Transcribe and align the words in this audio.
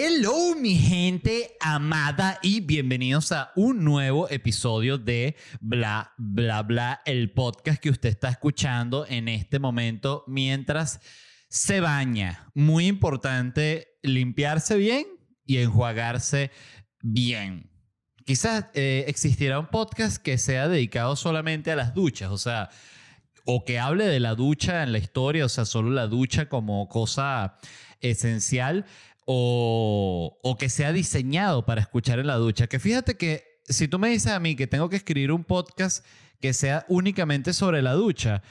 Hello 0.00 0.54
mi 0.54 0.76
gente 0.76 1.56
amada 1.58 2.38
y 2.40 2.60
bienvenidos 2.60 3.32
a 3.32 3.50
un 3.56 3.82
nuevo 3.82 4.30
episodio 4.30 4.96
de 4.96 5.34
Bla 5.60 6.14
Bla 6.16 6.62
Bla, 6.62 7.02
el 7.04 7.32
podcast 7.32 7.82
que 7.82 7.90
usted 7.90 8.10
está 8.10 8.28
escuchando 8.28 9.06
en 9.08 9.26
este 9.26 9.58
momento 9.58 10.22
mientras 10.28 11.00
se 11.48 11.80
baña. 11.80 12.48
Muy 12.54 12.86
importante 12.86 13.98
limpiarse 14.04 14.76
bien 14.76 15.04
y 15.44 15.56
enjuagarse 15.56 16.52
bien. 17.02 17.68
Quizás 18.24 18.66
eh, 18.74 19.04
existiera 19.08 19.58
un 19.58 19.66
podcast 19.66 20.22
que 20.22 20.38
sea 20.38 20.68
dedicado 20.68 21.16
solamente 21.16 21.72
a 21.72 21.76
las 21.76 21.92
duchas, 21.92 22.30
o 22.30 22.38
sea, 22.38 22.70
o 23.44 23.64
que 23.64 23.80
hable 23.80 24.06
de 24.06 24.20
la 24.20 24.36
ducha 24.36 24.84
en 24.84 24.92
la 24.92 24.98
historia, 24.98 25.44
o 25.44 25.48
sea, 25.48 25.64
solo 25.64 25.90
la 25.90 26.06
ducha 26.06 26.48
como 26.48 26.88
cosa 26.88 27.56
esencial 28.00 28.86
o, 29.30 30.56
que 30.58 30.70
sea 30.70 30.90
diseñado 30.90 31.66
para 31.66 31.82
escuchar 31.82 32.18
en 32.18 32.26
la 32.26 32.36
ducha. 32.36 32.66
Que 32.66 32.78
fíjate 32.78 33.18
que 33.18 33.60
si 33.66 33.86
tú 33.86 33.98
me 33.98 34.08
dices 34.08 34.32
a 34.32 34.40
mí 34.40 34.56
que 34.56 34.66
tengo 34.66 34.88
que 34.88 34.96
escribir 34.96 35.32
un 35.32 35.44
podcast 35.44 36.04
que 36.40 36.54
sea 36.54 36.86
únicamente 36.88 37.52
sobre 37.52 37.82
la 37.82 37.92
ducha, 37.92 38.42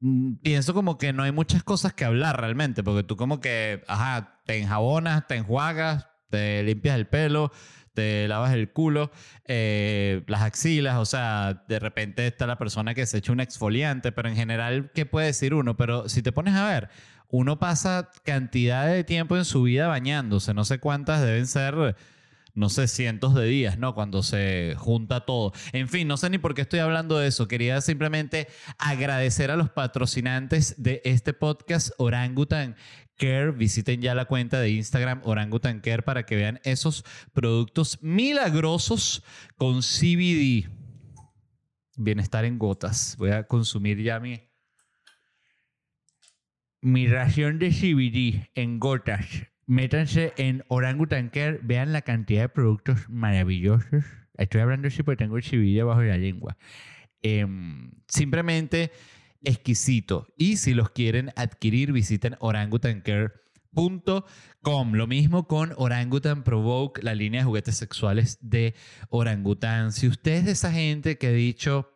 mm, 0.00 0.36
pienso 0.36 0.72
como 0.72 0.96
que 0.96 1.12
no 1.12 1.24
hay 1.24 1.32
muchas 1.32 1.62
cosas 1.62 1.92
que 1.92 2.06
hablar 2.06 2.40
realmente, 2.40 2.82
porque 2.82 3.02
tú 3.02 3.16
como 3.16 3.40
que, 3.40 3.84
ajá, 3.86 4.40
te 4.46 4.58
enjabonas, 4.58 5.26
te 5.26 5.36
enjuagas, 5.36 6.08
te 6.30 6.62
limpias 6.62 6.96
el 6.96 7.06
pelo, 7.06 7.52
te 7.92 8.26
lavas 8.26 8.54
el 8.54 8.72
culo, 8.72 9.10
eh, 9.46 10.22
las 10.26 10.40
axilas, 10.40 10.96
o 10.96 11.04
sea, 11.04 11.64
de 11.68 11.78
repente 11.78 12.26
está 12.26 12.46
la 12.46 12.56
persona 12.56 12.94
que 12.94 13.04
se 13.04 13.18
echa 13.18 13.32
un 13.32 13.40
exfoliante, 13.40 14.10
pero 14.10 14.30
en 14.30 14.36
general, 14.36 14.90
¿qué 14.94 15.04
puede 15.04 15.26
decir 15.26 15.52
uno? 15.52 15.76
Pero 15.76 16.08
si 16.08 16.22
te 16.22 16.32
pones 16.32 16.54
a 16.54 16.66
ver, 16.66 16.88
uno 17.28 17.58
pasa 17.58 18.10
cantidad 18.24 18.86
de 18.86 19.04
tiempo 19.04 19.36
en 19.36 19.44
su 19.44 19.62
vida 19.62 19.88
bañándose, 19.88 20.54
no 20.54 20.64
sé 20.64 20.78
cuántas 20.78 21.20
deben 21.22 21.46
ser, 21.46 21.96
no 22.54 22.68
sé, 22.68 22.86
cientos 22.86 23.34
de 23.34 23.46
días, 23.46 23.78
¿no? 23.78 23.94
Cuando 23.94 24.22
se 24.22 24.74
junta 24.78 25.26
todo. 25.26 25.52
En 25.72 25.88
fin, 25.88 26.06
no 26.06 26.16
sé 26.16 26.30
ni 26.30 26.38
por 26.38 26.54
qué 26.54 26.62
estoy 26.62 26.78
hablando 26.78 27.18
de 27.18 27.26
eso. 27.26 27.48
Quería 27.48 27.80
simplemente 27.80 28.46
agradecer 28.78 29.50
a 29.50 29.56
los 29.56 29.70
patrocinantes 29.70 30.80
de 30.80 31.02
este 31.04 31.32
podcast, 31.32 31.90
Orangutan 31.98 32.76
Care. 33.16 33.50
Visiten 33.50 34.00
ya 34.00 34.14
la 34.14 34.26
cuenta 34.26 34.60
de 34.60 34.70
Instagram 34.70 35.20
Orangutan 35.24 35.80
Care 35.80 36.02
para 36.02 36.24
que 36.24 36.36
vean 36.36 36.60
esos 36.62 37.04
productos 37.32 37.98
milagrosos 38.02 39.24
con 39.56 39.80
CBD. 39.80 40.70
Bienestar 41.96 42.44
en 42.44 42.58
gotas. 42.58 43.16
Voy 43.18 43.30
a 43.30 43.48
consumir 43.48 44.00
ya 44.00 44.20
mi 44.20 44.53
mi 46.84 47.06
ración 47.06 47.58
de 47.58 47.70
CBD 47.70 48.50
en 48.54 48.78
gotas. 48.78 49.24
Métanse 49.66 50.34
en 50.36 50.62
Orangutan 50.68 51.30
Care, 51.30 51.58
vean 51.62 51.94
la 51.94 52.02
cantidad 52.02 52.42
de 52.42 52.50
productos 52.50 53.08
maravillosos. 53.08 54.04
Estoy 54.36 54.60
hablando 54.60 54.88
así 54.88 55.02
porque 55.02 55.24
tengo 55.24 55.38
el 55.38 55.42
CBD 55.42 55.76
debajo 55.76 56.02
de 56.02 56.08
la 56.08 56.18
lengua. 56.18 56.58
Em, 57.22 57.90
simplemente 58.06 58.92
exquisito. 59.42 60.26
Y 60.36 60.58
si 60.58 60.74
los 60.74 60.90
quieren 60.90 61.30
adquirir, 61.36 61.90
visiten 61.90 62.36
orangutancare.com. 62.38 64.92
Lo 64.92 65.06
mismo 65.06 65.48
con 65.48 65.72
Orangutan 65.78 66.44
Provoke, 66.44 67.02
la 67.02 67.14
línea 67.14 67.40
de 67.40 67.46
juguetes 67.46 67.78
sexuales 67.78 68.36
de 68.42 68.74
Orangutan. 69.08 69.92
Si 69.92 70.06
usted 70.06 70.32
es 70.32 70.44
de 70.44 70.52
esa 70.52 70.70
gente 70.70 71.16
que 71.16 71.28
ha 71.28 71.32
dicho, 71.32 71.90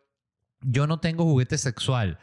yo 0.62 0.86
no 0.86 0.98
tengo 0.98 1.24
juguete 1.24 1.58
sexual, 1.58 2.18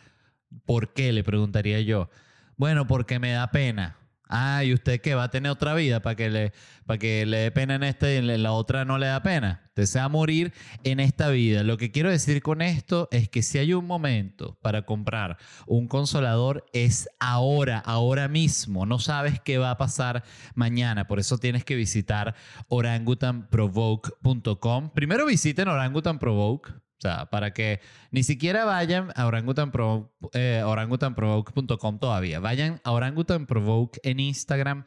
¿por 0.66 0.94
qué? 0.94 1.14
Le 1.14 1.24
preguntaría 1.24 1.80
yo. 1.82 2.10
Bueno, 2.58 2.88
porque 2.88 3.20
me 3.20 3.32
da 3.32 3.52
pena. 3.52 3.98
Ah, 4.28 4.64
¿y 4.64 4.74
usted 4.74 5.02
qué? 5.02 5.14
¿Va 5.14 5.26
a 5.26 5.30
tener 5.30 5.52
otra 5.52 5.76
vida 5.76 6.02
para 6.02 6.16
que 6.16 6.30
le, 6.30 6.54
para 6.86 6.98
que 6.98 7.26
le 7.26 7.38
dé 7.38 7.52
pena 7.52 7.76
en 7.76 7.84
esta 7.84 8.10
y 8.12 8.16
en 8.16 8.42
la 8.42 8.54
otra 8.54 8.86
no 8.86 8.98
le 8.98 9.08
da 9.08 9.22
pena? 9.22 9.70
Desea 9.76 10.08
morir 10.10 10.52
en 10.84 11.00
esta 11.00 11.30
vida. 11.30 11.62
Lo 11.64 11.78
que 11.78 11.92
quiero 11.92 12.10
decir 12.10 12.42
con 12.42 12.64
esto 12.64 13.08
es 13.12 13.30
que 13.30 13.44
si 13.44 13.60
hay 13.60 13.74
un 13.74 13.86
momento 13.86 14.58
para 14.62 14.82
comprar 14.84 15.38
un 15.68 15.88
consolador, 15.88 16.66
es 16.74 17.08
ahora, 17.20 17.78
ahora 17.80 18.28
mismo. 18.28 18.88
No 18.88 19.00
sabes 19.00 19.40
qué 19.40 19.58
va 19.60 19.72
a 19.72 19.78
pasar 19.78 20.24
mañana. 20.56 21.08
Por 21.08 21.20
eso 21.20 21.38
tienes 21.38 21.64
que 21.64 21.76
visitar 21.76 22.34
orangutanprovoke.com. 22.70 24.90
Primero 24.92 25.26
visiten 25.28 25.68
Orangutan 25.68 26.20
Provoke 26.20 26.85
o 26.98 27.02
sea, 27.02 27.26
para 27.30 27.54
que 27.54 27.82
ni 28.12 28.24
siquiera 28.24 28.64
vayan 28.64 29.12
a 29.16 29.30
eh, 30.34 30.64
orangutanprovoke.com 30.66 32.00
todavía. 32.00 32.40
Vayan 32.40 32.80
a 32.84 32.92
orangutanprovoke 32.92 34.00
en 34.04 34.22
Instagram, 34.22 34.86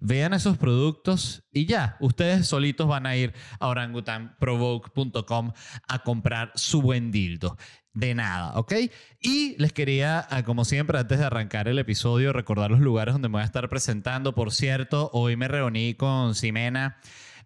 vean 0.00 0.34
esos 0.34 0.58
productos 0.58 1.42
y 1.50 1.64
ya, 1.64 1.96
ustedes 2.00 2.46
solitos 2.46 2.86
van 2.88 3.06
a 3.06 3.16
ir 3.16 3.32
a 3.58 3.68
orangutanprovoke.com 3.68 5.52
a 5.88 5.98
comprar 6.00 6.52
su 6.54 6.82
buen 6.82 7.10
dildo. 7.10 7.56
De 7.92 8.14
nada, 8.14 8.52
¿ok? 8.54 8.72
Y 9.20 9.56
les 9.58 9.72
quería, 9.72 10.24
ah, 10.30 10.44
como 10.44 10.64
siempre, 10.64 10.96
antes 10.96 11.18
de 11.18 11.24
arrancar 11.24 11.66
el 11.66 11.76
episodio, 11.76 12.32
recordar 12.32 12.70
los 12.70 12.78
lugares 12.78 13.14
donde 13.14 13.28
me 13.28 13.32
voy 13.32 13.42
a 13.42 13.46
estar 13.46 13.68
presentando. 13.68 14.32
Por 14.32 14.52
cierto, 14.52 15.10
hoy 15.12 15.34
me 15.34 15.48
reuní 15.48 15.94
con 15.94 16.36
Ximena 16.36 16.98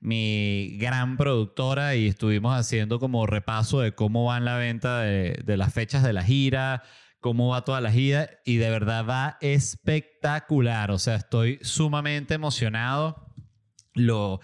mi 0.04 0.76
gran 0.78 1.16
productora 1.16 1.94
y 1.94 2.08
estuvimos 2.08 2.54
haciendo 2.54 3.00
como 3.00 3.26
repaso 3.26 3.80
de 3.80 3.94
cómo 3.94 4.26
van 4.26 4.44
la 4.44 4.58
venta 4.58 5.00
de, 5.00 5.56
las 5.56 5.72
fechas 5.72 6.02
de 6.02 6.12
la 6.12 6.22
gira, 6.22 6.82
cómo 7.20 7.48
va 7.48 7.64
toda 7.64 7.80
la 7.80 7.90
gira 7.90 8.28
y 8.44 8.58
de 8.58 8.68
verdad 8.68 9.06
va 9.08 9.38
espectacular. 9.40 10.90
O 10.90 10.98
sea, 10.98 11.14
estoy 11.14 11.58
sumamente 11.62 12.34
emocionado. 12.34 13.32
Lo, 13.94 14.40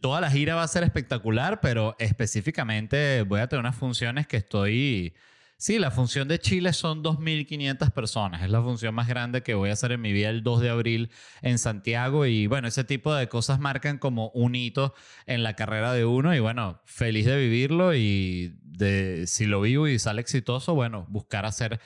toda 0.00 0.20
la 0.20 0.32
gira 0.32 0.56
va 0.56 0.64
a 0.64 0.68
ser 0.68 0.82
espectacular, 0.82 1.60
pero 1.60 1.94
específicamente 2.00 3.22
voy 3.22 3.38
a 3.38 3.46
tener 3.46 3.60
unas 3.60 3.76
funciones 3.76 4.26
que 4.26 4.38
estoy 4.38 5.14
Sí, 5.60 5.80
la 5.80 5.90
función 5.90 6.28
de 6.28 6.38
Chile 6.38 6.72
son 6.72 7.02
2.500 7.02 7.90
personas. 7.90 8.42
Es 8.44 8.50
la 8.50 8.62
función 8.62 8.94
más 8.94 9.08
grande 9.08 9.42
que 9.42 9.54
voy 9.54 9.70
a 9.70 9.72
hacer 9.72 9.90
en 9.90 10.00
mi 10.00 10.12
vida 10.12 10.30
el 10.30 10.44
2 10.44 10.60
de 10.60 10.70
abril 10.70 11.10
en 11.42 11.58
Santiago. 11.58 12.26
Y 12.26 12.46
bueno, 12.46 12.68
ese 12.68 12.84
tipo 12.84 13.12
de 13.12 13.28
cosas 13.28 13.58
marcan 13.58 13.98
como 13.98 14.30
un 14.34 14.54
hito 14.54 14.94
en 15.26 15.42
la 15.42 15.54
carrera 15.56 15.92
de 15.92 16.04
uno. 16.04 16.32
Y 16.32 16.38
bueno, 16.38 16.80
feliz 16.84 17.26
de 17.26 17.36
vivirlo 17.38 17.92
y 17.92 18.56
de 18.62 19.26
si 19.26 19.46
lo 19.46 19.60
vivo 19.60 19.88
y 19.88 19.98
sale 19.98 20.20
exitoso, 20.20 20.76
bueno, 20.76 21.06
buscar 21.08 21.44
hacer 21.44 21.80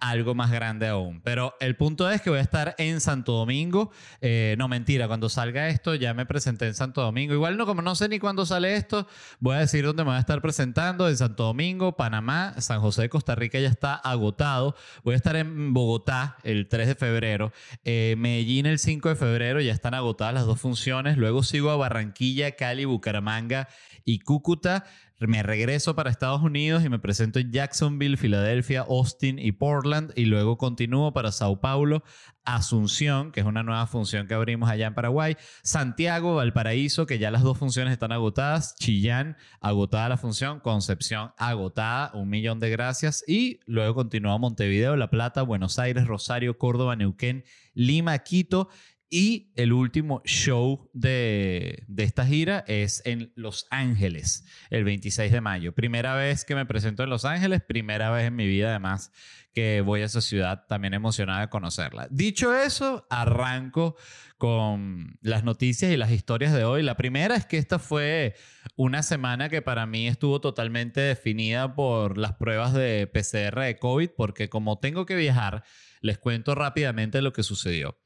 algo 0.00 0.34
más 0.34 0.50
grande 0.50 0.88
aún. 0.88 1.20
Pero 1.22 1.54
el 1.60 1.76
punto 1.76 2.10
es 2.10 2.22
que 2.22 2.30
voy 2.30 2.38
a 2.38 2.42
estar 2.42 2.74
en 2.78 3.00
Santo 3.00 3.32
Domingo. 3.32 3.90
Eh, 4.20 4.54
no, 4.58 4.68
mentira, 4.68 5.08
cuando 5.08 5.28
salga 5.28 5.68
esto 5.68 5.94
ya 5.94 6.14
me 6.14 6.26
presenté 6.26 6.66
en 6.66 6.74
Santo 6.74 7.02
Domingo. 7.02 7.34
Igual 7.34 7.56
no, 7.56 7.66
como 7.66 7.82
no 7.82 7.94
sé 7.94 8.08
ni 8.08 8.18
cuándo 8.18 8.46
sale 8.46 8.76
esto, 8.76 9.06
voy 9.40 9.56
a 9.56 9.60
decir 9.60 9.84
dónde 9.84 10.04
me 10.04 10.10
voy 10.10 10.16
a 10.16 10.20
estar 10.20 10.40
presentando. 10.40 11.08
En 11.08 11.16
Santo 11.16 11.44
Domingo, 11.44 11.96
Panamá, 11.96 12.54
San 12.58 12.80
José 12.80 13.02
de 13.02 13.08
Costa 13.08 13.34
Rica 13.34 13.58
ya 13.58 13.68
está 13.68 13.94
agotado. 13.94 14.74
Voy 15.02 15.14
a 15.14 15.16
estar 15.16 15.36
en 15.36 15.74
Bogotá 15.74 16.36
el 16.44 16.68
3 16.68 16.88
de 16.88 16.94
febrero. 16.94 17.52
Eh, 17.84 18.14
Medellín 18.18 18.66
el 18.66 18.78
5 18.78 19.08
de 19.08 19.16
febrero, 19.16 19.60
ya 19.60 19.72
están 19.72 19.94
agotadas 19.94 20.34
las 20.34 20.46
dos 20.46 20.60
funciones. 20.60 21.16
Luego 21.16 21.42
sigo 21.42 21.70
a 21.70 21.76
Barranquilla, 21.76 22.52
Cali, 22.52 22.84
Bucaramanga 22.84 23.68
y 24.04 24.20
Cúcuta 24.20 24.84
me 25.26 25.42
regreso 25.42 25.96
para 25.96 26.10
Estados 26.10 26.42
Unidos 26.42 26.84
y 26.84 26.88
me 26.88 27.00
presento 27.00 27.40
en 27.40 27.50
Jacksonville, 27.50 28.16
Filadelfia, 28.16 28.82
Austin 28.88 29.40
y 29.40 29.50
Portland 29.50 30.12
y 30.14 30.26
luego 30.26 30.58
continúo 30.58 31.12
para 31.12 31.32
Sao 31.32 31.60
Paulo, 31.60 32.04
Asunción, 32.44 33.32
que 33.32 33.40
es 33.40 33.46
una 33.46 33.62
nueva 33.62 33.86
función 33.86 34.26
que 34.26 34.34
abrimos 34.34 34.70
allá 34.70 34.86
en 34.86 34.94
Paraguay, 34.94 35.36
Santiago, 35.62 36.36
Valparaíso, 36.36 37.04
que 37.04 37.18
ya 37.18 37.30
las 37.30 37.42
dos 37.42 37.58
funciones 37.58 37.92
están 37.92 38.12
agotadas, 38.12 38.76
Chillán, 38.76 39.36
agotada 39.60 40.08
la 40.08 40.16
función, 40.16 40.60
Concepción, 40.60 41.32
agotada, 41.36 42.12
un 42.14 42.28
millón 42.28 42.60
de 42.60 42.70
gracias 42.70 43.24
y 43.26 43.58
luego 43.66 43.94
continúo 43.94 44.38
Montevideo, 44.38 44.96
La 44.96 45.10
Plata, 45.10 45.42
Buenos 45.42 45.78
Aires, 45.78 46.06
Rosario, 46.06 46.56
Córdoba, 46.58 46.94
Neuquén, 46.94 47.44
Lima, 47.74 48.16
Quito 48.20 48.68
Y 49.10 49.52
el 49.56 49.72
último 49.72 50.20
show 50.24 50.90
de, 50.92 51.84
de, 51.88 52.02
esta 52.02 52.26
gira 52.26 52.64
es 52.66 53.00
en 53.06 53.32
Los 53.36 53.66
Ángeles, 53.70 54.44
el 54.68 54.84
26 54.84 55.32
de 55.32 55.40
mayo. 55.40 55.74
Primera 55.74 56.14
vez 56.14 56.44
que 56.44 56.54
me 56.54 56.66
presento 56.66 57.02
en 57.02 57.10
Los 57.10 57.24
Ángeles, 57.24 57.62
primera 57.66 58.10
vez 58.10 58.26
en 58.26 58.36
mi 58.36 58.46
vida 58.46 58.68
además 58.68 59.10
que 59.58 59.80
voy 59.80 60.02
a 60.02 60.04
esa 60.04 60.20
ciudad, 60.20 60.66
también 60.68 60.94
emocionada 60.94 61.40
de 61.40 61.48
conocerla. 61.48 62.06
Dicho 62.12 62.56
eso, 62.56 63.08
arranco 63.10 63.96
con 64.36 65.18
las 65.20 65.42
noticias 65.42 65.90
y 65.90 65.96
las 65.96 66.12
historias 66.12 66.52
de 66.52 66.64
hoy. 66.64 66.84
La 66.84 66.96
primera 66.96 67.34
es 67.34 67.44
que 67.44 67.58
esta 67.58 67.80
fue 67.80 68.36
una 68.76 69.02
semana 69.02 69.48
que 69.48 69.60
para 69.60 69.84
mí 69.84 70.06
estuvo 70.06 70.40
totalmente 70.40 71.00
definida 71.00 71.74
por 71.74 72.18
las 72.18 72.34
pruebas 72.34 72.72
de 72.72 73.08
PCR 73.08 73.58
de 73.58 73.76
COVID, 73.80 74.10
porque 74.16 74.48
como 74.48 74.78
tengo 74.78 75.06
que 75.06 75.16
viajar, 75.16 75.64
les 76.02 76.18
cuento 76.18 76.54
rápidamente 76.54 77.20
lo 77.20 77.32
que 77.32 77.42
sucedió. 77.42 77.98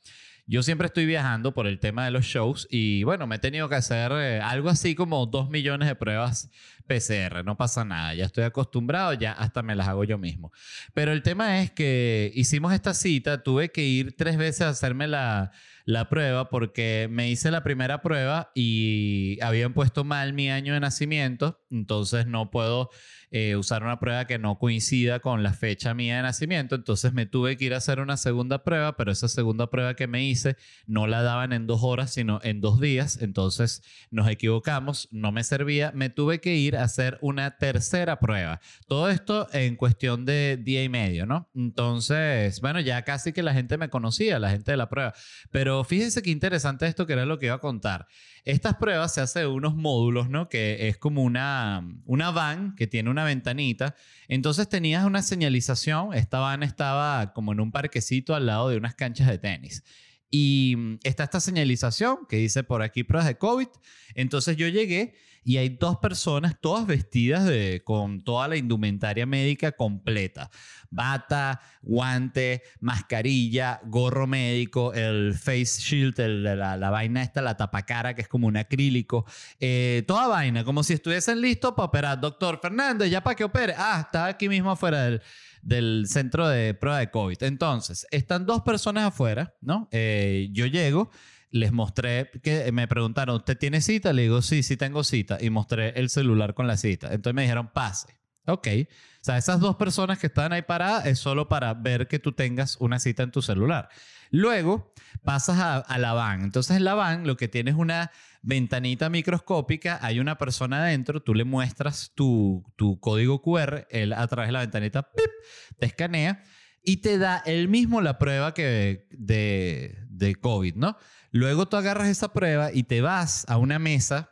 Yo 0.46 0.62
siempre 0.62 0.86
estoy 0.86 1.06
viajando 1.06 1.54
por 1.54 1.66
el 1.66 1.78
tema 1.78 2.04
de 2.04 2.10
los 2.10 2.24
shows 2.24 2.66
y 2.70 3.04
bueno, 3.04 3.26
me 3.26 3.36
he 3.36 3.38
tenido 3.38 3.68
que 3.68 3.76
hacer 3.76 4.10
eh, 4.12 4.40
algo 4.40 4.68
así 4.68 4.94
como 4.94 5.24
dos 5.26 5.48
millones 5.50 5.88
de 5.88 5.94
pruebas 5.94 6.50
PCR, 6.86 7.44
no 7.44 7.56
pasa 7.56 7.84
nada, 7.84 8.14
ya 8.14 8.24
estoy 8.24 8.44
acostumbrado, 8.44 9.14
ya 9.14 9.32
hasta 9.32 9.62
me 9.62 9.76
las 9.76 9.88
hago 9.88 10.04
yo 10.04 10.18
mismo. 10.18 10.52
Pero 10.94 11.12
el 11.12 11.22
tema 11.22 11.60
es 11.60 11.70
que 11.70 12.32
hicimos 12.34 12.72
esta 12.72 12.92
cita, 12.92 13.42
tuve 13.42 13.70
que 13.70 13.84
ir 13.84 14.16
tres 14.16 14.36
veces 14.36 14.62
a 14.62 14.70
hacerme 14.70 15.06
la, 15.06 15.52
la 15.84 16.08
prueba 16.08 16.48
porque 16.48 17.08
me 17.10 17.30
hice 17.30 17.50
la 17.50 17.62
primera 17.62 18.02
prueba 18.02 18.50
y 18.54 19.38
habían 19.42 19.74
puesto 19.74 20.04
mal 20.04 20.32
mi 20.32 20.50
año 20.50 20.74
de 20.74 20.80
nacimiento, 20.80 21.60
entonces 21.70 22.26
no 22.26 22.50
puedo 22.50 22.90
eh, 23.34 23.56
usar 23.56 23.82
una 23.82 23.98
prueba 23.98 24.26
que 24.26 24.38
no 24.38 24.58
coincida 24.58 25.20
con 25.20 25.42
la 25.42 25.54
fecha 25.54 25.94
mía 25.94 26.16
de 26.16 26.22
nacimiento. 26.22 26.74
Entonces 26.74 27.14
me 27.14 27.24
tuve 27.24 27.56
que 27.56 27.64
ir 27.64 27.72
a 27.72 27.78
hacer 27.78 27.98
una 27.98 28.18
segunda 28.18 28.62
prueba, 28.62 28.94
pero 28.94 29.10
esa 29.10 29.26
segunda 29.26 29.70
prueba 29.70 29.96
que 29.96 30.06
me 30.06 30.22
hice 30.22 30.56
no 30.86 31.06
la 31.06 31.22
daban 31.22 31.54
en 31.54 31.66
dos 31.66 31.80
horas, 31.82 32.12
sino 32.12 32.40
en 32.42 32.60
dos 32.60 32.78
días. 32.78 33.22
Entonces 33.22 33.82
nos 34.10 34.28
equivocamos, 34.28 35.08
no 35.12 35.32
me 35.32 35.44
servía. 35.44 35.92
Me 35.94 36.10
tuve 36.10 36.42
que 36.42 36.56
ir 36.56 36.76
a 36.76 36.82
hacer 36.82 37.16
una 37.22 37.56
tercera 37.56 38.20
prueba. 38.20 38.60
Todo 38.86 39.08
esto 39.08 39.48
en 39.54 39.76
cuestión 39.76 40.26
de 40.26 40.58
día 40.58 40.84
y 40.84 40.90
medio, 40.90 41.24
¿no? 41.24 41.48
Entonces, 41.54 42.60
bueno, 42.60 42.80
ya 42.80 43.00
casi 43.00 43.32
que 43.32 43.42
la 43.42 43.54
gente 43.54 43.78
me 43.78 43.88
conocía, 43.88 44.38
la 44.40 44.50
gente 44.50 44.72
de 44.72 44.76
la 44.76 44.90
prueba. 44.90 45.14
Pero 45.50 45.71
fíjense 45.84 46.22
qué 46.22 46.30
interesante 46.30 46.86
esto 46.86 47.06
que 47.06 47.12
era 47.12 47.26
lo 47.26 47.38
que 47.38 47.46
iba 47.46 47.54
a 47.54 47.60
contar. 47.60 48.06
Estas 48.44 48.76
pruebas 48.76 49.14
se 49.14 49.20
hacen 49.20 49.46
unos 49.46 49.74
módulos, 49.74 50.28
¿no? 50.28 50.48
Que 50.48 50.88
es 50.88 50.98
como 50.98 51.22
una, 51.22 51.86
una 52.04 52.30
van 52.30 52.74
que 52.74 52.86
tiene 52.86 53.10
una 53.10 53.24
ventanita. 53.24 53.94
Entonces 54.28 54.68
tenías 54.68 55.04
una 55.04 55.22
señalización. 55.22 56.14
Esta 56.14 56.40
van 56.40 56.62
estaba 56.62 57.32
como 57.32 57.52
en 57.52 57.60
un 57.60 57.72
parquecito 57.72 58.34
al 58.34 58.46
lado 58.46 58.68
de 58.68 58.76
unas 58.76 58.94
canchas 58.94 59.28
de 59.28 59.38
tenis. 59.38 59.84
Y 60.30 60.74
mm, 60.76 60.98
está 61.04 61.24
esta 61.24 61.40
señalización 61.40 62.26
que 62.28 62.36
dice 62.36 62.64
por 62.64 62.82
aquí 62.82 63.04
pruebas 63.04 63.28
de 63.28 63.38
COVID. 63.38 63.68
Entonces 64.14 64.56
yo 64.56 64.66
llegué 64.68 65.14
y 65.44 65.56
hay 65.56 65.70
dos 65.70 65.98
personas, 65.98 66.56
todas 66.60 66.86
vestidas 66.86 67.44
de, 67.44 67.82
con 67.84 68.22
toda 68.22 68.48
la 68.48 68.56
indumentaria 68.56 69.26
médica 69.26 69.72
completa. 69.72 70.50
Bata, 70.90 71.60
guante, 71.82 72.62
mascarilla, 72.80 73.80
gorro 73.84 74.26
médico, 74.26 74.92
el 74.92 75.34
face 75.34 75.80
shield, 75.80 76.18
la, 76.18 76.90
vaina 76.90 77.22
esta, 77.22 77.42
la 77.42 77.56
tapacara, 77.56 78.14
que 78.14 78.22
es 78.22 78.28
como 78.28 78.46
un 78.46 78.56
acrílico. 78.56 79.24
Eh, 79.58 80.04
toda 80.06 80.28
vaina, 80.28 80.64
como 80.64 80.82
si 80.82 80.92
estuviesen 80.92 81.40
listos 81.40 81.72
para 81.74 81.86
operar. 81.86 82.20
Doctor 82.20 82.60
Fernández, 82.60 83.10
¿ya 83.10 83.22
para 83.22 83.34
que 83.34 83.44
opere? 83.44 83.74
Ah, 83.76 84.02
está 84.04 84.26
aquí 84.26 84.48
mismo 84.48 84.70
afuera 84.70 85.04
del 85.04 85.22
del 85.62 86.06
centro 86.08 86.48
de 86.48 86.74
prueba 86.74 86.98
de 86.98 87.10
COVID. 87.10 87.42
Entonces, 87.44 88.06
están 88.10 88.44
dos 88.46 88.62
personas 88.62 89.04
afuera, 89.04 89.54
¿no? 89.60 89.88
Eh, 89.92 90.48
yo 90.52 90.66
llego, 90.66 91.10
les 91.52 91.70
mostré 91.70 92.30
que 92.42 92.72
me 92.72 92.88
preguntaron, 92.88 93.36
¿usted 93.36 93.56
tiene 93.56 93.82
cita? 93.82 94.12
Le 94.12 94.22
digo, 94.22 94.40
sí, 94.40 94.62
sí 94.62 94.76
tengo 94.76 95.04
cita. 95.04 95.38
Y 95.40 95.50
mostré 95.50 95.90
el 95.90 96.08
celular 96.08 96.54
con 96.54 96.66
la 96.66 96.78
cita. 96.78 97.12
Entonces 97.12 97.34
me 97.34 97.42
dijeron, 97.42 97.70
pase. 97.72 98.18
Ok. 98.46 98.66
O 98.86 99.24
sea, 99.24 99.36
esas 99.36 99.60
dos 99.60 99.76
personas 99.76 100.18
que 100.18 100.26
están 100.26 100.52
ahí 100.52 100.62
paradas 100.62 101.06
es 101.06 101.18
solo 101.18 101.48
para 101.48 101.74
ver 101.74 102.08
que 102.08 102.18
tú 102.18 102.32
tengas 102.32 102.76
una 102.80 102.98
cita 102.98 103.22
en 103.22 103.30
tu 103.30 103.42
celular. 103.42 103.90
Luego 104.30 104.94
pasas 105.22 105.84
a, 105.86 105.98
la 105.98 106.14
van. 106.14 106.42
Entonces 106.42 106.80
la 106.80 106.94
van 106.94 107.26
lo 107.26 107.36
que 107.36 107.48
tiene 107.48 107.70
es 107.70 107.76
una 107.76 108.10
ventanita 108.40 109.10
microscópica, 109.10 109.98
hay 110.02 110.18
una 110.18 110.38
persona 110.38 110.78
adentro, 110.78 111.22
tú 111.22 111.34
le 111.34 111.44
muestras 111.44 112.12
tu, 112.14 112.64
tu 112.74 112.98
código 112.98 113.42
QR, 113.42 113.86
él 113.90 114.14
a 114.14 114.26
través 114.26 114.48
de 114.48 114.52
la 114.52 114.60
ventanita 114.60 115.02
¡pip! 115.12 115.30
te 115.78 115.86
escanea 115.86 116.42
y 116.82 116.96
te 116.96 117.18
da 117.18 117.42
él 117.44 117.68
mismo 117.68 118.00
la 118.00 118.18
prueba 118.18 118.54
que 118.54 119.06
de, 119.10 119.98
de 120.08 120.34
COVID, 120.34 120.74
¿no? 120.76 120.96
Luego 121.32 121.66
tú 121.66 121.76
agarras 121.76 122.08
esa 122.08 122.32
prueba 122.32 122.70
y 122.72 122.84
te 122.84 123.00
vas 123.00 123.44
a 123.48 123.56
una 123.56 123.78
mesa 123.78 124.30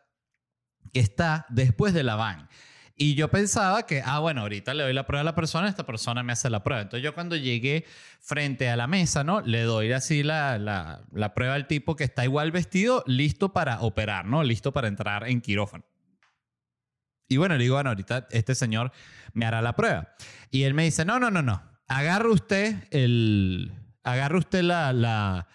que 0.92 1.00
está 1.00 1.46
después 1.48 1.94
de 1.94 2.02
la 2.02 2.14
van. 2.14 2.48
Y 2.94 3.14
yo 3.14 3.30
pensaba 3.30 3.86
que, 3.86 4.02
ah, 4.04 4.18
bueno, 4.18 4.42
ahorita 4.42 4.74
le 4.74 4.82
doy 4.82 4.92
la 4.92 5.06
prueba 5.06 5.22
a 5.22 5.24
la 5.24 5.34
persona, 5.34 5.70
esta 5.70 5.86
persona 5.86 6.22
me 6.22 6.34
hace 6.34 6.50
la 6.50 6.62
prueba. 6.62 6.82
Entonces 6.82 7.02
yo 7.02 7.14
cuando 7.14 7.34
llegué 7.34 7.86
frente 8.20 8.68
a 8.68 8.76
la 8.76 8.86
mesa, 8.86 9.24
¿no? 9.24 9.40
Le 9.40 9.62
doy 9.62 9.92
así 9.92 10.22
la, 10.22 10.58
la, 10.58 11.00
la 11.10 11.32
prueba 11.32 11.54
al 11.54 11.66
tipo 11.66 11.96
que 11.96 12.04
está 12.04 12.24
igual 12.24 12.52
vestido, 12.52 13.02
listo 13.06 13.54
para 13.54 13.80
operar, 13.80 14.26
¿no? 14.26 14.44
Listo 14.44 14.74
para 14.74 14.88
entrar 14.88 15.26
en 15.26 15.40
quirófano. 15.40 15.84
Y 17.26 17.38
bueno, 17.38 17.56
le 17.56 17.62
digo, 17.62 17.76
bueno, 17.76 17.88
ahorita 17.88 18.28
este 18.32 18.54
señor 18.54 18.92
me 19.32 19.46
hará 19.46 19.62
la 19.62 19.74
prueba. 19.74 20.14
Y 20.50 20.64
él 20.64 20.74
me 20.74 20.84
dice, 20.84 21.06
no, 21.06 21.18
no, 21.18 21.30
no, 21.30 21.40
no. 21.40 21.62
Agarra 21.88 22.28
usted 22.28 22.86
el... 22.90 23.72
Agarra 24.02 24.36
usted 24.36 24.62
la, 24.62 24.92
la 24.92 25.48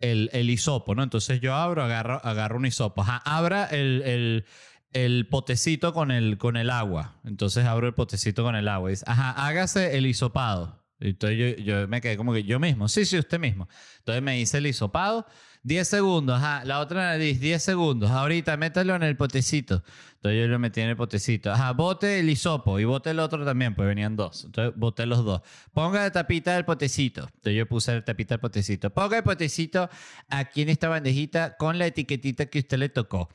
el, 0.00 0.30
el 0.32 0.50
hisopo, 0.50 0.94
¿no? 0.94 1.02
Entonces 1.02 1.40
yo 1.40 1.54
abro, 1.54 1.82
agarro, 1.82 2.20
agarro 2.24 2.58
un 2.58 2.66
hisopo. 2.66 3.02
Ajá, 3.02 3.18
abra 3.24 3.66
el, 3.66 4.02
el, 4.04 4.44
el, 4.92 5.26
potecito 5.28 5.92
con 5.92 6.10
el, 6.10 6.38
con 6.38 6.56
el 6.56 6.70
agua. 6.70 7.20
Entonces 7.24 7.64
abro 7.66 7.86
el 7.86 7.94
potecito 7.94 8.42
con 8.42 8.56
el 8.56 8.68
agua. 8.68 8.90
Y 8.90 8.92
dice, 8.92 9.04
ajá, 9.06 9.30
hágase 9.32 9.96
el 9.96 10.06
hisopado. 10.06 10.80
Entonces 11.00 11.38
yo, 11.38 11.62
yo 11.62 11.88
me 11.88 12.00
quedé 12.00 12.16
como 12.16 12.32
que 12.32 12.44
yo 12.44 12.58
mismo. 12.58 12.88
Sí, 12.88 13.04
sí, 13.04 13.18
usted 13.18 13.38
mismo. 13.38 13.68
Entonces 13.98 14.22
me 14.22 14.38
hice 14.40 14.58
el 14.58 14.66
hisopado. 14.66 15.26
10 15.62 15.88
segundos. 15.88 16.40
La 16.64 16.80
otra 16.80 17.12
nariz, 17.12 17.40
10 17.40 17.62
segundos. 17.62 18.10
Ahorita 18.10 18.56
mételo 18.56 18.94
en 18.94 19.02
el 19.02 19.16
potecito. 19.16 19.82
Entonces 20.14 20.40
yo 20.40 20.48
lo 20.48 20.58
metí 20.58 20.80
en 20.80 20.88
el 20.88 20.96
potecito. 20.96 21.52
Ajá, 21.52 21.72
bote 21.72 22.20
el 22.20 22.28
hisopo 22.28 22.78
y 22.78 22.84
bote 22.84 23.10
el 23.10 23.20
otro 23.20 23.44
también, 23.44 23.74
pues 23.74 23.88
venían 23.88 24.16
dos. 24.16 24.44
Entonces 24.44 24.74
boté 24.78 25.06
los 25.06 25.24
dos. 25.24 25.42
Ponga 25.72 26.00
la 26.00 26.10
tapita 26.10 26.54
del 26.54 26.64
potecito. 26.64 27.22
Entonces 27.22 27.54
yo 27.54 27.66
puse 27.66 27.94
la 27.94 28.04
tapita 28.04 28.34
del 28.34 28.40
potecito. 28.40 28.90
Ponga 28.90 29.18
el 29.18 29.22
potecito 29.22 29.88
aquí 30.28 30.62
en 30.62 30.70
esta 30.70 30.88
bandejita 30.88 31.56
con 31.56 31.78
la 31.78 31.86
etiquetita 31.86 32.46
que 32.46 32.60
usted 32.60 32.78
le 32.78 32.88
tocó. 32.88 33.28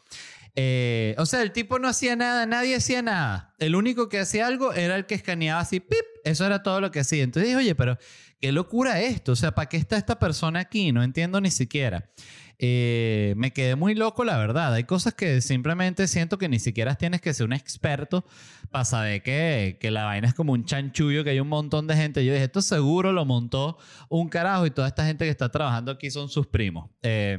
Eh, 0.56 1.16
o 1.18 1.26
sea, 1.26 1.42
el 1.42 1.52
tipo 1.52 1.80
no 1.80 1.88
hacía 1.90 2.16
nada, 2.16 2.46
nadie 2.46 2.76
hacía 2.76 3.02
nada. 3.02 3.54
El 3.60 3.76
único 3.76 4.08
que 4.08 4.20
hacía 4.20 4.48
algo 4.48 4.74
era 4.74 4.96
el 4.96 5.06
que 5.06 5.16
escaneaba 5.16 5.60
así, 5.60 5.80
pip. 5.80 6.06
Eso 6.24 6.46
era 6.46 6.64
todo 6.64 6.82
lo 6.82 6.92
que 6.92 7.02
hacía. 7.02 7.24
Entonces 7.24 7.50
dije, 7.50 7.58
oye, 7.58 7.76
pero 7.76 7.98
qué 8.40 8.52
locura 8.52 9.02
esto. 9.02 9.34
O 9.34 9.36
sea, 9.36 9.54
¿para 9.54 9.70
qué 9.70 9.78
está 9.78 9.98
esta 9.98 10.20
persona 10.20 10.60
aquí? 10.60 10.92
No 10.92 11.04
entiendo 11.04 11.42
ni 11.42 11.52
siquiera. 11.52 12.10
Eh, 12.58 13.34
me 13.38 13.52
quedé 13.52 13.76
muy 13.76 13.96
loco, 13.96 14.24
la 14.24 14.38
verdad. 14.38 14.74
Hay 14.74 14.86
cosas 14.86 15.14
que 15.14 15.42
simplemente 15.42 16.08
siento 16.08 16.38
que 16.38 16.48
ni 16.48 16.60
siquiera 16.60 16.96
tienes 16.96 17.22
que 17.22 17.34
ser 17.34 17.46
un 17.46 17.54
experto 17.54 18.26
para 18.72 18.86
saber 18.86 19.24
que, 19.24 19.78
que 19.80 19.92
la 19.92 20.06
vaina 20.06 20.28
es 20.28 20.34
como 20.34 20.54
un 20.54 20.66
chanchullo, 20.66 21.24
que 21.24 21.32
hay 21.32 21.40
un 21.40 21.50
montón 21.50 21.88
de 21.88 21.96
gente. 21.96 22.24
Yo 22.26 22.32
dije, 22.34 22.46
esto 22.46 22.62
seguro 22.62 23.12
lo 23.12 23.26
montó 23.26 23.78
un 24.10 24.30
carajo 24.30 24.66
y 24.66 24.72
toda 24.72 24.88
esta 24.88 25.06
gente 25.06 25.26
que 25.26 25.32
está 25.32 25.50
trabajando 25.50 25.92
aquí 25.92 26.10
son 26.10 26.30
sus 26.30 26.48
primos. 26.48 26.90
Eh, 27.04 27.38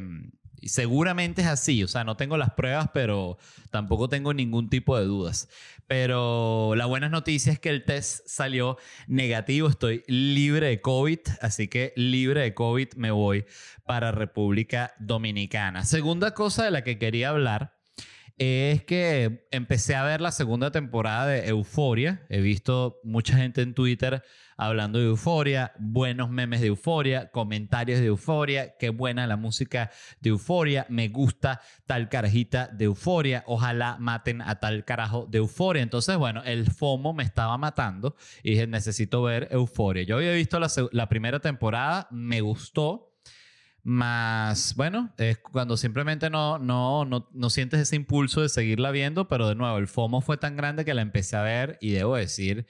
seguramente 0.62 1.42
es 1.42 1.48
así, 1.48 1.82
o 1.82 1.88
sea, 1.88 2.04
no 2.04 2.16
tengo 2.16 2.36
las 2.36 2.50
pruebas, 2.52 2.90
pero 2.92 3.38
tampoco 3.70 4.08
tengo 4.08 4.34
ningún 4.34 4.68
tipo 4.68 4.98
de 4.98 5.04
dudas. 5.04 5.48
Pero 5.86 6.74
la 6.74 6.86
buena 6.86 7.08
noticia 7.08 7.52
es 7.52 7.60
que 7.60 7.68
el 7.70 7.84
test 7.84 8.26
salió 8.26 8.76
negativo, 9.06 9.68
estoy 9.68 10.02
libre 10.08 10.66
de 10.66 10.80
COVID, 10.80 11.20
así 11.40 11.68
que 11.68 11.92
libre 11.94 12.40
de 12.40 12.54
COVID 12.54 12.94
me 12.96 13.12
voy 13.12 13.44
para 13.84 14.10
República 14.10 14.94
Dominicana. 14.98 15.84
Segunda 15.84 16.34
cosa 16.34 16.64
de 16.64 16.72
la 16.72 16.82
que 16.82 16.98
quería 16.98 17.28
hablar 17.28 17.76
es 18.38 18.82
que 18.82 19.46
empecé 19.50 19.94
a 19.94 20.04
ver 20.04 20.20
la 20.20 20.32
segunda 20.32 20.70
temporada 20.70 21.28
de 21.28 21.48
Euforia. 21.48 22.26
He 22.28 22.40
visto 22.40 22.98
mucha 23.04 23.36
gente 23.36 23.62
en 23.62 23.74
Twitter 23.74 24.22
hablando 24.56 24.98
de 24.98 25.06
Euforia, 25.06 25.72
buenos 25.78 26.30
memes 26.30 26.60
de 26.60 26.68
Euforia, 26.68 27.30
comentarios 27.30 28.00
de 28.00 28.06
Euforia, 28.06 28.76
qué 28.78 28.90
buena 28.90 29.26
la 29.26 29.36
música 29.36 29.90
de 30.20 30.30
Euforia, 30.30 30.86
me 30.88 31.08
gusta 31.08 31.60
tal 31.86 32.08
carajita 32.08 32.68
de 32.68 32.86
Euforia, 32.86 33.44
ojalá 33.46 33.96
maten 33.98 34.40
a 34.42 34.58
tal 34.60 34.84
carajo 34.84 35.26
de 35.26 35.38
Euforia. 35.38 35.82
Entonces, 35.82 36.16
bueno, 36.16 36.42
el 36.44 36.70
FOMO 36.70 37.12
me 37.12 37.22
estaba 37.22 37.56
matando 37.58 38.16
y 38.42 38.52
dije, 38.52 38.66
necesito 38.66 39.22
ver 39.22 39.48
Euforia. 39.50 40.04
Yo 40.04 40.16
había 40.16 40.32
visto 40.32 40.58
la, 40.58 41.08
primera 41.08 41.40
temporada, 41.40 42.08
me 42.10 42.40
gustó. 42.40 43.12
Más, 43.88 44.74
bueno, 44.74 45.14
es 45.16 45.38
cuando 45.38 45.76
simplemente 45.76 46.28
no, 46.28 46.58
no, 46.58 47.04
no, 47.04 47.28
no, 47.32 47.50
sientes 47.50 47.78
ese 47.78 47.94
impulso 47.94 48.42
de 48.42 48.48
seguirla 48.48 48.90
viendo, 48.90 49.28
pero 49.28 49.48
de 49.48 49.54
nuevo, 49.54 49.78
el 49.78 49.86
FOMO 49.86 50.22
fue 50.22 50.38
tan 50.38 50.56
grande 50.56 50.84
que 50.84 50.92
la 50.92 51.02
empecé 51.02 51.36
a 51.36 51.42
ver 51.42 51.78
y 51.80 51.92
debo 51.92 52.16
decir 52.16 52.66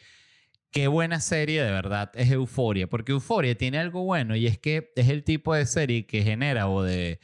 qué 0.77 0.89
buena 0.89 1.21
serie 1.21 1.63
de 1.63 1.71
verdad 1.71 2.11
es 2.13 2.31
Euforia, 2.31 2.87
porque 2.87 3.13
Euforia 3.13 3.57
tiene 3.57 3.79
algo 3.79 4.05
bueno 4.05 4.37
y 4.37 4.47
es 4.47 4.59
que 4.59 4.93
es 4.95 5.09
el 5.09 5.25
tipo 5.25 5.55
de 5.55 5.65
serie 5.65 6.07
que 6.07 6.23
genera 6.23 6.69
o 6.69 6.83
de 6.83 7.19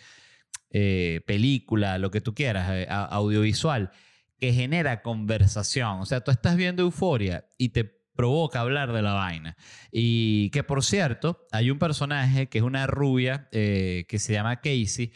eh, 0.70 1.20
película, 1.26 1.98
lo 1.98 2.10
que 2.10 2.22
tú 2.22 2.34
quieras, 2.34 2.70
eh, 2.70 2.86
audiovisual, 2.88 3.90
que 4.38 4.54
genera 4.54 5.02
conversación. 5.02 6.00
O 6.00 6.06
sea, 6.06 6.22
tú 6.22 6.30
estás 6.30 6.56
viendo 6.56 6.82
Euforia 6.82 7.44
y 7.58 7.68
te 7.68 7.84
provoca 7.84 8.60
hablar 8.60 8.90
de 8.90 9.02
la 9.02 9.12
vaina. 9.12 9.54
Y 9.90 10.48
que 10.48 10.62
por 10.62 10.82
cierto, 10.82 11.46
hay 11.52 11.70
un 11.70 11.78
personaje 11.78 12.48
que 12.48 12.56
es 12.56 12.64
una 12.64 12.86
rubia 12.86 13.50
eh, 13.52 14.06
que 14.08 14.18
se 14.18 14.32
llama 14.32 14.62
Casey, 14.62 15.12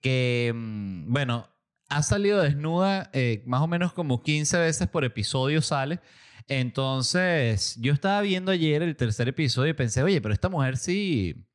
que, 0.00 0.52
mm, 0.52 1.12
bueno, 1.12 1.48
ha 1.88 2.02
salido 2.02 2.42
desnuda 2.42 3.12
más 3.46 3.62
o 3.62 3.68
menos 3.68 3.92
como 3.92 4.20
15 4.20 4.58
veces 4.58 4.88
por 4.88 5.04
episodio 5.04 5.62
sale. 5.62 6.00
Entonces, 6.48 7.76
yo 7.78 7.92
estaba 7.92 8.22
viendo 8.22 8.50
ayer 8.50 8.82
el 8.82 8.96
tercer 8.96 9.28
episodio 9.28 9.70
y 9.70 9.74
pensé, 9.74 10.02
oye, 10.02 10.20
pero 10.22 10.32
esta 10.32 10.48
mujer 10.48 10.78
sí 10.78 11.46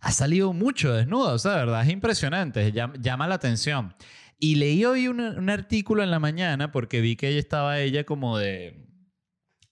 ha 0.00 0.10
salido 0.12 0.52
mucho 0.52 0.92
desnuda, 0.92 1.32
o 1.32 1.38
sea, 1.38 1.52
de 1.52 1.58
verdad 1.58 1.82
es 1.82 1.90
impresionante, 1.90 2.72
llama, 2.72 3.28
la 3.28 3.36
atención. 3.36 3.94
Y 4.38 4.56
leí 4.56 4.84
hoy 4.84 5.08
un, 5.08 5.48
artículo 5.48 6.02
en 6.02 6.10
la 6.10 6.18
mañana 6.18 6.72
porque 6.72 7.00
vi 7.00 7.16
que 7.16 7.28
ella 7.28 7.38
estaba 7.38 7.78
ella 7.80 8.04
como 8.04 8.36
de, 8.36 8.84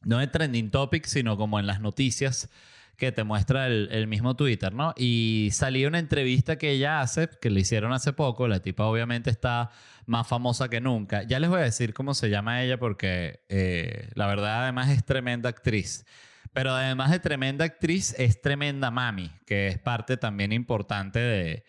no 0.03 0.19
de 0.19 0.29
trending 0.29 0.71
topic, 0.71 1.05
sino 1.07 1.37
como 1.37 1.59
en 1.59 1.67
las 1.67 1.81
noticias 1.81 2.49
que 2.97 3.13
te 3.13 3.25
muestra 3.25 3.67
el, 3.67 4.07
mismo 4.07 4.37
Twitter, 4.37 4.73
¿no? 4.73 4.95
Y 4.97 5.49
salió 5.53 5.89
una 5.89 5.99
entrevista 5.99 6.57
que 6.57 6.71
ella 6.71 7.01
hace, 7.01 7.29
que 7.41 7.51
le 7.51 7.61
hicieron 7.61 7.93
hace 7.93 8.13
poco, 8.13 8.47
la 8.47 8.61
tipa 8.61 8.85
obviamente 8.87 9.31
está 9.31 9.71
más 10.07 10.27
famosa 10.27 10.69
que 10.69 10.81
nunca. 10.81 11.23
Ya 11.23 11.39
les 11.39 11.51
voy 11.51 11.61
a 11.61 11.65
decir 11.65 11.95
cómo 11.95 12.15
se 12.15 12.31
llama 12.31 12.63
ella 12.63 12.79
porque 12.79 13.45
eh, 13.49 14.11
la 14.15 14.27
verdad 14.27 14.63
además 14.63 14.91
es 14.91 15.05
tremenda 15.05 15.49
actriz. 15.49 16.05
Pero 16.53 16.73
además 16.73 17.11
de 17.11 17.19
tremenda 17.19 17.65
actriz, 17.65 18.15
es 18.17 18.41
tremenda 18.41 18.91
mami, 18.91 19.31
que 19.45 19.67
es 19.67 19.79
parte 19.79 20.17
también 20.17 20.53
importante 20.53 21.19
de, 21.19 21.65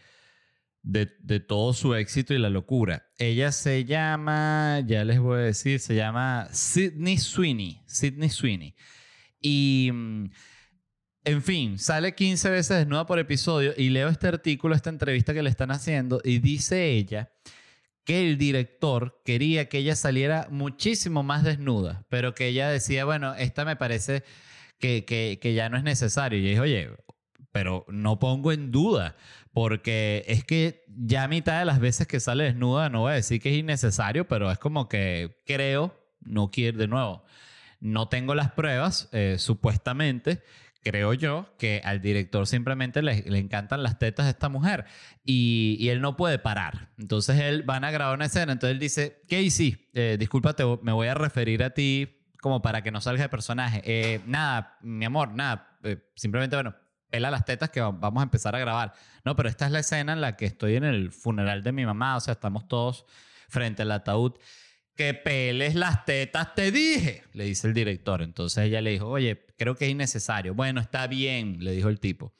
de, 0.84 1.40
todo 1.40 1.74
su 1.74 1.96
éxito 1.96 2.36
y 2.36 2.38
la 2.38 2.52
locura. 2.52 3.08
Ella 3.18 3.52
se 3.52 3.86
llama, 3.86 4.82
ya 4.86 5.04
les 5.04 5.20
voy 5.20 5.40
a 5.40 5.44
decir, 5.44 5.80
se 5.80 5.96
llama 5.96 6.50
Sidney 6.52 7.18
Sweeney. 7.18 7.82
Sidney 7.88 8.30
Sweeney. 8.30 8.76
Y, 9.42 9.90
mm, 9.92 10.26
en 11.24 11.42
fin, 11.42 11.80
sale 11.80 12.14
15 12.14 12.52
veces 12.52 12.78
desnuda 12.78 13.08
por 13.08 13.18
episodio 13.18 13.74
y 13.76 13.90
leo 13.90 14.10
este 14.10 14.28
artículo, 14.28 14.76
esta 14.76 14.92
entrevista 14.92 15.34
que 15.34 15.42
le 15.42 15.50
están 15.50 15.72
haciendo 15.72 16.22
y 16.24 16.38
dice 16.38 16.92
ella 16.92 17.32
que 18.06 18.30
el 18.30 18.38
director 18.38 19.22
quería 19.26 19.68
que 19.68 19.80
ella 19.80 19.96
saliera 19.96 20.48
muchísimo 20.52 21.24
más 21.24 21.44
desnuda, 21.44 22.06
pero 22.10 22.36
que 22.36 22.48
ella 22.48 22.70
decía, 22.70 23.04
bueno, 23.04 23.34
esta 23.34 23.66
me 23.66 23.76
parece 23.76 24.24
que, 24.80 25.06
que, 25.06 25.54
ya 25.54 25.70
no 25.70 25.78
es 25.78 25.84
necesario. 25.84 26.40
Y 26.40 26.44
yo 26.44 26.50
dije, 26.50 26.60
oye, 26.62 26.90
pero 27.52 27.86
no 27.90 28.20
pongo 28.20 28.52
en 28.52 28.72
duda, 28.72 29.16
porque 29.54 30.24
es 30.28 30.44
que 30.44 30.86
ya 30.88 31.24
a 31.24 31.28
mitad 31.28 31.60
de 31.60 31.66
las 31.66 31.80
veces 31.80 32.08
que 32.08 32.20
sale 32.20 32.44
desnuda, 32.44 32.90
no 32.90 33.02
voy 33.02 33.14
a 33.14 33.16
decir 33.16 33.42
que 33.42 33.52
es 33.52 33.58
innecesario, 33.58 34.28
pero 34.28 34.52
es 34.52 34.60
como 34.60 34.88
que 34.88 35.42
creo, 35.46 35.98
no 36.22 36.52
quiero 36.52 36.78
de 36.78 36.88
nuevo, 36.88 37.24
no 37.80 38.08
tengo 38.08 38.36
las 38.36 38.52
pruebas, 38.52 39.10
eh, 39.14 39.38
supuestamente, 39.40 40.44
creo 40.86 41.14
yo 41.14 41.48
que 41.58 41.82
al 41.84 42.00
director 42.00 42.46
simplemente 42.46 43.02
le, 43.02 43.24
le, 43.24 43.40
encantan 43.40 43.82
las 43.82 43.98
tetas 43.98 44.28
de 44.28 44.30
esta 44.30 44.50
mujer 44.50 44.86
y, 45.24 45.78
y, 45.80 45.90
él 45.90 46.00
no 46.00 46.16
puede 46.16 46.38
parar. 46.38 46.92
Entonces 47.00 47.40
él 47.40 47.64
van 47.64 47.84
a 47.84 47.90
grabar 47.90 48.14
una 48.16 48.26
escena, 48.26 48.54
entonces 48.54 48.76
él 48.76 48.80
dice, 48.80 49.22
Casey, 49.28 49.90
eh, 49.94 50.16
discúlpate, 50.20 50.64
me 50.84 50.92
voy 50.92 51.08
a 51.08 51.16
referir 51.16 51.64
a 51.64 51.72
ti 51.72 52.22
como 52.40 52.62
para 52.62 52.84
que 52.84 52.92
no 52.92 53.02
salga 53.02 53.24
de 53.24 53.30
personaje. 53.30 53.82
Eh, 53.84 54.22
nada, 54.28 54.78
mi 54.82 55.06
amor, 55.06 55.32
nada, 55.34 55.76
eh, 55.82 55.98
simplemente, 56.16 56.56
bueno, 56.56 56.76
pela 57.10 57.32
las 57.32 57.46
tetas 57.46 57.72
que 57.72 57.82
vamos 57.82 58.20
a 58.20 58.24
empezar 58.24 58.56
a 58.56 58.60
grabar. 58.60 58.94
No, 59.24 59.36
pero 59.36 59.50
esta 59.50 59.66
es 59.66 59.72
la 59.72 59.80
escena 59.80 60.14
en 60.14 60.22
la 60.22 60.38
que 60.38 60.46
estoy 60.46 60.76
en 60.76 60.84
el 60.84 61.12
funeral 61.12 61.64
de 61.64 61.72
mi 61.72 61.84
mamá, 61.84 62.16
o 62.16 62.20
sea, 62.20 62.34
estamos 62.34 62.68
todos 62.68 63.08
frente 63.50 63.82
al 63.82 63.92
ataúd 63.92 64.34
que 64.96 65.14
peles 65.14 65.76
las 65.76 66.06
tetas, 66.06 66.56
te 66.56 66.72
dije, 66.72 67.24
le 67.34 67.46
dice 67.46 67.68
el 67.68 67.74
director. 67.74 68.22
Entonces 68.22 68.66
ella 68.66 68.82
le 68.82 68.92
dijo, 68.92 69.08
oye, 69.08 69.46
creo 69.58 69.76
que 69.76 69.86
es 69.86 69.92
innecesario. 69.92 70.54
Bueno, 70.54 70.82
está 70.82 71.08
bien, 71.08 71.64
le 71.64 71.72
dijo 71.72 71.90
el 71.90 72.00
tipo. 72.00 72.34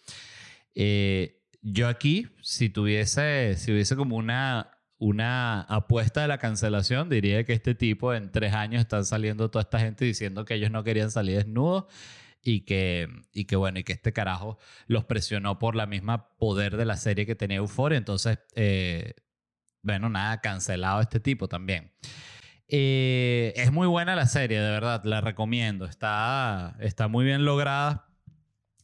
Eh, 0.74 1.42
yo 1.62 1.88
aquí, 1.88 2.28
si 2.42 2.70
tuviese, 2.70 3.56
si 3.58 3.72
hubiese 3.72 3.96
como 3.96 4.16
una, 4.16 4.72
una 4.98 5.62
apuesta 5.62 6.22
de 6.22 6.28
la 6.28 6.38
cancelación, 6.38 7.10
diría 7.10 7.44
que 7.44 7.54
este 7.54 7.76
tipo 7.76 8.14
en 8.14 8.32
tres 8.32 8.54
años 8.54 8.82
están 8.82 9.06
saliendo 9.06 9.50
toda 9.50 9.64
esta 9.64 9.80
gente 9.80 10.06
diciendo 10.06 10.46
que 10.46 10.56
ellos 10.56 10.72
no 10.72 10.84
querían 10.84 11.12
salir 11.12 11.38
desnudos 11.38 11.86
y 12.42 12.62
que, 12.62 13.10
y 13.34 13.46
que 13.46 13.56
bueno, 13.56 13.80
y 13.80 13.84
que 13.84 13.94
este 13.94 14.14
carajo 14.14 14.60
los 14.88 15.06
presionó 15.06 15.58
por 15.58 15.76
la 15.76 15.88
misma 15.88 16.30
poder 16.38 16.78
de 16.78 16.86
la 16.86 16.98
serie 16.98 17.26
que 17.26 17.36
tenía 17.36 17.58
Euphoria. 17.58 17.98
Entonces, 17.98 18.38
eh, 18.56 19.16
bueno, 19.82 20.10
nada, 20.10 20.42
cancelado 20.42 21.02
este 21.02 21.20
tipo 21.20 21.48
también. 21.48 21.92
Eh, 22.68 23.54
es 23.56 23.72
muy 23.72 23.88
buena 23.88 24.16
la 24.16 24.28
serie, 24.28 24.60
de 24.60 24.70
verdad, 24.70 25.04
la 25.04 25.22
recomiendo. 25.22 25.86
Está, 25.86 26.76
está 26.80 27.08
muy 27.08 27.26
bien 27.26 27.46
lograda. 27.46 28.08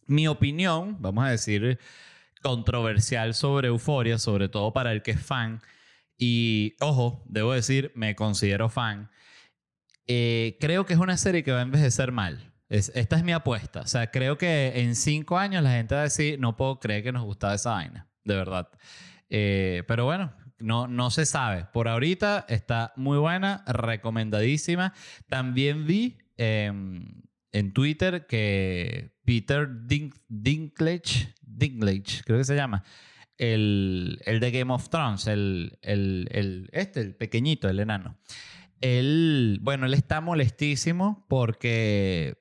Mi 0.08 0.28
opinión, 0.28 0.98
vamos 1.00 1.26
a 1.26 1.30
decir, 1.30 1.80
controversial 2.42 3.34
sobre 3.34 3.70
Euforia, 3.70 4.18
sobre 4.18 4.50
todo 4.50 4.74
para 4.74 4.92
el 4.92 5.02
que 5.02 5.12
es 5.12 5.22
fan. 5.22 5.62
Y 6.18 6.76
ojo, 6.80 7.24
debo 7.28 7.54
decir, 7.54 7.92
me 7.96 8.16
considero 8.16 8.70
fan. 8.70 9.10
Eh, 10.08 10.58
creo 10.60 10.86
que 10.86 10.94
es 10.94 11.00
una 11.00 11.18
serie 11.18 11.44
que 11.44 11.52
va 11.52 11.60
a 11.60 11.64
envejecer 11.64 12.12
mal. 12.12 12.52
esta 12.70 13.16
es 13.16 13.24
mi 13.24 13.32
apuesta. 13.32 13.82
O 13.82 13.88
sea, 13.88 14.12
creo 14.12 14.38
que 14.38 14.82
en 14.82 14.96
cinco 14.96 15.38
años 15.38 15.64
la 15.64 15.72
gente 15.72 15.96
va 15.96 16.02
a 16.02 16.06
decir, 16.06 16.40
no 16.40 16.56
puedo 16.56 16.80
creer 16.80 17.04
que 17.04 17.12
nos 17.12 17.24
gustaba 17.24 17.56
esa 17.56 17.72
vaina. 17.72 18.08
De 18.24 18.36
verdad. 18.36 18.70
Eh, 19.30 19.84
pero 19.88 20.06
bueno, 20.06 20.34
no, 20.62 20.88
no 20.88 21.10
se 21.10 21.26
sabe. 21.26 21.66
Por 21.74 21.88
ahorita 21.88 22.46
está 22.50 22.94
muy 22.96 23.18
buena, 23.18 23.64
recomendadísima. 23.68 24.94
También 25.28 25.86
vi 25.86 26.18
em, 26.38 27.22
en 27.52 27.74
Twitter 27.74 28.26
que 28.28 29.14
Peter 29.26 29.68
Dinklage, 30.28 31.34
Dinklage, 31.42 32.24
creo 32.26 32.38
que 32.38 32.46
se 32.46 32.56
llama, 32.56 32.84
el, 33.38 34.22
el 34.26 34.40
de 34.40 34.52
Game 34.52 34.74
of 34.74 34.90
Thrones, 34.90 35.28
el, 35.28 35.78
el, 35.82 36.70
este, 36.72 37.02
el 37.02 37.16
pequeñito, 37.16 37.70
el 37.70 37.80
enano. 37.80 38.18
Él, 38.82 39.60
bueno, 39.62 39.86
él 39.86 39.94
está 39.94 40.22
molestísimo 40.22 41.26
porque 41.28 42.41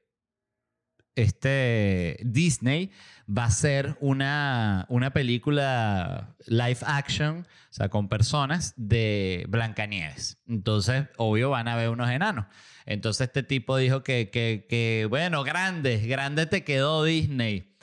este 1.22 2.18
Disney 2.24 2.90
va 3.28 3.44
a 3.44 3.50
ser 3.50 3.96
una, 4.00 4.86
una 4.88 5.12
película 5.12 6.34
live 6.46 6.78
action, 6.86 7.46
o 7.46 7.72
sea, 7.72 7.88
con 7.88 8.08
personas 8.08 8.74
de 8.76 9.46
Blancanieves. 9.48 10.38
Entonces, 10.48 11.06
obvio, 11.16 11.50
van 11.50 11.68
a 11.68 11.76
ver 11.76 11.90
unos 11.90 12.10
enanos. 12.10 12.46
Entonces, 12.86 13.28
este 13.28 13.42
tipo 13.42 13.76
dijo 13.76 14.02
que, 14.02 14.30
que, 14.30 15.06
bueno, 15.08 15.44
grande, 15.44 15.98
grande 15.98 16.46
te 16.46 16.64
quedó 16.64 17.04
Disney, 17.04 17.76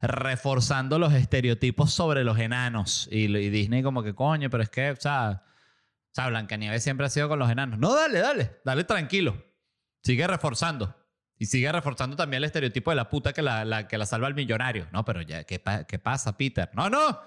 reforzando 0.00 0.98
los 0.98 1.12
estereotipos 1.12 1.92
sobre 1.92 2.22
los 2.22 2.38
enanos. 2.38 3.08
Y, 3.10 3.26
Disney 3.50 3.82
como 3.82 4.02
que, 4.02 4.14
coño, 4.14 4.50
pero 4.50 4.62
es 4.62 4.70
que, 4.70 4.90
o 4.90 4.96
sea, 4.96 5.42
o 5.42 6.14
sea, 6.14 6.28
Blancanieves 6.28 6.84
siempre 6.84 7.06
ha 7.06 7.10
sido 7.10 7.28
con 7.28 7.40
los 7.40 7.50
enanos. 7.50 7.78
No, 7.78 7.94
dale, 7.94 8.20
dale, 8.20 8.60
dale 8.64 8.84
tranquilo. 8.84 9.42
Sigue 10.02 10.26
reforzando. 10.26 10.94
Y 11.38 11.46
sigue 11.46 11.70
reforzando 11.72 12.16
también 12.16 12.38
el 12.38 12.44
estereotipo 12.44 12.90
de 12.90 12.96
la 12.96 13.08
puta 13.08 13.32
que 13.32 13.42
la, 13.42 13.88
que 13.88 13.98
la 13.98 14.06
salva 14.06 14.26
al 14.26 14.34
millonario. 14.34 14.86
No, 14.92 15.04
pero 15.04 15.22
ya, 15.22 15.44
¿qué, 15.44 15.60
¿qué 15.88 15.98
pasa, 15.98 16.36
Peter? 16.36 16.70
No, 16.74 16.88
no. 16.88 17.18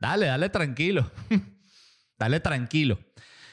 Dale, 0.00 0.26
dale 0.26 0.48
tranquilo. 0.48 1.10
dale 2.18 2.40
tranquilo. 2.40 2.98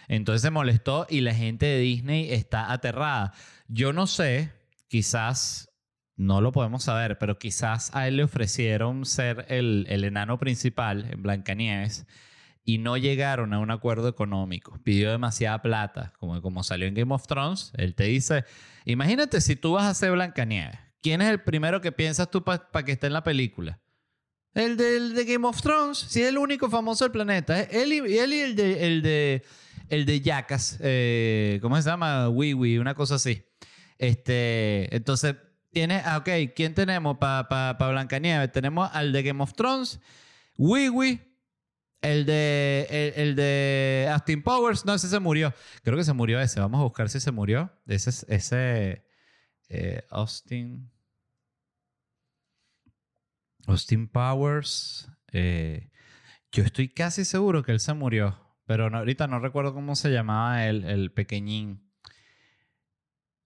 Entonces 0.08 0.42
se 0.42 0.52
molestó 0.52 1.08
y 1.10 1.22
la 1.22 1.34
gente 1.34 1.66
de 1.66 1.80
Disney 1.80 2.32
está 2.32 2.72
aterrada. 2.72 3.34
Yo 3.68 3.94
no 3.94 4.08
sé, 4.08 4.52
quizás, 4.88 5.70
no 6.16 6.42
lo 6.42 6.52
podemos 6.52 6.84
saber, 6.84 7.18
pero 7.18 7.38
quizás 7.38 7.94
a 7.96 8.08
él 8.08 8.18
le 8.18 8.24
ofrecieron 8.24 9.06
ser 9.06 9.46
el, 9.50 9.86
el 9.90 10.04
enano 10.04 10.38
principal 10.38 11.08
en 11.12 11.24
Blancanieves 11.24 12.06
y 12.64 12.80
no 12.80 12.98
llegaron 12.98 13.54
a 13.54 13.60
un 13.60 13.72
acuerdo 13.72 14.08
económico. 14.08 14.80
Pidió 14.84 15.12
demasiada 15.12 15.62
plata, 15.62 16.14
como, 16.20 16.42
como 16.42 16.64
salió 16.64 16.88
en 16.88 16.96
Game 16.96 17.14
of 17.14 17.28
Thrones. 17.28 17.72
Él 17.78 17.94
te 17.94 18.06
dice, 18.06 18.44
imagínate 18.86 19.42
si 19.42 19.56
tú 19.56 19.74
vas 19.74 19.86
a 19.86 19.94
ser 19.94 20.12
Blancanieves. 20.12 20.80
¿Quién 21.02 21.22
es 21.22 21.30
el 21.30 21.42
primero 21.42 21.82
que 21.82 21.92
piensas 21.92 22.32
tú 22.32 22.44
para 22.44 22.86
que 22.86 22.94
esté 22.94 23.08
en 23.08 23.14
la 23.14 23.24
película? 23.24 23.80
El 24.56 24.78
de, 24.78 25.00
de, 25.10 25.26
Game 25.26 25.46
of 25.46 25.62
Thrones, 25.62 25.98
si 25.98 26.22
es 26.22 26.30
el 26.30 26.38
único 26.38 26.70
famoso 26.70 27.04
del 27.04 27.12
planeta. 27.12 27.62
Él 27.62 27.92
y, 27.92 28.18
el 28.18 28.56
de, 28.56 28.88
el 28.88 29.02
de, 29.02 29.44
el 29.90 30.06
de 30.06 30.22
Jackass, 30.22 30.78
eh, 30.82 31.60
¿cómo 31.62 31.76
se 31.80 31.90
llama? 31.90 32.30
Wee, 32.30 32.80
una 32.80 32.96
cosa 32.96 33.16
así. 33.16 33.44
Este, 33.98 34.96
entonces, 34.96 35.36
tiene, 35.72 36.02
ah, 36.06 36.18
ok, 36.18 36.54
¿quién 36.56 36.74
tenemos 36.74 37.18
para 37.18 37.50
pa, 37.50 37.78
pa 37.78 37.92
Blancanieves? 37.92 38.52
Tenemos 38.54 38.90
al 38.94 39.12
de 39.12 39.24
Game 39.24 39.44
of 39.44 39.54
Thrones, 39.54 40.00
Wee, 40.58 40.90
el 42.06 42.26
de, 42.26 43.14
el, 43.16 43.36
de 43.36 44.08
Austin 44.12 44.42
Powers, 44.44 44.86
no, 44.86 44.94
ese 44.94 45.08
se 45.08 45.20
murió. 45.20 45.54
Creo 45.84 45.98
que 45.98 46.04
se 46.04 46.14
murió 46.14 46.40
ese. 46.40 46.60
Vamos 46.60 46.80
a 46.80 46.84
buscar 46.84 47.10
si 47.10 47.20
se 47.20 47.32
murió. 47.32 47.72
Ese, 47.88 48.10
ese, 48.34 49.06
Eh, 49.70 50.04
Austin. 50.10 50.92
Austin 53.68 54.08
Powers. 54.08 55.10
eh, 55.32 55.90
yo 56.52 56.64
estoy 56.64 56.88
casi 56.90 57.26
seguro 57.26 57.64
que 57.64 57.72
él 57.74 57.80
se 57.80 57.94
murió. 57.94 58.40
Pero 58.66 58.86
ahorita 58.96 59.28
no 59.28 59.40
recuerdo 59.40 59.74
cómo 59.74 59.96
se 59.96 60.10
llamaba 60.12 60.66
el, 60.68 60.86
el 60.86 61.12
pequeñín. 61.12 61.82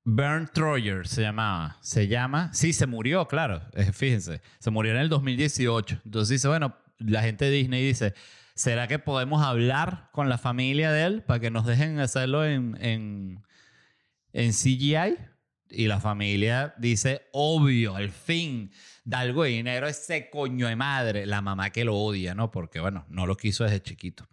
Bernd 0.06 0.51
Troyer 0.51 1.08
se 1.08 1.22
llamaba. 1.24 1.78
Se 1.82 2.08
llama. 2.08 2.54
Sí, 2.54 2.72
se 2.74 2.88
murió, 2.88 3.28
claro. 3.28 3.62
eh, 3.74 3.92
fíjense. 3.92 4.42
Se 4.60 4.70
murió 4.72 4.94
en 4.94 5.00
el 5.00 5.10
2018. 5.10 6.01
Entonces 6.06 6.30
dice, 6.30 6.48
bueno, 6.48 6.75
la 7.00 7.22
gente 7.22 7.46
de 7.46 7.51
Disney 7.51 7.86
dice, 7.86 8.13
¿será 8.60 8.89
que 8.89 9.00
podemos 9.00 9.42
hablar 9.42 10.10
con 10.12 10.28
la 10.28 10.38
familia 10.38 10.92
de 10.92 11.06
él 11.06 11.24
para 11.24 11.39
que 11.39 11.50
nos 11.50 11.66
dejen 11.66 11.98
hacerlo 12.00 12.46
en, 12.46 12.78
en, 12.82 13.42
en 14.34 14.51
CGI? 14.51 15.16
Y 15.70 15.88
la 15.88 16.01
familia 16.01 16.74
dice, 16.78 17.22
obvio, 17.32 17.96
al 17.96 18.10
fin, 18.10 18.70
da 19.06 19.20
algo 19.20 19.44
de 19.44 19.51
dinero 19.51 19.88
ese 19.88 20.30
coño 20.30 20.68
de 20.68 20.75
madre. 20.75 21.25
La 21.25 21.42
mamá 21.42 21.70
que 21.70 21.86
lo 21.86 21.96
odia, 21.96 22.36
¿no? 22.36 22.51
Porque, 22.51 22.82
bueno, 22.82 23.06
no 23.08 23.25
lo 23.25 23.38
quiso 23.38 23.63
desde 23.63 23.82
chiquito. 23.82 24.28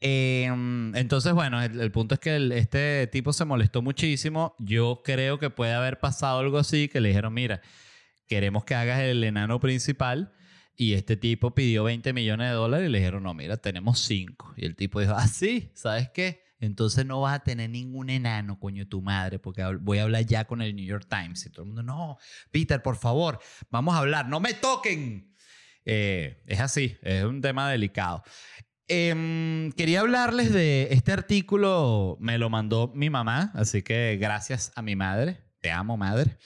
Eh, 0.00 0.44
entonces, 0.44 1.32
bueno, 1.32 1.60
el, 1.60 1.80
el 1.80 1.90
punto 1.90 2.14
es 2.14 2.20
que 2.20 2.36
el- 2.36 2.52
este 2.52 3.06
tipo 3.08 3.32
se 3.32 3.44
molestó 3.44 3.82
muchísimo. 3.82 4.54
Yo 4.60 5.00
creo 5.04 5.38
que 5.40 5.50
puede 5.50 5.72
haber 5.72 5.98
pasado 5.98 6.38
algo 6.38 6.58
así, 6.58 6.88
que 6.88 7.00
le 7.00 7.08
dijeron, 7.08 7.32
mira, 7.34 7.60
queremos 8.28 8.64
que 8.64 8.74
hagas 8.76 9.00
el 9.00 9.24
enano 9.24 9.58
principal. 9.58 10.32
Y 10.76 10.94
este 10.94 11.16
tipo 11.16 11.54
pidió 11.54 11.84
20 11.84 12.12
millones 12.12 12.48
de 12.48 12.54
dólares 12.54 12.88
y 12.88 12.92
le 12.92 12.98
dijeron, 12.98 13.22
no, 13.22 13.34
mira, 13.34 13.56
tenemos 13.56 14.00
5. 14.00 14.54
Y 14.56 14.64
el 14.64 14.74
tipo 14.74 15.00
dijo, 15.00 15.14
ah, 15.16 15.28
sí, 15.28 15.70
¿sabes 15.74 16.10
qué? 16.10 16.42
Entonces 16.58 17.04
no 17.04 17.20
vas 17.20 17.36
a 17.36 17.44
tener 17.44 17.70
ningún 17.70 18.10
enano, 18.10 18.58
coño, 18.58 18.88
tu 18.88 19.02
madre, 19.02 19.38
porque 19.38 19.64
voy 19.80 19.98
a 19.98 20.04
hablar 20.04 20.24
ya 20.24 20.46
con 20.46 20.62
el 20.62 20.74
New 20.74 20.84
York 20.84 21.06
Times. 21.08 21.46
Y 21.46 21.50
todo 21.50 21.62
el 21.62 21.68
mundo, 21.68 21.82
no, 21.82 22.18
Peter, 22.50 22.82
por 22.82 22.96
favor, 22.96 23.38
vamos 23.70 23.94
a 23.94 23.98
hablar, 23.98 24.28
no 24.28 24.40
me 24.40 24.54
toquen. 24.54 25.34
Eh, 25.84 26.42
es 26.46 26.60
así, 26.60 26.96
es 27.02 27.24
un 27.24 27.40
tema 27.40 27.70
delicado. 27.70 28.22
Em, 28.86 29.72
quería 29.72 30.00
hablarles 30.00 30.52
de 30.52 30.88
este 30.90 31.12
artículo, 31.12 32.16
me 32.20 32.38
lo 32.38 32.50
mandó 32.50 32.92
mi 32.94 33.10
mamá, 33.10 33.50
así 33.54 33.82
que 33.82 34.18
gracias 34.20 34.72
a 34.74 34.82
mi 34.82 34.96
madre, 34.96 35.38
te 35.60 35.70
amo 35.70 35.96
madre. 35.96 36.38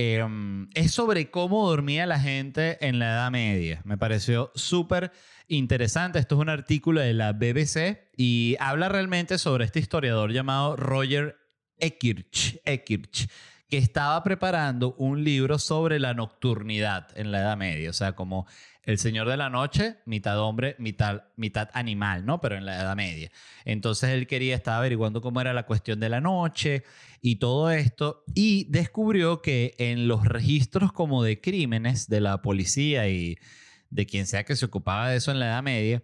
Em, 0.00 0.70
es 0.74 0.92
sobre 0.92 1.28
cómo 1.28 1.68
dormía 1.68 2.06
la 2.06 2.20
gente 2.20 2.78
en 2.86 3.00
la 3.00 3.06
Edad 3.06 3.32
Media. 3.32 3.82
Me 3.84 3.98
pareció 3.98 4.52
súper 4.54 5.10
interesante. 5.48 6.20
Esto 6.20 6.36
es 6.36 6.40
un 6.40 6.50
artículo 6.50 7.00
de 7.00 7.14
la 7.14 7.32
BBC 7.32 8.08
y 8.16 8.54
habla 8.60 8.88
realmente 8.88 9.38
sobre 9.38 9.64
este 9.64 9.80
historiador 9.80 10.30
llamado 10.32 10.76
Roger 10.76 11.36
Ekirch, 11.78 12.60
Ekirch 12.64 13.28
que 13.68 13.76
estaba 13.76 14.22
preparando 14.22 14.94
un 14.98 15.24
libro 15.24 15.58
sobre 15.58 15.98
la 15.98 16.14
nocturnidad 16.14 17.08
en 17.16 17.32
la 17.32 17.40
Edad 17.40 17.56
Media. 17.56 17.90
O 17.90 17.92
sea, 17.92 18.12
como 18.12 18.46
el 18.88 18.98
Señor 18.98 19.28
de 19.28 19.36
la 19.36 19.50
Noche, 19.50 19.96
mitad 20.06 20.40
hombre, 20.40 20.74
mitad, 20.78 21.24
mitad 21.36 21.68
animal, 21.74 22.24
¿no? 22.24 22.40
Pero 22.40 22.56
en 22.56 22.64
la 22.64 22.80
Edad 22.80 22.96
Media. 22.96 23.30
Entonces 23.66 24.08
él 24.08 24.26
quería, 24.26 24.56
estaba 24.56 24.78
averiguando 24.78 25.20
cómo 25.20 25.42
era 25.42 25.52
la 25.52 25.66
cuestión 25.66 26.00
de 26.00 26.08
la 26.08 26.22
noche 26.22 26.84
y 27.20 27.36
todo 27.36 27.70
esto, 27.70 28.24
y 28.34 28.64
descubrió 28.70 29.42
que 29.42 29.74
en 29.76 30.08
los 30.08 30.24
registros 30.24 30.90
como 30.90 31.22
de 31.22 31.38
crímenes 31.38 32.08
de 32.08 32.22
la 32.22 32.40
policía 32.40 33.10
y 33.10 33.36
de 33.90 34.06
quien 34.06 34.26
sea 34.26 34.44
que 34.44 34.56
se 34.56 34.64
ocupaba 34.64 35.10
de 35.10 35.18
eso 35.18 35.32
en 35.32 35.40
la 35.40 35.48
Edad 35.48 35.62
Media, 35.62 36.02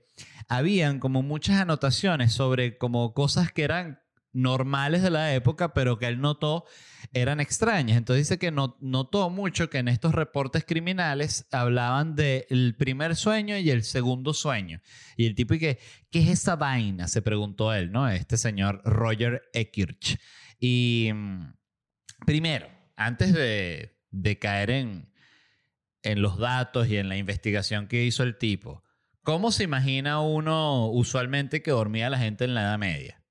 habían 0.49 0.99
como 0.99 1.23
muchas 1.23 1.63
anotaciones 1.63 2.35
sobre 2.35 2.77
como 2.77 3.15
cosas 3.15 3.51
que 3.51 3.63
eran 3.63 4.04
normales 4.35 5.03
de 5.03 5.11
la 5.11 5.33
época, 5.35 5.73
pero 5.73 5.99
que 5.99 6.07
él 6.07 6.21
notó 6.21 6.65
eran 7.13 7.41
extrañas. 7.41 7.97
Entonces 7.97 8.27
dice 8.29 8.39
que 8.39 8.51
no- 8.51 8.77
notó 8.81 9.31
mucho 9.31 9.71
que 9.71 9.79
en 9.79 9.89
estos 9.89 10.15
reportes 10.15 10.65
criminales 10.67 11.47
hablaban 11.53 12.15
del 12.17 12.75
primer 12.77 13.17
sueño 13.17 13.57
y 13.57 13.71
el 13.71 13.85
segundo 13.85 14.35
sueño. 14.35 14.81
Y 15.17 15.27
el 15.27 15.35
tipo, 15.35 15.55
y 15.55 15.59
que, 15.61 15.79
¿qué 16.11 16.19
es 16.21 16.29
esa 16.29 16.57
vaina? 16.57 17.09
Se 17.09 17.23
preguntó 17.23 17.73
él, 17.73 17.93
¿no? 17.93 18.09
Este 18.09 18.37
señor 18.37 18.83
Roger 18.85 19.43
Ekirch. 19.55 20.19
Y 20.59 21.11
mm, 21.15 21.55
primero, 22.27 22.69
antes 22.97 23.33
de, 23.33 23.97
de 24.11 24.39
caer 24.39 24.71
en, 24.71 25.13
en 26.03 26.21
los 26.23 26.39
datos 26.39 26.89
y 26.89 26.97
en 26.97 27.09
la 27.09 27.17
investigación 27.17 27.87
que 27.87 28.05
hizo 28.05 28.23
el 28.25 28.37
tipo, 28.37 28.83
¿cómo 29.23 29.53
se 29.53 29.65
imagina 29.65 30.21
uno 30.21 30.89
usualmente 30.89 31.63
que 31.63 31.71
dormía 31.71 32.11
la 32.11 32.19
gente 32.19 32.45
en 32.45 32.55
la 32.55 32.63
Edad 32.63 32.79
Media? 32.79 33.24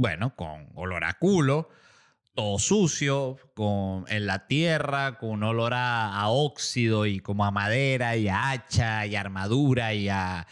Bueno, 0.00 0.34
con 0.34 0.70
olor 0.76 1.04
a 1.04 1.12
culo, 1.18 1.68
todo 2.34 2.58
sucio, 2.58 3.36
con, 3.54 4.06
en 4.08 4.24
la 4.24 4.46
tierra, 4.46 5.18
con 5.18 5.42
olor 5.42 5.74
a, 5.74 6.26
óxido 6.28 7.04
y 7.04 7.20
como 7.20 7.44
a 7.44 7.50
madera 7.50 8.16
y 8.16 8.26
a 8.26 8.48
hacha 8.50 9.04
y 9.04 9.14
armadura 9.14 9.92
y 9.92 10.08
a, 10.08 10.46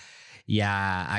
y 0.47 0.61
a, 0.61 1.17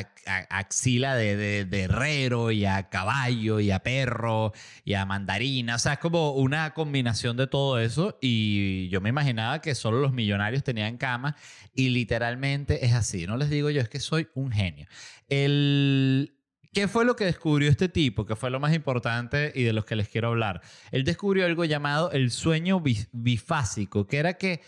axila 0.51 1.15
de, 1.15 1.65
de- 1.65 1.81
herrero 1.81 2.51
y 2.51 2.65
a 2.65 2.87
caballo 2.89 3.59
y 3.61 3.71
a 3.71 3.79
perro 3.79 4.53
y 4.85 4.93
a 4.93 5.07
mandarina. 5.07 5.73
O 5.73 5.79
sea, 5.79 5.93
es 5.93 5.99
como 5.99 6.33
una 6.33 6.75
combinación 6.75 7.35
de 7.35 7.47
todo 7.47 7.79
eso 7.79 8.19
y 8.21 8.89
yo 8.89 9.01
me 9.01 9.09
imaginaba 9.09 9.59
que 9.59 9.73
solo 9.73 10.01
los 10.01 10.13
millonarios 10.13 10.63
tenían 10.63 10.97
cama 10.97 11.35
y 11.73 11.89
literalmente 11.89 12.85
es 12.85 12.93
así. 12.93 13.25
No 13.25 13.37
les 13.37 13.49
digo 13.49 13.71
yo, 13.71 13.81
es 13.81 13.89
que 13.89 13.99
soy 13.99 14.27
un 14.35 14.51
genio. 14.51 14.87
El... 15.29 16.35
¿Qué 16.71 16.88
fue 16.88 17.03
lo 17.03 17.15
que 17.15 17.25
descubrió 17.25 17.69
este 17.69 17.89
tipo? 17.89 18.25
Que 18.25 18.36
fue 18.36 18.51
lo 18.51 18.60
más 18.60 18.73
importante 18.75 19.51
y 19.55 19.63
de 19.63 19.73
los 19.73 19.86
que 19.86 19.95
les 19.95 20.08
quiero 20.08 20.27
hablar. 20.29 20.62
Él 20.91 21.03
descubrió 21.03 21.45
algo 21.45 21.65
llamado 21.65 22.12
el 22.12 22.29
sueño 22.32 22.79
bi- 22.79 23.08
bifásico, 23.12 24.05
que 24.08 24.17
era 24.17 24.36
que 24.36 24.62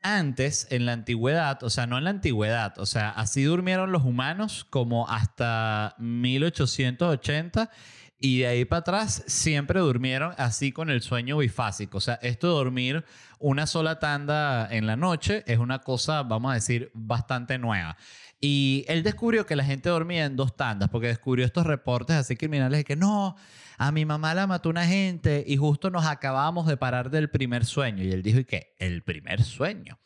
antes, 0.00 0.66
en 0.70 0.86
la 0.86 0.92
antigüedad, 0.94 1.62
o 1.62 1.70
sea, 1.70 1.86
no 1.86 1.98
en 1.98 2.04
la 2.04 2.10
antigüedad, 2.10 2.76
o 2.78 2.86
sea, 2.86 3.10
así 3.10 3.44
durmieron 3.44 3.92
los 3.92 4.02
humanos 4.02 4.66
como 4.68 5.08
hasta 5.08 5.94
1880 5.98 7.70
y 8.18 8.40
de 8.40 8.46
ahí 8.46 8.64
para 8.64 8.80
atrás 8.80 9.22
siempre 9.26 9.80
durmieron 9.80 10.34
así 10.38 10.72
con 10.72 10.90
el 10.90 11.02
sueño 11.02 11.38
bifásico. 11.38 11.98
O 11.98 12.00
sea, 12.00 12.14
esto 12.22 12.48
de 12.48 12.54
dormir 12.54 13.04
una 13.38 13.66
sola 13.66 13.98
tanda 13.98 14.68
en 14.70 14.86
la 14.86 14.96
noche 14.96 15.42
es 15.46 15.58
una 15.58 15.80
cosa, 15.80 16.22
vamos 16.22 16.52
a 16.52 16.54
decir, 16.54 16.90
bastante 16.94 17.58
nueva. 17.58 17.96
Y 18.44 18.84
él 18.88 19.04
descubrió 19.04 19.46
que 19.46 19.54
la 19.54 19.64
gente 19.64 19.88
dormía 19.88 20.24
en 20.24 20.34
dos 20.34 20.56
tandas, 20.56 20.88
porque 20.88 21.06
descubrió 21.06 21.46
estos 21.46 21.64
reportes 21.64 22.16
así 22.16 22.36
criminales 22.36 22.80
de 22.80 22.84
que 22.84 22.96
no, 22.96 23.36
a 23.78 23.92
mi 23.92 24.04
mamá 24.04 24.34
la 24.34 24.48
mató 24.48 24.68
una 24.68 24.84
gente 24.84 25.44
y 25.46 25.56
justo 25.56 25.90
nos 25.90 26.06
acabamos 26.06 26.66
de 26.66 26.76
parar 26.76 27.10
del 27.10 27.30
primer 27.30 27.64
sueño. 27.64 28.02
Y 28.02 28.10
él 28.10 28.24
dijo, 28.24 28.40
¿y 28.40 28.44
qué? 28.44 28.74
El 28.80 29.04
primer 29.04 29.44
sueño. 29.44 29.96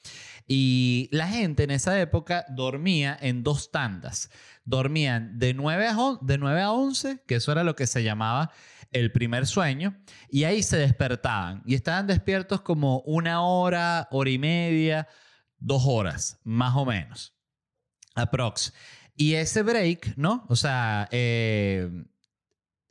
Y 0.47 1.09
la 1.13 1.29
gente 1.29 1.65
en 1.65 1.71
esa 1.71 1.99
época 1.99 2.45
dormía 2.51 3.17
en 3.19 3.43
dos 3.43 3.71
tandas. 3.71 4.31
Dormían 4.67 5.39
de 5.39 5.55
9 5.55 5.87
a, 5.87 5.97
de 6.21 6.37
9 6.37 6.61
a 6.61 6.73
11, 6.73 7.23
que 7.27 7.37
eso 7.37 7.53
era 7.53 7.65
lo 7.65 7.75
que 7.75 7.87
se 7.87 8.03
llamaba 8.03 8.53
el 8.93 9.13
primer 9.13 9.47
sueño, 9.47 9.97
y 10.29 10.45
ahí 10.45 10.63
se 10.63 10.77
despertaban. 10.77 11.63
Y 11.65 11.75
estaban 11.75 12.07
despiertos 12.07 12.61
como 12.61 13.01
una 13.01 13.41
hora, 13.41 14.09
hora 14.11 14.29
y 14.29 14.39
media, 14.39 15.09
dos 15.59 15.85
horas, 15.87 16.39
más 16.45 16.77
o 16.77 16.85
menos. 16.85 17.36
Aprox. 18.17 18.73
Y 19.17 19.35
ese 19.35 19.63
break, 19.63 20.17
¿no? 20.17 20.45
O 20.49 20.57
sea, 20.57 21.09
eh, 21.11 21.89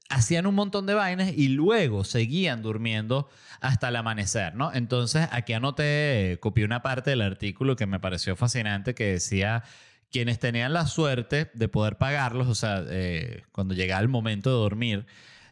hacían 0.10 0.46
un 0.48 0.56
montón 0.56 0.86
de 0.86 0.94
vainas 0.94 1.32
y 1.36 1.50
luego 1.50 2.04
seguían 2.04 2.62
durmiendo 2.62 3.30
hasta 3.62 3.90
el 3.90 3.96
amanecer, 3.96 4.56
¿no? 4.56 4.74
Entonces, 4.74 5.28
aquí 5.32 5.54
anoté, 5.54 6.38
copié 6.42 6.66
una 6.66 6.82
parte 6.82 7.12
del 7.12 7.22
artículo 7.22 7.76
que 7.76 7.86
me 7.86 8.00
pareció 8.00 8.36
fascinante 8.36 8.96
que 8.96 9.06
decía 9.06 9.64
quienes 10.12 10.40
tenían 10.40 10.74
la 10.74 10.88
suerte 10.88 11.52
de 11.54 11.68
poder 11.68 11.98
pagarlos, 11.98 12.48
o 12.48 12.56
sea, 12.56 12.84
eh, 12.88 13.44
cuando 13.52 13.74
llegaba 13.74 14.02
el 14.02 14.08
momento 14.08 14.50
de 14.50 14.56
dormir, 14.56 15.06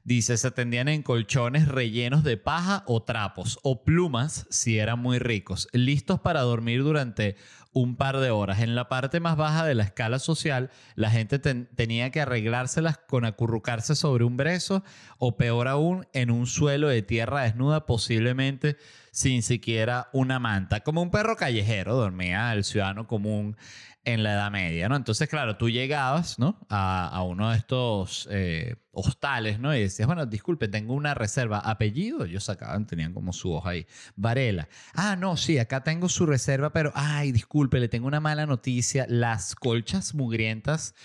dice, 0.03 0.37
se 0.37 0.51
tendían 0.51 0.87
en 0.87 1.03
colchones 1.03 1.67
rellenos 1.67 2.23
de 2.23 2.37
paja 2.37 2.83
o 2.87 3.03
trapos 3.03 3.59
o 3.63 3.83
plumas 3.83 4.45
si 4.49 4.79
eran 4.79 4.99
muy 4.99 5.19
ricos, 5.19 5.67
listos 5.71 6.19
para 6.19 6.41
dormir 6.41 6.83
durante 6.83 7.35
un 7.75 7.95
par 7.95 8.17
de 8.19 8.29
horas. 8.29 8.59
En 8.59 8.75
la 8.75 8.87
parte 8.87 9.19
más 9.19 9.35
baja 9.35 9.65
de 9.65 9.73
la 9.73 9.83
escala 9.83 10.19
social, 10.19 10.69
la 10.93 11.09
gente 11.09 11.39
ten- 11.39 11.67
tenía 11.75 12.11
que 12.11 12.21
arreglárselas 12.21 12.99
con 12.99 13.25
acurrucarse 13.25 13.95
sobre 13.95 14.25
un 14.25 14.37
brezo 14.37 14.83
o 15.17 15.37
peor 15.37 15.67
aún, 15.67 16.05
en 16.13 16.29
un 16.29 16.45
suelo 16.45 16.87
de 16.89 17.01
tierra 17.01 17.41
desnuda, 17.41 17.87
posiblemente 17.87 18.77
sin 19.11 19.41
siquiera 19.41 20.09
una 20.13 20.37
manta. 20.37 20.81
Como 20.81 21.01
un 21.01 21.09
perro 21.09 21.35
callejero 21.35 21.95
dormía 21.95 22.53
el 22.53 22.63
ciudadano 22.63 23.07
común 23.07 23.57
en 24.05 24.23
la 24.23 24.33
Edad 24.33 24.51
Media, 24.51 24.89
¿no? 24.89 24.95
Entonces, 24.95 25.29
claro, 25.29 25.57
tú 25.57 25.69
llegabas, 25.69 26.37
¿no? 26.37 26.59
A, 26.69 27.07
a 27.07 27.23
uno 27.23 27.51
de 27.51 27.57
estos 27.57 28.27
eh, 28.31 28.75
hostales, 28.91 29.59
¿no? 29.59 29.73
Y 29.75 29.81
decías, 29.81 30.07
bueno, 30.07 30.25
disculpe, 30.25 30.67
tengo 30.67 30.93
una 30.93 31.13
reserva. 31.13 31.59
¿Apellido? 31.59 32.25
Ellos 32.25 32.43
sacaban, 32.43 32.85
tenían 32.85 33.13
como 33.13 33.31
su 33.31 33.53
hoja 33.53 33.71
ahí. 33.71 33.87
Varela. 34.15 34.67
Ah, 34.93 35.15
no, 35.15 35.37
sí, 35.37 35.57
acá 35.57 35.83
tengo 35.83 36.09
su 36.09 36.25
reserva, 36.25 36.71
pero, 36.73 36.91
ay, 36.95 37.31
disculpe, 37.31 37.79
le 37.79 37.87
tengo 37.87 38.07
una 38.07 38.19
mala 38.19 38.45
noticia. 38.45 39.05
Las 39.07 39.55
colchas 39.55 40.13
mugrientas 40.13 40.95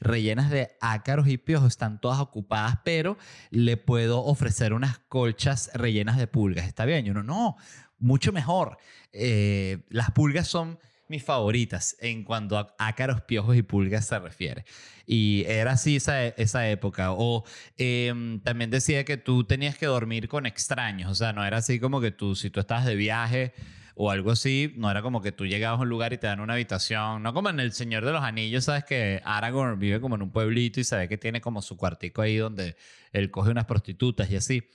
rellenas 0.00 0.50
de 0.50 0.76
ácaros 0.80 1.28
y 1.28 1.38
piojos, 1.38 1.68
están 1.68 2.00
todas 2.00 2.20
ocupadas, 2.20 2.78
pero 2.84 3.18
le 3.50 3.76
puedo 3.76 4.24
ofrecer 4.24 4.72
unas 4.72 4.98
colchas 4.98 5.70
rellenas 5.74 6.16
de 6.16 6.26
pulgas. 6.26 6.66
¿Está 6.66 6.84
bien? 6.84 7.06
Y 7.06 7.10
uno, 7.10 7.22
no, 7.22 7.56
mucho 7.98 8.32
mejor. 8.32 8.78
Eh, 9.12 9.84
las 9.88 10.10
pulgas 10.10 10.48
son 10.48 10.78
mis 11.08 11.24
favoritas 11.24 11.96
en 12.00 12.24
cuanto 12.24 12.58
a 12.58 12.74
ácaros, 12.78 13.22
piojos 13.22 13.56
y 13.56 13.62
pulgas 13.62 14.06
se 14.06 14.18
refiere. 14.18 14.64
Y 15.06 15.44
era 15.46 15.72
así 15.72 15.96
esa, 15.96 16.26
esa 16.26 16.68
época. 16.68 17.12
O 17.12 17.44
em, 17.76 18.40
también 18.40 18.70
decía 18.70 19.04
que 19.04 19.16
tú 19.16 19.44
tenías 19.44 19.76
que 19.78 19.86
dormir 19.86 20.28
con 20.28 20.46
extraños. 20.46 21.10
O 21.10 21.14
sea, 21.14 21.32
no 21.32 21.44
era 21.44 21.58
así 21.58 21.80
como 21.80 22.00
que 22.00 22.10
tú, 22.10 22.36
si 22.36 22.50
tú 22.50 22.60
estabas 22.60 22.84
de 22.84 22.94
viaje 22.94 23.54
o 23.94 24.10
algo 24.10 24.30
así, 24.30 24.74
no 24.76 24.90
era 24.90 25.02
como 25.02 25.20
que 25.22 25.32
tú 25.32 25.46
llegabas 25.46 25.80
a 25.80 25.82
un 25.82 25.88
lugar 25.88 26.12
y 26.12 26.18
te 26.18 26.26
dan 26.26 26.40
una 26.40 26.52
habitación. 26.54 27.22
No 27.22 27.34
como 27.34 27.50
en 27.50 27.58
El 27.58 27.72
Señor 27.72 28.04
de 28.04 28.12
los 28.12 28.22
Anillos, 28.22 28.64
sabes 28.64 28.84
que 28.84 29.20
Aragorn 29.24 29.78
vive 29.78 30.00
como 30.00 30.14
en 30.14 30.22
un 30.22 30.30
pueblito 30.30 30.78
y 30.78 30.84
sabe 30.84 31.08
que 31.08 31.18
tiene 31.18 31.40
como 31.40 31.62
su 31.62 31.76
cuartico 31.76 32.22
ahí 32.22 32.36
donde 32.36 32.76
él 33.12 33.30
coge 33.30 33.50
unas 33.50 33.64
prostitutas 33.64 34.30
y 34.30 34.36
así. 34.36 34.68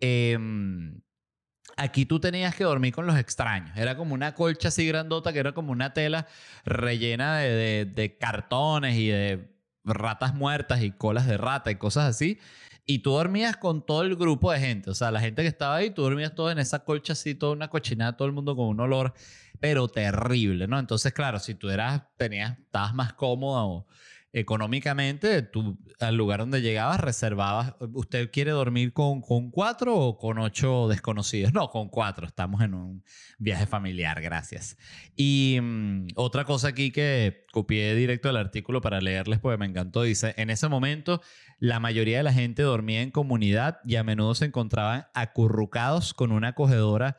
Eh, 0.00 0.36
Aquí 1.76 2.06
tú 2.06 2.20
tenías 2.20 2.54
que 2.54 2.64
dormir 2.64 2.94
con 2.94 3.06
los 3.06 3.18
extraños. 3.18 3.76
Era 3.76 3.96
como 3.96 4.14
una 4.14 4.34
colcha 4.34 4.68
así 4.68 4.86
grandota 4.86 5.32
que 5.32 5.40
era 5.40 5.52
como 5.52 5.72
una 5.72 5.92
tela 5.92 6.26
rellena 6.64 7.38
de, 7.38 8.16
cartones 8.20 8.96
y 8.96 9.08
de 9.08 9.50
ratas 9.84 10.34
muertas 10.34 10.82
y 10.82 10.90
colas 10.90 11.26
de 11.26 11.36
rata 11.36 11.70
y 11.70 11.76
cosas 11.76 12.04
así. 12.04 12.38
Y 12.86 13.00
tú 13.00 13.10
dormías 13.10 13.56
con 13.56 13.84
todo 13.84 14.02
el 14.02 14.16
grupo 14.16 14.52
de 14.52 14.60
gente. 14.60 14.90
O 14.90 14.94
sea, 14.94 15.10
la 15.10 15.20
gente 15.20 15.42
que 15.42 15.48
estaba 15.48 15.76
ahí, 15.76 15.90
tú 15.90 16.02
dormías 16.02 16.34
todo 16.34 16.50
en 16.50 16.58
esa 16.58 16.84
colcha 16.84 17.12
así, 17.14 17.34
toda 17.34 17.52
una 17.52 17.68
cochinada, 17.68 18.16
todo 18.16 18.26
el 18.26 18.32
mundo 18.34 18.54
con 18.56 18.68
un 18.68 18.80
olor, 18.80 19.12
pero 19.60 19.88
terrible, 19.88 20.66
¿no? 20.68 20.78
Entonces, 20.78 21.12
claro, 21.12 21.40
si 21.40 21.54
tú 21.54 21.68
eras, 21.68 22.02
tenías, 22.16 22.58
estabas 22.58 22.94
más 22.94 23.12
cómodo 23.14 23.86
económicamente, 24.36 25.40
tú 25.40 25.78
al 25.98 26.14
lugar 26.14 26.40
donde 26.40 26.60
llegabas 26.60 27.00
reservabas, 27.00 27.74
¿usted 27.94 28.30
quiere 28.30 28.50
dormir 28.50 28.92
con, 28.92 29.22
con 29.22 29.50
cuatro 29.50 29.96
o 29.96 30.18
con 30.18 30.36
ocho 30.36 30.88
desconocidos? 30.88 31.54
No, 31.54 31.70
con 31.70 31.88
cuatro, 31.88 32.26
estamos 32.26 32.60
en 32.60 32.74
un 32.74 33.02
viaje 33.38 33.66
familiar, 33.66 34.20
gracias. 34.20 34.76
Y 35.16 35.58
mm, 35.62 36.08
otra 36.16 36.44
cosa 36.44 36.68
aquí 36.68 36.90
que 36.90 37.46
copié 37.50 37.94
directo 37.94 38.28
del 38.28 38.36
artículo 38.36 38.82
para 38.82 39.00
leerles 39.00 39.38
porque 39.38 39.56
me 39.56 39.64
encantó, 39.64 40.02
dice, 40.02 40.34
en 40.36 40.50
ese 40.50 40.68
momento 40.68 41.22
la 41.58 41.80
mayoría 41.80 42.18
de 42.18 42.24
la 42.24 42.34
gente 42.34 42.60
dormía 42.60 43.00
en 43.00 43.10
comunidad 43.10 43.78
y 43.86 43.96
a 43.96 44.04
menudo 44.04 44.34
se 44.34 44.44
encontraban 44.44 45.06
acurrucados 45.14 46.12
con 46.12 46.30
una 46.30 46.48
acogedora 46.48 47.16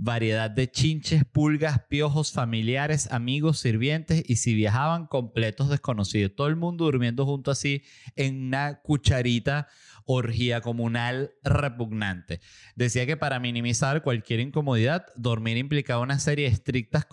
variedad 0.00 0.48
de 0.48 0.70
chinches, 0.70 1.24
pulgas, 1.24 1.80
piojos, 1.88 2.32
familiares, 2.32 3.10
amigos, 3.10 3.58
sirvientes 3.58 4.22
y 4.26 4.36
si 4.36 4.54
viajaban 4.54 5.06
completos 5.06 5.68
desconocidos. 5.68 6.34
Todo 6.36 6.46
el 6.46 6.56
mundo 6.56 6.84
durmiendo 6.84 7.26
junto 7.26 7.50
así 7.50 7.82
en 8.14 8.46
una 8.46 8.80
cucharita 8.80 9.66
orgía 10.04 10.60
comunal 10.60 11.32
repugnante. 11.42 12.40
Decía 12.76 13.06
que 13.06 13.16
para 13.16 13.40
minimizar 13.40 14.02
cualquier 14.02 14.40
incomodidad, 14.40 15.06
dormir 15.16 15.56
implicaba 15.56 16.00
una 16.00 16.20
serie 16.20 16.46
de 16.46 16.54
estrictas 16.54 17.04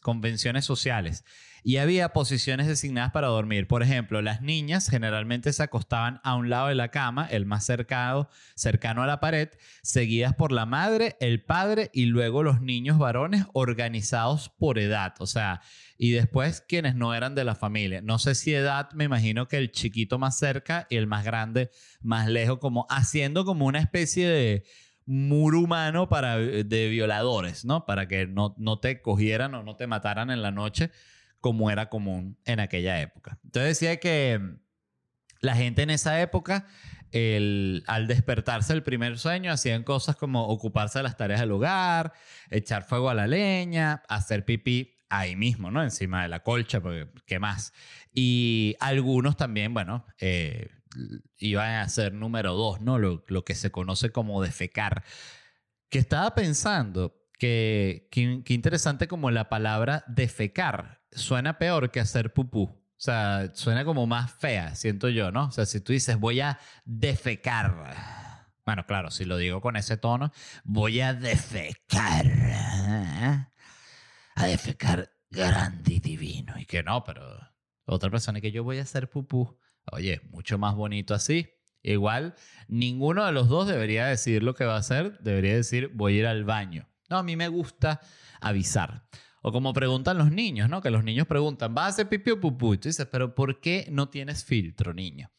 convenciones 0.00 0.64
sociales 0.64 1.24
y 1.64 1.76
había 1.76 2.12
posiciones 2.12 2.66
designadas 2.66 3.12
para 3.12 3.28
dormir. 3.28 3.68
Por 3.68 3.82
ejemplo, 3.82 4.20
las 4.20 4.42
niñas 4.42 4.88
generalmente 4.88 5.52
se 5.52 5.62
acostaban 5.62 6.20
a 6.24 6.34
un 6.34 6.50
lado 6.50 6.68
de 6.68 6.74
la 6.74 6.90
cama, 6.90 7.26
el 7.30 7.46
más 7.46 7.64
cercano, 7.64 8.28
cercano 8.56 9.02
a 9.02 9.06
la 9.06 9.20
pared, 9.20 9.48
seguidas 9.82 10.34
por 10.34 10.50
la 10.50 10.66
madre, 10.66 11.16
el 11.20 11.42
padre 11.44 11.90
y 11.92 12.06
luego 12.06 12.42
los 12.42 12.60
niños 12.60 12.98
varones 12.98 13.44
organizados 13.52 14.48
por 14.48 14.78
edad. 14.78 15.14
O 15.20 15.26
sea, 15.26 15.60
y 15.96 16.10
después 16.10 16.60
quienes 16.60 16.96
no 16.96 17.14
eran 17.14 17.34
de 17.34 17.44
la 17.44 17.54
familia. 17.54 18.00
No 18.02 18.18
sé 18.18 18.34
si 18.34 18.52
edad, 18.52 18.90
me 18.92 19.04
imagino 19.04 19.46
que 19.46 19.58
el 19.58 19.70
chiquito 19.70 20.18
más 20.18 20.38
cerca 20.38 20.86
y 20.90 20.96
el 20.96 21.06
más 21.06 21.24
grande 21.24 21.70
más 22.00 22.28
lejos, 22.28 22.58
como 22.58 22.86
haciendo 22.90 23.44
como 23.44 23.66
una 23.66 23.78
especie 23.78 24.28
de 24.28 24.64
muro 25.04 25.60
humano 25.60 26.08
para, 26.08 26.38
de 26.38 26.88
violadores, 26.88 27.64
¿no? 27.64 27.86
Para 27.86 28.08
que 28.08 28.26
no, 28.26 28.54
no 28.58 28.78
te 28.78 29.00
cogieran 29.00 29.54
o 29.54 29.62
no 29.62 29.76
te 29.76 29.86
mataran 29.86 30.30
en 30.30 30.42
la 30.42 30.50
noche 30.50 30.90
como 31.42 31.70
era 31.70 31.90
común 31.90 32.38
en 32.46 32.60
aquella 32.60 33.02
época. 33.02 33.38
Entonces 33.44 33.78
decía 33.78 33.98
que 33.98 34.40
la 35.40 35.56
gente 35.56 35.82
en 35.82 35.90
esa 35.90 36.22
época, 36.22 36.66
al 37.12 38.06
despertarse 38.06 38.72
el 38.72 38.84
primer 38.84 39.18
sueño, 39.18 39.52
hacían 39.52 39.82
cosas 39.82 40.16
como 40.16 40.46
ocuparse 40.46 41.00
de 41.00 41.02
las 41.02 41.16
tareas 41.16 41.40
del 41.40 41.50
hogar, 41.50 42.12
echar 42.48 42.84
fuego 42.84 43.10
a 43.10 43.14
la 43.14 43.26
leña, 43.26 44.04
hacer 44.08 44.44
pipí 44.44 44.94
ahí 45.10 45.34
mismo, 45.34 45.72
¿no? 45.72 45.82
Encima 45.82 46.22
de 46.22 46.28
la 46.28 46.44
colcha, 46.44 46.80
porque 46.80 47.08
¿qué 47.26 47.40
más? 47.40 47.74
Y 48.14 48.76
algunos 48.78 49.36
también, 49.36 49.74
bueno, 49.74 50.06
eh, 50.20 50.68
iban 51.38 51.74
a 51.74 51.88
ser 51.88 52.14
número 52.14 52.54
dos, 52.54 52.80
¿no? 52.80 52.98
Lo, 53.00 53.44
que 53.44 53.56
se 53.56 53.72
conoce 53.72 54.10
como 54.10 54.40
defecar. 54.42 55.02
Que 55.88 55.98
estaba 55.98 56.36
pensando 56.36 57.20
que, 57.36 58.08
que 58.12 58.54
interesante 58.54 59.08
como 59.08 59.32
la 59.32 59.48
palabra 59.48 60.04
defecar 60.06 61.01
suena 61.12 61.58
peor 61.58 61.90
que 61.90 62.00
hacer 62.00 62.32
pupú. 62.32 62.64
O 62.64 63.04
sea, 63.04 63.50
suena 63.54 63.84
como 63.84 64.06
más 64.06 64.32
fea, 64.32 64.74
siento 64.76 65.08
yo, 65.08 65.32
¿no? 65.32 65.46
O 65.46 65.50
sea, 65.50 65.66
si 65.66 65.80
tú 65.80 65.92
dices 65.92 66.18
voy 66.18 66.40
a 66.40 66.58
defecar. 66.84 68.52
Bueno, 68.64 68.86
claro, 68.86 69.10
si 69.10 69.24
lo 69.24 69.36
digo 69.36 69.60
con 69.60 69.76
ese 69.76 69.96
tono, 69.96 70.32
voy 70.62 71.00
a 71.00 71.12
defecar. 71.12 72.26
A 74.34 74.46
defecar 74.46 75.10
grande 75.30 75.94
y 75.94 76.00
divino. 76.00 76.54
Y 76.58 76.64
que 76.64 76.84
no, 76.84 77.02
pero 77.02 77.40
otra 77.86 78.10
persona 78.10 78.40
que 78.40 78.52
yo 78.52 78.62
voy 78.62 78.78
a 78.78 78.82
hacer 78.82 79.10
pupú. 79.10 79.58
Oye, 79.90 80.20
mucho 80.30 80.58
más 80.58 80.76
bonito 80.76 81.12
así. 81.12 81.50
Igual, 81.82 82.36
ninguno 82.68 83.26
de 83.26 83.32
los 83.32 83.48
dos 83.48 83.66
debería 83.66 84.06
decir 84.06 84.44
lo 84.44 84.54
que 84.54 84.64
va 84.64 84.76
a 84.76 84.78
hacer. 84.78 85.18
Debería 85.18 85.54
decir 85.54 85.90
voy 85.92 86.16
a 86.16 86.18
ir 86.20 86.26
al 86.26 86.44
baño. 86.44 86.88
No, 87.10 87.18
a 87.18 87.22
mí 87.24 87.34
me 87.34 87.48
gusta 87.48 88.00
avisar. 88.40 89.08
O 89.42 89.50
como 89.50 89.72
preguntan 89.72 90.18
los 90.18 90.30
niños, 90.30 90.70
¿no? 90.70 90.80
Que 90.80 90.90
los 90.90 91.02
niños 91.02 91.26
preguntan, 91.26 91.74
¿vas 91.74 91.84
a 91.84 91.88
hacer 91.88 92.08
pipí 92.08 92.30
o 92.30 92.40
pupú? 92.40 92.76
Tú 92.76 92.88
dices, 92.88 93.06
pero 93.10 93.34
¿por 93.34 93.60
qué 93.60 93.88
no 93.90 94.08
tienes 94.08 94.44
filtro, 94.44 94.94
niño? 94.94 95.30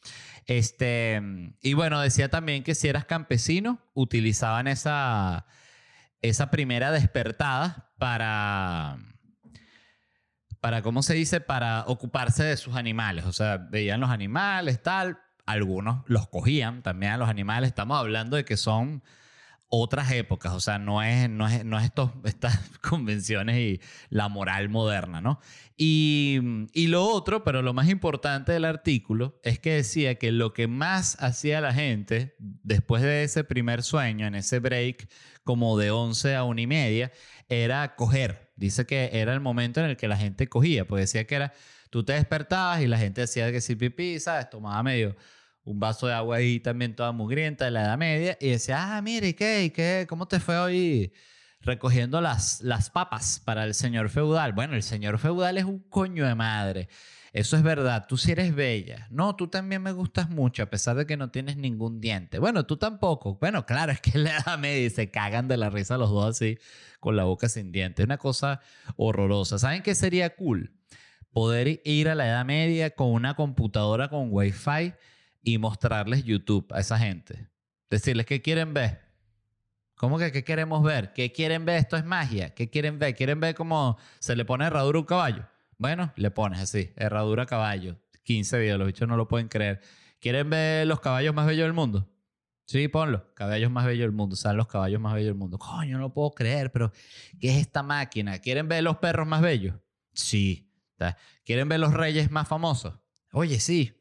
Este, 0.46 1.22
y 1.62 1.72
bueno, 1.72 2.00
decía 2.00 2.28
también 2.28 2.62
que 2.62 2.74
si 2.74 2.86
eras 2.86 3.06
campesino, 3.06 3.80
utilizaban 3.94 4.68
esa, 4.68 5.46
esa 6.20 6.50
primera 6.50 6.90
despertada 6.90 7.92
para, 7.98 8.98
para, 10.60 10.82
¿cómo 10.82 11.02
se 11.02 11.14
dice? 11.14 11.40
Para 11.40 11.84
ocuparse 11.86 12.44
de 12.44 12.58
sus 12.58 12.76
animales. 12.76 13.24
O 13.24 13.32
sea, 13.32 13.56
veían 13.56 14.00
los 14.00 14.10
animales, 14.10 14.82
tal. 14.82 15.18
Algunos 15.46 16.02
los 16.06 16.28
cogían 16.28 16.82
también 16.82 17.12
a 17.12 17.16
los 17.16 17.30
animales. 17.30 17.68
Estamos 17.68 17.98
hablando 17.98 18.36
de 18.36 18.44
que 18.44 18.58
son 18.58 19.02
otras 19.68 20.12
épocas, 20.12 20.52
o 20.52 20.60
sea, 20.60 20.78
no 20.78 21.02
es, 21.02 21.28
no 21.28 21.48
es, 21.48 21.64
no 21.64 21.78
es 21.78 21.90
estas 22.24 22.58
convenciones 22.80 23.56
y 23.56 23.80
la 24.10 24.28
moral 24.28 24.68
moderna, 24.68 25.20
¿no? 25.20 25.40
Y, 25.76 26.38
y, 26.72 26.86
lo 26.86 27.04
otro, 27.04 27.42
pero 27.42 27.60
lo 27.60 27.74
más 27.74 27.88
importante 27.88 28.52
del 28.52 28.64
artículo, 28.64 29.40
es 29.42 29.58
que 29.58 29.72
decía 29.74 30.14
que 30.16 30.30
lo 30.30 30.52
que 30.52 30.68
más 30.68 31.16
hacía 31.20 31.60
la 31.60 31.74
gente 31.74 32.36
después 32.38 33.02
de 33.02 33.24
ese 33.24 33.42
primer 33.42 33.82
sueño, 33.82 34.26
en 34.26 34.36
ese 34.36 34.60
break 34.60 35.08
como 35.42 35.76
de 35.76 35.90
11 35.90 36.36
a 36.36 36.44
1 36.44 36.60
y 36.60 36.66
media, 36.68 37.12
era 37.48 37.96
coger. 37.96 38.52
Dice 38.56 38.86
que 38.86 39.10
era 39.12 39.34
el 39.34 39.40
momento 39.40 39.80
en 39.80 39.86
el 39.86 39.96
que 39.96 40.06
la 40.06 40.16
gente 40.16 40.48
cogía, 40.48 40.86
pues 40.86 41.02
decía 41.02 41.26
que 41.26 41.34
era, 41.34 41.52
tú 41.90 42.04
te 42.04 42.12
despertabas 42.12 42.80
y 42.82 42.86
la 42.86 42.98
gente 42.98 43.22
decía 43.22 43.50
que 43.50 43.60
si 43.60 43.74
pipí, 43.74 44.20
¿sabes? 44.20 44.48
Tomaba 44.50 44.80
medio 44.84 45.16
un 45.64 45.80
vaso 45.80 46.06
de 46.06 46.12
agua 46.12 46.36
ahí 46.36 46.60
también 46.60 46.94
toda 46.94 47.12
mugrienta 47.12 47.64
de 47.64 47.70
la 47.70 47.82
Edad 47.82 47.98
Media 47.98 48.36
y 48.40 48.50
decía, 48.50 48.96
ah, 48.96 49.02
mire, 49.02 49.34
¿qué? 49.34 49.72
¿Qué? 49.74 50.06
¿Cómo 50.08 50.28
te 50.28 50.38
fue 50.38 50.58
hoy 50.58 51.12
recogiendo 51.60 52.20
las, 52.20 52.60
las 52.60 52.90
papas 52.90 53.40
para 53.44 53.64
el 53.64 53.74
señor 53.74 54.10
feudal? 54.10 54.52
Bueno, 54.52 54.74
el 54.74 54.82
señor 54.82 55.18
feudal 55.18 55.56
es 55.56 55.64
un 55.64 55.78
coño 55.78 56.26
de 56.26 56.34
madre. 56.34 56.88
Eso 57.32 57.56
es 57.56 57.64
verdad, 57.64 58.06
tú 58.08 58.16
sí 58.16 58.30
eres 58.30 58.54
bella. 58.54 59.08
No, 59.10 59.34
tú 59.34 59.48
también 59.48 59.82
me 59.82 59.90
gustas 59.90 60.30
mucho, 60.30 60.62
a 60.62 60.66
pesar 60.66 60.96
de 60.96 61.04
que 61.04 61.16
no 61.16 61.30
tienes 61.30 61.56
ningún 61.56 62.00
diente. 62.00 62.38
Bueno, 62.38 62.64
tú 62.64 62.76
tampoco. 62.76 63.38
Bueno, 63.40 63.66
claro, 63.66 63.90
es 63.90 64.00
que 64.00 64.18
la 64.18 64.36
edad 64.36 64.58
media 64.58 64.88
se 64.90 65.10
cagan 65.10 65.48
de 65.48 65.56
la 65.56 65.68
risa 65.70 65.98
los 65.98 66.10
dos 66.10 66.36
así, 66.36 66.58
con 67.00 67.16
la 67.16 67.24
boca 67.24 67.48
sin 67.48 67.72
dientes. 67.72 68.04
Una 68.04 68.18
cosa 68.18 68.60
horrorosa. 68.96 69.58
¿Saben 69.58 69.82
qué 69.82 69.96
sería 69.96 70.36
cool? 70.36 70.74
Poder 71.32 71.80
ir 71.84 72.08
a 72.08 72.14
la 72.14 72.28
edad 72.28 72.44
media 72.44 72.90
con 72.90 73.08
una 73.08 73.34
computadora 73.34 74.08
con 74.08 74.28
wifi 74.30 74.94
y 75.44 75.58
mostrarles 75.58 76.24
YouTube 76.24 76.66
a 76.72 76.80
esa 76.80 76.98
gente. 76.98 77.48
Decirles, 77.90 78.26
¿qué 78.26 78.42
quieren 78.42 78.74
ver? 78.74 79.02
¿Cómo 79.94 80.18
que 80.18 80.32
qué 80.32 80.42
queremos 80.42 80.82
ver? 80.82 81.12
¿Qué 81.12 81.30
quieren 81.30 81.64
ver? 81.64 81.76
Esto 81.76 81.96
es 81.96 82.04
magia. 82.04 82.54
¿Qué 82.54 82.68
quieren 82.68 82.98
ver? 82.98 83.14
¿Quieren 83.14 83.38
ver 83.38 83.54
cómo 83.54 83.96
se 84.18 84.34
le 84.34 84.44
pone 84.44 84.66
herradura 84.66 84.98
a 84.98 85.00
un 85.00 85.06
caballo? 85.06 85.46
Bueno, 85.78 86.12
le 86.16 86.30
pones 86.30 86.60
así, 86.60 86.92
herradura 86.96 87.44
a 87.44 87.46
caballo. 87.46 87.96
15 88.24 88.58
videos, 88.58 88.78
los 88.78 88.86
bichos 88.86 89.06
no 89.06 89.16
lo 89.16 89.28
pueden 89.28 89.48
creer. 89.48 89.80
¿Quieren 90.18 90.48
ver 90.50 90.86
los 90.86 91.00
caballos 91.00 91.34
más 91.34 91.46
bellos 91.46 91.64
del 91.64 91.74
mundo? 91.74 92.10
Sí, 92.66 92.88
ponlo. 92.88 93.32
Caballos 93.34 93.70
más 93.70 93.84
bellos 93.84 94.04
del 94.04 94.12
mundo. 94.12 94.36
Salen 94.36 94.56
los 94.56 94.66
caballos 94.66 95.00
más 95.00 95.14
bellos 95.14 95.28
del 95.28 95.34
mundo. 95.34 95.58
Coño, 95.58 95.98
no 95.98 96.04
lo 96.04 96.12
puedo 96.12 96.30
creer, 96.30 96.72
pero 96.72 96.90
¿qué 97.38 97.50
es 97.50 97.56
esta 97.58 97.82
máquina? 97.82 98.38
¿Quieren 98.38 98.66
ver 98.66 98.82
los 98.82 98.96
perros 98.96 99.26
más 99.26 99.42
bellos? 99.42 99.76
Sí. 100.14 100.70
¿Quieren 101.44 101.68
ver 101.68 101.80
los 101.80 101.92
reyes 101.92 102.30
más 102.30 102.48
famosos? 102.48 102.94
Oye, 103.32 103.60
sí, 103.60 103.92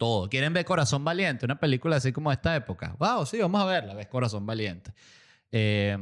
todo. 0.00 0.30
¿Quieren 0.30 0.54
ver 0.54 0.64
Corazón 0.64 1.04
Valiente? 1.04 1.44
Una 1.44 1.60
película 1.60 1.96
así 1.96 2.10
como 2.10 2.30
de 2.30 2.34
esta 2.36 2.56
época. 2.56 2.96
Wow, 2.98 3.26
sí, 3.26 3.38
vamos 3.38 3.60
a 3.60 3.66
verla. 3.66 3.94
Ves 3.94 4.08
Corazón 4.08 4.46
Valiente. 4.46 4.94
Eh, 5.52 5.96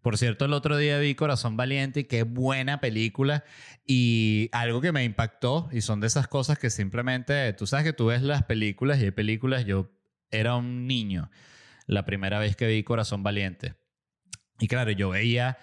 por 0.00 0.16
cierto, 0.18 0.44
el 0.44 0.52
otro 0.52 0.76
día 0.76 0.98
vi 0.98 1.16
Corazón 1.16 1.56
Valiente 1.56 2.00
y 2.00 2.04
qué 2.04 2.22
buena 2.22 2.78
película. 2.78 3.42
Y 3.84 4.50
algo 4.52 4.80
que 4.80 4.92
me 4.92 5.02
impactó, 5.02 5.68
y 5.72 5.80
son 5.80 5.98
de 5.98 6.06
esas 6.06 6.28
cosas 6.28 6.60
que 6.60 6.70
simplemente, 6.70 7.52
tú 7.54 7.66
sabes 7.66 7.84
que 7.84 7.92
tú 7.92 8.06
ves 8.06 8.22
las 8.22 8.44
películas 8.44 9.00
y 9.00 9.04
hay 9.04 9.10
películas, 9.10 9.64
yo 9.64 9.90
era 10.30 10.54
un 10.54 10.86
niño 10.86 11.28
la 11.86 12.04
primera 12.04 12.38
vez 12.38 12.54
que 12.54 12.68
vi 12.68 12.84
Corazón 12.84 13.24
Valiente. 13.24 13.74
Y 14.60 14.68
claro, 14.68 14.92
yo 14.92 15.08
veía 15.08 15.58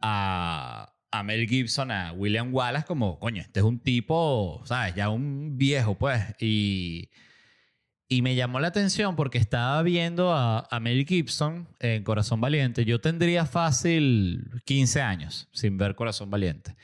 a, 0.00 0.92
a 1.12 1.22
Mel 1.22 1.48
Gibson, 1.48 1.90
a 1.90 2.12
William 2.12 2.52
Wallace 2.52 2.86
como, 2.86 3.18
coño, 3.20 3.42
este 3.42 3.60
es 3.60 3.64
un 3.64 3.78
tipo, 3.78 4.62
¿sabes? 4.64 4.94
Ya 4.94 5.08
un 5.10 5.56
viejo, 5.56 5.96
pues. 5.96 6.22
Y 6.40 7.10
y 8.12 8.20
me 8.20 8.34
llamó 8.34 8.60
la 8.60 8.68
atención 8.68 9.16
porque 9.16 9.38
estaba 9.38 9.82
viendo 9.82 10.34
a, 10.34 10.68
Mel 10.82 11.06
Gibson 11.06 11.66
en 11.80 12.04
Corazón 12.04 12.42
Valiente. 12.42 12.84
Yo 12.84 13.00
tendría 13.00 13.46
fácil 13.46 14.50
15 14.66 15.00
años 15.00 15.48
sin 15.52 15.78
ver 15.78 15.94
Corazón 15.94 16.30
Valiente. 16.30 16.76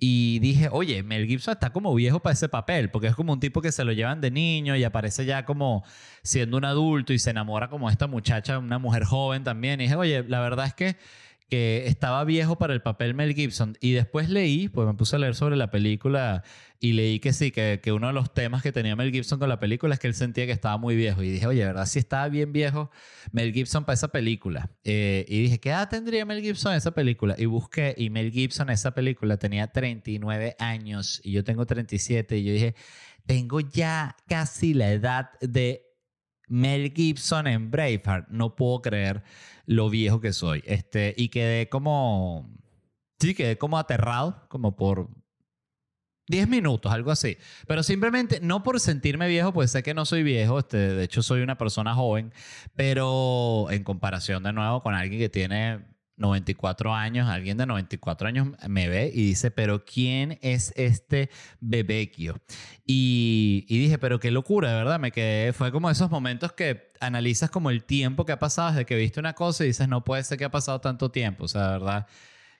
Y 0.00 0.40
dije, 0.40 0.68
oye, 0.72 1.04
Mel 1.04 1.28
Gibson 1.28 1.52
está 1.52 1.70
como 1.70 1.94
viejo 1.94 2.18
para 2.18 2.32
ese 2.32 2.48
papel, 2.48 2.90
porque 2.90 3.06
es 3.06 3.14
como 3.14 3.32
un 3.32 3.38
tipo 3.38 3.62
que 3.62 3.70
se 3.70 3.84
lo 3.84 3.92
llevan 3.92 4.20
de 4.20 4.32
niño 4.32 4.74
y 4.74 4.82
aparece 4.82 5.24
ya 5.24 5.44
como 5.44 5.84
siendo 6.24 6.56
un 6.56 6.64
adulto 6.64 7.12
y 7.12 7.20
se 7.20 7.30
enamora 7.30 7.68
como 7.68 7.88
esta 7.88 8.08
muchacha, 8.08 8.58
una 8.58 8.80
mujer 8.80 9.04
joven 9.04 9.44
también. 9.44 9.80
Y 9.80 9.84
dije, 9.84 9.94
oye, 9.94 10.24
la 10.24 10.40
verdad 10.40 10.66
es 10.66 10.74
que 10.74 10.96
que 11.54 11.86
estaba 11.86 12.24
viejo 12.24 12.58
para 12.58 12.74
el 12.74 12.82
papel 12.82 13.14
Mel 13.14 13.32
Gibson. 13.32 13.78
Y 13.80 13.92
después 13.92 14.28
leí, 14.28 14.68
pues 14.68 14.88
me 14.88 14.94
puse 14.94 15.14
a 15.14 15.20
leer 15.20 15.36
sobre 15.36 15.54
la 15.54 15.70
película 15.70 16.42
y 16.80 16.94
leí 16.94 17.20
que 17.20 17.32
sí, 17.32 17.52
que, 17.52 17.78
que, 17.80 17.92
uno 17.92 18.08
de 18.08 18.12
los 18.12 18.34
temas 18.34 18.60
que 18.60 18.72
tenía 18.72 18.96
Mel 18.96 19.12
Gibson 19.12 19.38
con 19.38 19.48
la 19.48 19.60
película 19.60 19.94
es 19.94 20.00
que 20.00 20.08
él 20.08 20.14
sentía 20.14 20.46
que 20.46 20.52
estaba 20.52 20.78
muy 20.78 20.96
viejo. 20.96 21.22
Y 21.22 21.30
dije, 21.30 21.46
oye, 21.46 21.64
¿verdad? 21.64 21.86
Si 21.86 22.00
estaba 22.00 22.28
bien 22.28 22.52
viejo 22.52 22.90
Mel 23.30 23.52
Gibson 23.52 23.84
para 23.84 23.94
esa 23.94 24.08
película. 24.08 24.68
Eh, 24.82 25.24
y 25.28 25.42
dije, 25.42 25.60
¿qué 25.60 25.68
edad 25.68 25.88
tendría 25.88 26.26
Mel 26.26 26.42
Gibson 26.42 26.72
en 26.72 26.78
esa 26.78 26.90
película? 26.90 27.36
Y 27.38 27.46
busqué, 27.46 27.94
y 27.96 28.10
Mel 28.10 28.32
Gibson 28.32 28.68
en 28.68 28.74
esa 28.74 28.92
película 28.92 29.36
tenía 29.36 29.68
39 29.68 30.56
años 30.58 31.20
y 31.22 31.30
yo 31.30 31.44
tengo 31.44 31.66
37. 31.66 32.36
Y 32.36 32.42
yo 32.42 32.52
dije, 32.52 32.74
tengo 33.26 33.60
ya 33.60 34.16
casi 34.26 34.74
la 34.74 34.90
edad 34.90 35.30
de 35.40 35.86
Mel 36.48 36.92
Gibson 36.92 37.46
en 37.46 37.70
Braveheart. 37.70 38.26
No 38.28 38.56
puedo 38.56 38.82
creer 38.82 39.22
lo 39.66 39.90
viejo 39.90 40.20
que 40.20 40.32
soy. 40.32 40.62
Este, 40.66 41.14
y 41.16 41.28
quedé 41.28 41.68
como. 41.68 42.50
Sí, 43.20 43.34
quedé 43.34 43.58
como 43.58 43.78
aterrado, 43.78 44.46
como 44.48 44.76
por 44.76 45.08
10 46.28 46.48
minutos, 46.48 46.92
algo 46.92 47.10
así. 47.10 47.36
Pero 47.66 47.82
simplemente, 47.82 48.40
no 48.40 48.62
por 48.62 48.80
sentirme 48.80 49.28
viejo, 49.28 49.52
pues 49.52 49.70
sé 49.70 49.82
que 49.82 49.94
no 49.94 50.04
soy 50.04 50.22
viejo, 50.22 50.58
este, 50.58 50.76
de 50.76 51.04
hecho 51.04 51.22
soy 51.22 51.42
una 51.42 51.58
persona 51.58 51.94
joven, 51.94 52.32
pero 52.74 53.66
en 53.70 53.84
comparación 53.84 54.42
de 54.42 54.52
nuevo 54.52 54.82
con 54.82 54.94
alguien 54.94 55.20
que 55.20 55.28
tiene 55.28 55.84
94 56.16 56.94
años, 56.94 57.28
alguien 57.28 57.56
de 57.56 57.66
94 57.66 58.28
años 58.28 58.48
me 58.68 58.88
ve 58.88 59.10
y 59.12 59.26
dice, 59.26 59.50
pero 59.50 59.84
¿quién 59.84 60.38
es 60.42 60.72
este 60.76 61.30
bebequio? 61.60 62.40
Y, 62.86 63.66
y 63.68 63.78
dije, 63.78 63.98
pero 63.98 64.20
qué 64.20 64.30
locura, 64.30 64.70
de 64.70 64.76
verdad, 64.76 65.00
me 65.00 65.12
quedé, 65.12 65.52
fue 65.52 65.72
como 65.72 65.90
esos 65.90 66.10
momentos 66.10 66.52
que 66.52 66.92
analizas 67.00 67.50
como 67.50 67.70
el 67.70 67.84
tiempo 67.84 68.24
que 68.24 68.32
ha 68.32 68.38
pasado 68.38 68.70
desde 68.70 68.86
que 68.86 68.96
viste 68.96 69.20
una 69.20 69.34
cosa 69.34 69.64
y 69.64 69.68
dices, 69.68 69.88
no 69.88 70.04
puede 70.04 70.22
ser 70.24 70.38
que 70.38 70.44
ha 70.44 70.50
pasado 70.50 70.80
tanto 70.80 71.10
tiempo, 71.10 71.44
o 71.44 71.48
sea, 71.48 71.62
de 71.62 71.72
verdad, 71.72 72.06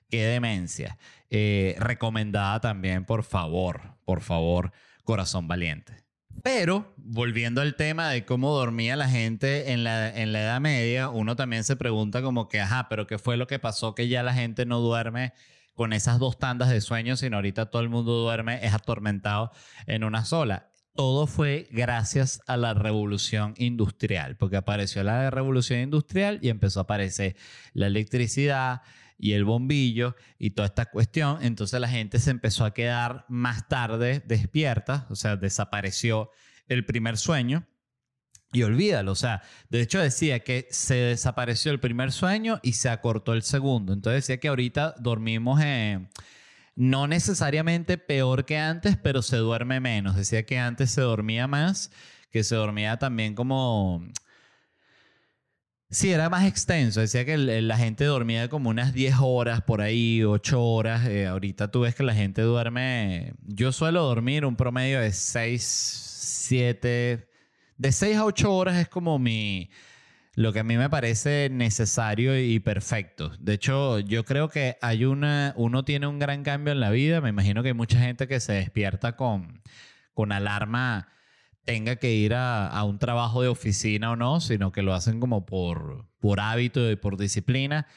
qué 0.09 0.25
demencia. 0.25 0.97
Eh, 1.29 1.75
recomendada 1.79 2.59
también, 2.61 3.05
por 3.05 3.23
favor, 3.23 3.95
por 4.05 4.21
favor, 4.21 4.71
Corazón 5.03 5.47
Valiente. 5.47 6.04
Pero, 6.43 6.93
volviendo 6.97 7.61
al 7.61 7.75
tema 7.75 8.09
de 8.09 8.25
cómo 8.25 8.55
dormía 8.55 8.95
la 8.95 9.09
gente 9.09 9.71
en 9.71 9.83
la, 9.83 10.09
en 10.09 10.31
la 10.31 10.41
Edad 10.41 10.61
Media, 10.61 11.09
uno 11.09 11.35
también 11.35 11.63
se 11.63 11.75
pregunta 11.75 12.21
como 12.21 12.47
que, 12.47 12.61
ajá, 12.61 12.87
pero 12.89 13.07
¿qué 13.07 13.17
fue 13.17 13.37
lo 13.37 13.47
que 13.47 13.59
pasó 13.59 13.95
que 13.95 14.07
ya 14.07 14.23
la 14.23 14.33
gente 14.33 14.65
no 14.65 14.79
duerme 14.79 15.33
con 15.73 15.91
esas 15.93 16.19
dos 16.19 16.37
tandas 16.37 16.69
de 16.69 16.81
sueño, 16.81 17.17
sino 17.17 17.37
ahorita 17.37 17.67
todo 17.67 17.81
el 17.81 17.89
mundo 17.89 18.13
duerme, 18.13 18.65
es 18.65 18.73
atormentado 18.73 19.51
en 19.87 20.03
una 20.03 20.25
sola? 20.25 20.69
Todo 20.93 21.27
fue 21.27 21.67
gracias 21.71 22.41
a 22.47 22.55
la 22.55 22.73
revolución 22.73 23.53
industrial, 23.57 24.37
porque 24.37 24.55
apareció 24.55 25.03
la 25.03 25.29
revolución 25.29 25.79
industrial 25.79 26.39
y 26.41 26.49
empezó 26.49 26.79
a 26.79 26.83
aparecer 26.83 27.35
la 27.73 27.87
electricidad, 27.87 28.81
y 29.17 29.33
el 29.33 29.45
bombillo 29.45 30.15
y 30.37 30.51
toda 30.51 30.67
esta 30.67 30.85
cuestión. 30.87 31.39
Entonces 31.41 31.79
la 31.79 31.87
gente 31.87 32.19
se 32.19 32.31
empezó 32.31 32.65
a 32.65 32.73
quedar 32.73 33.25
más 33.29 33.67
tarde 33.67 34.23
despierta, 34.25 35.07
o 35.09 35.15
sea, 35.15 35.35
desapareció 35.37 36.31
el 36.67 36.85
primer 36.85 37.17
sueño. 37.17 37.67
Y 38.51 38.63
olvídalo, 38.63 39.11
o 39.11 39.15
sea, 39.15 39.41
de 39.69 39.81
hecho 39.81 39.99
decía 39.99 40.39
que 40.39 40.67
se 40.71 40.95
desapareció 40.95 41.71
el 41.71 41.79
primer 41.81 42.13
sueño 42.13 42.61
y 42.63 42.73
se 42.73 42.89
acortó 42.89 43.33
el 43.33 43.43
segundo. 43.43 43.91
Entonces 43.91 44.23
decía 44.23 44.39
que 44.39 44.47
ahorita 44.47 44.95
dormimos 44.97 45.59
no 46.75 47.07
necesariamente 47.07 47.97
peor 47.97 48.45
que 48.45 48.57
antes, 48.57 48.97
pero 48.97 49.21
se 49.21 49.37
duerme 49.37 49.81
menos. 49.81 50.15
Decía 50.15 50.45
que 50.45 50.57
antes 50.57 50.91
se 50.91 51.01
dormía 51.01 51.47
más, 51.47 51.91
que 52.31 52.43
se 52.45 52.55
dormía 52.55 52.97
también 52.97 53.35
como 53.35 54.07
Sí, 55.89 56.11
era 56.11 56.29
más 56.29 56.45
extenso. 56.45 56.99
Decía 56.99 57.25
que 57.25 57.37
la 57.37 57.77
gente 57.77 58.05
dormía 58.05 58.49
como 58.49 58.69
unas 58.69 58.93
10 58.93 59.15
horas 59.21 59.61
por 59.61 59.81
ahí, 59.81 60.23
8 60.23 60.61
horas. 60.61 61.05
Eh, 61.07 61.27
ahorita 61.27 61.69
tú 61.71 61.81
ves 61.81 61.95
que 61.95 62.03
la 62.03 62.13
gente 62.13 62.41
duerme. 62.41 63.33
Yo 63.45 63.71
suelo 63.71 64.03
dormir 64.03 64.45
un 64.45 64.55
promedio 64.55 64.99
de 64.99 65.11
6, 65.11 65.63
7. 65.63 67.27
De 67.77 67.91
6 67.91 68.17
a 68.17 68.25
8 68.25 68.53
horas 68.53 68.77
es 68.77 68.89
como 68.89 69.19
mi. 69.19 69.69
Lo 70.33 70.51
que 70.51 70.59
a 70.59 70.63
mí 70.63 70.75
me 70.75 70.89
parece 70.89 71.49
necesario 71.49 72.37
y 72.37 72.59
perfecto. 72.59 73.31
De 73.39 73.53
hecho, 73.53 73.99
yo 73.99 74.25
creo 74.25 74.49
que 74.49 74.77
hay 74.81 75.05
una. 75.05 75.53
Uno 75.55 75.85
tiene 75.85 76.07
un 76.07 76.19
gran 76.19 76.43
cambio 76.43 76.73
en 76.73 76.79
la 76.81 76.89
vida. 76.89 77.21
Me 77.21 77.29
imagino 77.29 77.61
que 77.63 77.69
hay 77.69 77.73
mucha 77.73 77.99
gente 77.99 78.27
que 78.27 78.39
se 78.39 78.53
despierta 78.53 79.15
con, 79.15 79.61
con 80.13 80.31
alarma 80.31 81.14
tenga 81.65 81.97
que 81.97 82.13
ir 82.13 82.33
a, 82.35 82.83
un 82.83 82.99
trabajo 82.99 83.41
de 83.41 83.47
oficina 83.47 84.11
o 84.11 84.15
no, 84.15 84.39
sino 84.39 84.71
que 84.71 84.83
lo 84.83 84.93
hacen 84.93 85.19
como 85.19 85.45
por, 85.45 86.07
por 86.19 86.39
hábito 86.39 86.89
y 86.89 86.95
por 86.95 87.17
disciplina. 87.17 87.87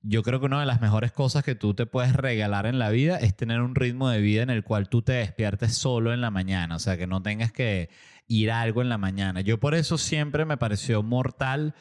Yo 0.00 0.22
creo 0.22 0.40
que 0.40 0.46
una 0.46 0.60
de 0.60 0.66
las 0.66 0.80
mejores 0.80 1.12
cosas 1.12 1.44
que 1.44 1.54
tú 1.54 1.74
te 1.74 1.84
puedes 1.84 2.14
regalar 2.14 2.66
en 2.66 2.78
la 2.78 2.88
vida 2.88 3.18
es 3.18 3.36
tener 3.36 3.60
un 3.60 3.74
ritmo 3.74 4.08
de 4.08 4.20
vida 4.20 4.42
en 4.42 4.50
el 4.50 4.64
cual 4.64 4.88
tú 4.88 5.02
te 5.02 5.12
despiertes 5.12 5.76
solo 5.76 6.12
en 6.14 6.20
la 6.20 6.30
mañana, 6.30 6.76
o 6.76 6.78
sea, 6.78 6.96
que 6.96 7.06
no 7.06 7.22
tengas 7.22 7.52
que 7.52 7.90
ir 8.26 8.50
a 8.50 8.60
algo 8.62 8.80
en 8.80 8.88
la 8.88 8.98
mañana. 8.98 9.40
Yo 9.40 9.58
por 9.60 9.74
eso 9.74 9.98
siempre 9.98 10.44
me 10.44 10.56
pareció 10.56 11.02
mortal 11.02 11.74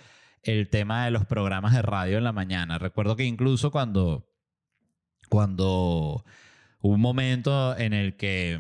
el 0.43 0.69
tema 0.69 1.05
de 1.05 1.11
los 1.11 1.25
programas 1.25 1.73
de 1.73 1.81
radio 1.81 2.17
en 2.17 2.23
la 2.23 2.33
mañana. 2.33 2.77
Recuerdo 2.77 3.15
que 3.15 3.23
incluso 3.23 3.71
cuando, 3.71 4.27
cuando 5.29 6.25
hubo 6.81 6.93
un 6.93 7.01
momento 7.01 7.77
en 7.77 7.93
el 7.93 8.17
que 8.17 8.59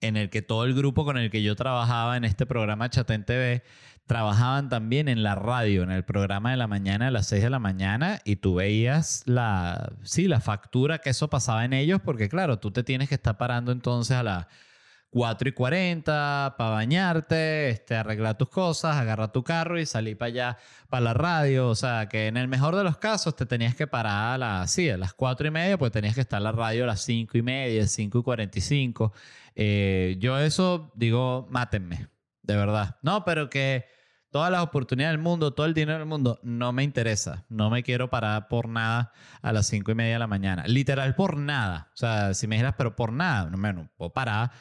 en 0.00 0.16
el 0.16 0.30
que 0.30 0.42
todo 0.42 0.64
el 0.64 0.74
grupo 0.74 1.04
con 1.04 1.18
el 1.18 1.30
que 1.30 1.42
yo 1.42 1.56
trabajaba 1.56 2.16
en 2.16 2.24
este 2.24 2.46
programa 2.46 2.90
Chatén 2.90 3.24
TV 3.24 3.62
trabajaban 4.06 4.68
también 4.68 5.08
en 5.08 5.22
la 5.22 5.34
radio, 5.34 5.82
en 5.82 5.90
el 5.90 6.04
programa 6.04 6.52
de 6.52 6.56
la 6.56 6.68
mañana 6.68 7.08
a 7.08 7.10
las 7.10 7.26
6 7.26 7.42
de 7.42 7.50
la 7.50 7.58
mañana 7.58 8.20
y 8.24 8.36
tú 8.36 8.54
veías 8.54 9.22
la, 9.26 9.92
sí, 10.02 10.28
la 10.28 10.40
factura 10.40 10.98
que 10.98 11.10
eso 11.10 11.28
pasaba 11.28 11.64
en 11.64 11.72
ellos 11.72 12.00
porque 12.04 12.28
claro, 12.28 12.58
tú 12.58 12.70
te 12.70 12.84
tienes 12.84 13.08
que 13.08 13.16
estar 13.16 13.36
parando 13.36 13.72
entonces 13.72 14.16
a 14.16 14.22
las 14.22 14.46
4 15.10 15.48
y 15.48 15.52
40 15.52 16.56
para 16.58 16.70
bañarte, 16.70 17.70
este, 17.70 17.94
arreglar 17.94 18.36
tus 18.36 18.50
cosas, 18.50 18.96
agarrar 18.96 19.32
tu 19.32 19.42
carro 19.42 19.78
y 19.80 19.86
salir 19.86 20.18
para 20.18 20.26
allá, 20.28 20.58
para 20.90 21.00
la 21.00 21.14
radio. 21.14 21.68
O 21.68 21.74
sea, 21.74 22.08
que 22.08 22.26
en 22.26 22.36
el 22.36 22.48
mejor 22.48 22.76
de 22.76 22.84
los 22.84 22.98
casos 22.98 23.34
te 23.34 23.46
tenías 23.46 23.74
que 23.74 23.86
parar 23.86 24.34
a 24.34 24.38
las, 24.38 24.70
sí, 24.70 24.90
a 24.90 24.98
las 24.98 25.14
4 25.14 25.48
y 25.48 25.50
media, 25.50 25.78
pues 25.78 25.92
tenías 25.92 26.14
que 26.14 26.20
estar 26.20 26.38
en 26.38 26.44
la 26.44 26.52
radio 26.52 26.84
a 26.84 26.88
las 26.88 27.00
5 27.02 27.38
y 27.38 27.42
media, 27.42 27.86
5 27.86 28.18
y 28.18 28.22
45. 28.22 29.12
Eh, 29.56 30.16
yo 30.20 30.38
eso 30.38 30.92
digo, 30.94 31.48
mátenme, 31.50 32.08
de 32.42 32.56
verdad. 32.56 32.98
No, 33.02 33.24
pero 33.24 33.50
que 33.50 33.86
todas 34.30 34.52
las 34.52 34.62
oportunidades 34.62 35.14
del 35.14 35.22
mundo, 35.22 35.54
todo 35.54 35.66
el 35.66 35.74
dinero 35.74 35.98
del 35.98 36.06
mundo, 36.06 36.38
no 36.42 36.72
me 36.72 36.84
interesa. 36.84 37.46
No 37.48 37.70
me 37.70 37.82
quiero 37.82 38.10
parar 38.10 38.48
por 38.48 38.68
nada 38.68 39.12
a 39.42 39.52
las 39.52 39.66
cinco 39.66 39.90
y 39.90 39.94
media 39.94 40.12
de 40.12 40.18
la 40.20 40.26
mañana. 40.26 40.64
Literal, 40.66 41.16
por 41.16 41.38
nada. 41.38 41.90
O 41.94 41.96
sea, 41.96 42.34
si 42.34 42.46
me 42.46 42.56
dijeras, 42.56 42.74
pero 42.76 42.94
por 42.94 43.12
nada, 43.12 43.50
no, 43.50 43.56
no 43.72 43.90
puedo 43.96 44.12
parar 44.12 44.52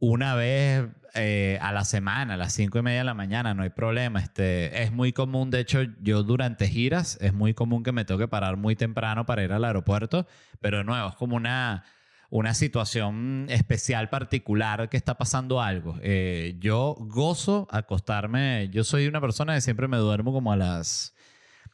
una 0.00 0.34
vez 0.34 0.86
eh, 1.14 1.58
a 1.60 1.72
la 1.72 1.84
semana, 1.84 2.34
a 2.34 2.36
las 2.36 2.52
cinco 2.52 2.78
y 2.78 2.82
media 2.82 2.98
de 2.98 3.04
la 3.04 3.14
mañana, 3.14 3.54
no 3.54 3.62
hay 3.62 3.70
problema. 3.70 4.20
Este, 4.20 4.82
es 4.82 4.92
muy 4.92 5.12
común, 5.12 5.50
de 5.50 5.60
hecho, 5.60 5.82
yo 6.00 6.22
durante 6.22 6.68
giras, 6.68 7.18
es 7.20 7.32
muy 7.34 7.54
común 7.54 7.82
que 7.82 7.92
me 7.92 8.04
tengo 8.04 8.18
que 8.20 8.28
parar 8.28 8.56
muy 8.56 8.76
temprano 8.76 9.26
para 9.26 9.42
ir 9.42 9.52
al 9.52 9.64
aeropuerto, 9.64 10.26
pero 10.60 10.78
de 10.78 10.84
nuevo, 10.84 11.08
es 11.08 11.14
como 11.16 11.36
una 11.36 11.84
una 12.30 12.54
situación 12.54 13.46
especial, 13.48 14.10
particular, 14.10 14.88
que 14.88 14.96
está 14.96 15.16
pasando 15.16 15.60
algo. 15.60 15.96
Eh, 16.02 16.56
yo 16.58 16.96
gozo 16.98 17.66
acostarme, 17.70 18.68
yo 18.70 18.84
soy 18.84 19.06
una 19.06 19.20
persona 19.20 19.54
que 19.54 19.60
siempre 19.60 19.88
me 19.88 19.96
duermo 19.96 20.32
como 20.32 20.52
a 20.52 20.56
las 20.56 21.14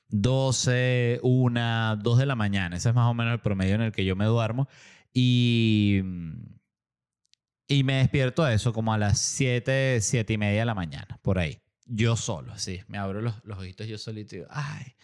12, 0.09 1.21
1, 1.23 1.97
2 1.97 2.19
de 2.19 2.27
la 2.27 2.37
mañana. 2.37 2.77
Ese 2.77 2.91
es 2.91 2.95
más 2.95 3.11
o 3.11 3.15
menos 3.15 3.33
el 3.35 3.41
promedio 3.41 3.75
en 3.75 3.83
el 3.83 3.93
que 3.93 4.05
yo 4.05 4.17
me 4.17 4.27
duermo. 4.27 4.69
Y, 5.13 6.03
Y 7.67 7.83
me 7.83 7.95
despierto 7.95 8.45
a 8.45 8.53
eso 8.53 8.73
como 8.73 8.93
a 8.93 8.99
las 8.99 9.21
7, 9.21 10.01
7 10.01 10.33
y 10.33 10.39
media 10.39 10.61
de 10.61 10.67
la 10.67 10.75
mañana, 10.75 11.19
por 11.23 11.39
ahí. 11.39 11.63
Yo 11.87 12.17
solo, 12.17 12.57
sí. 12.59 12.83
Me 12.89 12.99
abro 12.99 13.21
los, 13.23 13.43
los 13.45 13.59
ojitos 13.59 13.87
yo 13.89 13.99
solito 13.99 14.35
y 14.37 14.39
digo, 14.39 14.51
ay, 14.51 14.95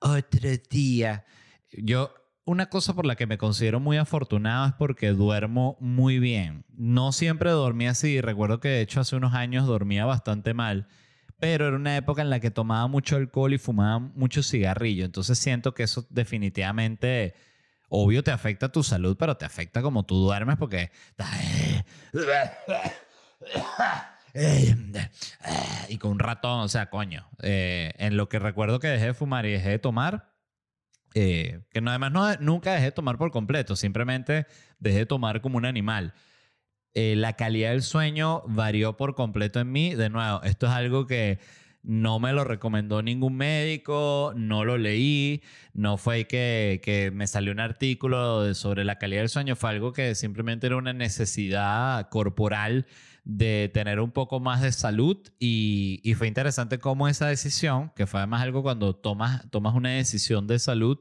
otro 0.00 0.48
día. 0.70 1.24
Yo, 1.70 2.12
una 2.48 2.70
cosa 2.70 2.94
por 2.94 3.04
la 3.04 3.14
que 3.14 3.26
me 3.26 3.36
considero 3.36 3.78
muy 3.78 3.98
afortunado 3.98 4.66
es 4.66 4.72
porque 4.72 5.10
duermo 5.10 5.76
muy 5.80 6.18
bien. 6.18 6.64
No 6.70 7.12
siempre 7.12 7.50
dormí 7.50 7.86
así. 7.86 8.22
Recuerdo 8.22 8.58
que 8.58 8.68
de 8.68 8.80
hecho 8.80 9.00
hace 9.00 9.16
unos 9.16 9.34
años 9.34 9.66
dormía 9.66 10.06
bastante 10.06 10.54
mal. 10.54 10.88
Pero 11.38 11.68
era 11.68 11.76
una 11.76 11.94
época 11.98 12.22
en 12.22 12.30
la 12.30 12.40
que 12.40 12.50
tomaba 12.50 12.86
mucho 12.86 13.16
alcohol 13.16 13.52
y 13.52 13.58
fumaba 13.58 13.98
mucho 13.98 14.42
cigarrillo. 14.42 15.04
Entonces 15.04 15.38
siento 15.38 15.74
que 15.74 15.82
eso 15.82 16.06
definitivamente 16.08 17.34
obvio 17.90 18.24
te 18.24 18.30
afecta 18.30 18.72
tu 18.72 18.82
salud, 18.82 19.18
pero 19.18 19.36
te 19.36 19.44
afecta 19.44 19.82
como 19.82 20.06
tú 20.06 20.16
duermes 20.16 20.56
porque... 20.56 20.90
Y 25.88 25.98
con 25.98 26.12
un 26.12 26.18
ratón, 26.18 26.60
o 26.60 26.68
sea, 26.68 26.88
coño, 26.88 27.28
eh, 27.42 27.92
en 27.98 28.16
lo 28.16 28.28
que 28.30 28.38
recuerdo 28.38 28.80
que 28.80 28.88
dejé 28.88 29.06
de 29.06 29.14
fumar 29.14 29.44
y 29.46 29.52
dejé 29.52 29.70
de 29.70 29.78
tomar, 29.78 30.37
eh, 31.14 31.60
que 31.70 31.80
no, 31.80 31.90
además 31.90 32.12
no, 32.12 32.34
nunca 32.36 32.72
dejé 32.72 32.86
de 32.86 32.92
tomar 32.92 33.18
por 33.18 33.30
completo, 33.30 33.76
simplemente 33.76 34.46
dejé 34.78 34.98
de 34.98 35.06
tomar 35.06 35.40
como 35.40 35.56
un 35.56 35.64
animal. 35.64 36.14
Eh, 36.94 37.14
la 37.16 37.34
calidad 37.34 37.70
del 37.70 37.82
sueño 37.82 38.42
varió 38.46 38.96
por 38.96 39.14
completo 39.14 39.60
en 39.60 39.70
mí. 39.70 39.94
De 39.94 40.10
nuevo, 40.10 40.42
esto 40.42 40.66
es 40.66 40.72
algo 40.72 41.06
que 41.06 41.38
no 41.82 42.18
me 42.18 42.32
lo 42.32 42.44
recomendó 42.44 43.02
ningún 43.02 43.36
médico, 43.36 44.32
no 44.36 44.64
lo 44.64 44.78
leí, 44.78 45.42
no 45.74 45.96
fue 45.96 46.26
que, 46.26 46.80
que, 46.82 47.10
me 47.10 47.26
salió 47.26 47.52
un 47.52 47.60
artículo 47.60 48.52
sobre 48.54 48.84
la 48.84 48.98
calidad 48.98 49.20
del 49.20 49.28
sueño, 49.28 49.56
fue 49.56 49.70
algo 49.70 49.92
que 49.92 50.14
simplemente 50.14 50.66
era 50.66 50.76
una 50.76 50.92
necesidad 50.92 52.08
corporal 52.08 52.86
de 53.28 53.70
tener 53.74 54.00
un 54.00 54.10
poco 54.10 54.40
más 54.40 54.62
de 54.62 54.72
salud 54.72 55.18
y, 55.38 56.14
fue 56.16 56.28
interesante 56.28 56.78
cómo 56.78 57.08
esa 57.08 57.28
decisión, 57.28 57.92
que 57.94 58.06
fue 58.06 58.20
además 58.20 58.40
algo 58.40 58.62
cuando 58.62 58.96
tomas, 58.96 59.48
tomas 59.50 59.74
una 59.74 59.90
decisión 59.90 60.46
de 60.46 60.58
salud 60.58 60.98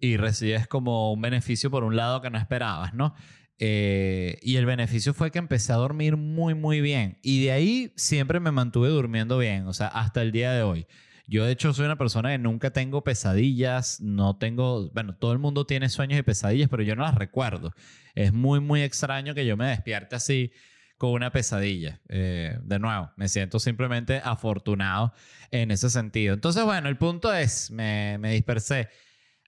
y 0.00 0.16
recibes 0.16 0.68
como 0.68 1.12
un 1.12 1.20
beneficio 1.20 1.68
por 1.68 1.82
un 1.82 1.96
lado 1.96 2.22
que 2.22 2.30
no 2.30 2.38
esperabas, 2.38 2.94
¿no? 2.94 3.16
Eh, 3.58 4.38
y 4.42 4.56
el 4.56 4.66
beneficio 4.66 5.12
fue 5.12 5.32
que 5.32 5.40
empecé 5.40 5.72
a 5.72 5.76
dormir 5.76 6.16
muy, 6.16 6.54
muy 6.54 6.80
bien. 6.80 7.18
Y 7.20 7.44
de 7.44 7.50
ahí 7.50 7.92
siempre 7.96 8.38
me 8.38 8.52
mantuve 8.52 8.88
durmiendo 8.88 9.36
bien, 9.36 9.66
o 9.66 9.72
sea, 9.72 9.88
hasta 9.88 10.22
el 10.22 10.30
día 10.30 10.52
de 10.52 10.62
hoy. 10.62 10.86
Yo 11.26 11.44
de 11.44 11.50
hecho 11.50 11.74
soy 11.74 11.86
una 11.86 11.98
persona 11.98 12.30
que 12.30 12.38
nunca 12.38 12.70
tengo 12.70 13.02
pesadillas, 13.02 14.00
no 14.00 14.38
tengo, 14.38 14.88
bueno, 14.90 15.16
todo 15.16 15.32
el 15.32 15.40
mundo 15.40 15.66
tiene 15.66 15.88
sueños 15.88 16.20
y 16.20 16.22
pesadillas, 16.22 16.68
pero 16.68 16.84
yo 16.84 16.94
no 16.94 17.02
las 17.02 17.16
recuerdo. 17.16 17.72
Es 18.14 18.32
muy, 18.32 18.60
muy 18.60 18.82
extraño 18.82 19.34
que 19.34 19.44
yo 19.44 19.56
me 19.56 19.66
despierte 19.66 20.14
así 20.14 20.52
con 20.96 21.10
una 21.10 21.30
pesadilla. 21.30 22.00
Eh, 22.08 22.58
de 22.62 22.78
nuevo, 22.78 23.10
me 23.16 23.28
siento 23.28 23.58
simplemente 23.58 24.20
afortunado 24.24 25.12
en 25.50 25.70
ese 25.70 25.90
sentido. 25.90 26.34
Entonces, 26.34 26.64
bueno, 26.64 26.88
el 26.88 26.96
punto 26.96 27.32
es, 27.32 27.70
me, 27.70 28.18
me 28.18 28.32
dispersé. 28.32 28.88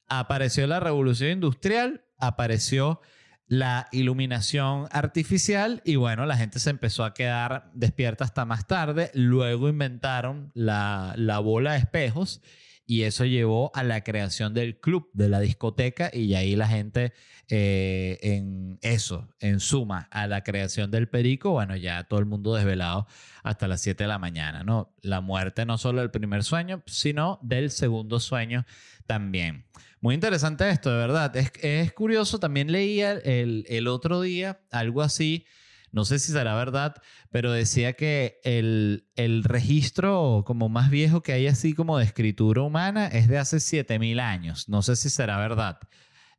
Apareció 0.09 0.67
la 0.67 0.81
revolución 0.81 1.31
industrial, 1.31 2.05
apareció 2.19 3.01
la 3.47 3.89
iluminación 3.93 4.89
artificial 4.91 5.81
y 5.85 5.97
bueno, 5.97 6.27
la 6.27 6.37
gente 6.37 6.59
se 6.59 6.69
empezó 6.69 7.05
a 7.05 7.15
quedar 7.15 7.71
despierta 7.75 8.25
hasta 8.25 8.45
más 8.45 8.67
tarde. 8.67 9.11
Luego 9.15 9.69
inventaron 9.69 10.53
la, 10.55 11.15
la 11.17 11.39
bola 11.39 11.73
de 11.73 11.79
espejos 11.79 12.43
y 12.91 13.03
eso 13.03 13.27
llevó 13.27 13.71
a 13.75 13.85
la 13.85 14.03
creación 14.03 14.55
del 14.55 14.81
club, 14.81 15.11
de 15.13 15.29
la 15.29 15.41
discoteca 15.41 16.11
y 16.11 16.33
ahí 16.33 16.57
la 16.57 16.67
gente 16.67 17.13
eh, 17.51 18.19
en 18.23 18.79
eso, 18.81 19.29
en 19.41 19.61
suma, 19.61 20.09
a 20.11 20.27
la 20.27 20.43
creación 20.43 20.91
del 20.91 21.07
perico, 21.07 21.51
bueno, 21.51 21.77
ya 21.77 22.05
todo 22.05 22.19
el 22.19 22.25
mundo 22.25 22.55
desvelado 22.55 23.07
hasta 23.43 23.69
las 23.69 23.83
7 23.83 24.05
de 24.05 24.09
la 24.09 24.19
mañana, 24.19 24.65
¿no? 24.65 24.95
La 25.03 25.21
muerte 25.21 25.67
no 25.67 25.77
solo 25.77 26.01
del 26.01 26.11
primer 26.11 26.45
sueño, 26.45 26.83
sino 26.87 27.39
del 27.43 27.71
segundo 27.71 28.21
sueño 28.21 28.65
también. 29.07 29.67
Muy 30.01 30.15
interesante 30.15 30.71
esto, 30.71 30.91
de 30.91 30.97
verdad. 30.97 31.37
Es, 31.37 31.53
es 31.61 31.93
curioso, 31.93 32.41
también 32.41 32.73
leía 32.73 33.13
el, 33.13 33.67
el, 33.69 33.87
otro 33.87 34.23
día 34.23 34.63
algo 34.71 35.03
así, 35.03 35.45
no 35.93 36.05
sé 36.05 36.19
si 36.19 36.33
será 36.33 36.55
verdad, 36.55 36.97
pero 37.31 37.53
decía 37.53 37.95
que 37.95 38.41
el, 38.45 39.07
el 39.17 39.45
registro 39.45 40.45
como 40.47 40.69
más 40.69 40.91
viejo 40.91 41.23
que 41.23 41.33
hay 41.33 41.47
así 41.47 41.75
como 41.75 41.99
de 41.99 42.05
escritura 42.05 42.63
humana 42.63 43.07
es 43.07 43.29
de 43.29 43.39
hace 43.39 43.61
7000 43.61 44.21
años. 44.21 44.69
No 44.69 44.83
sé 44.83 44.97
si 44.97 45.11
será 45.11 45.39
verdad. 45.39 45.79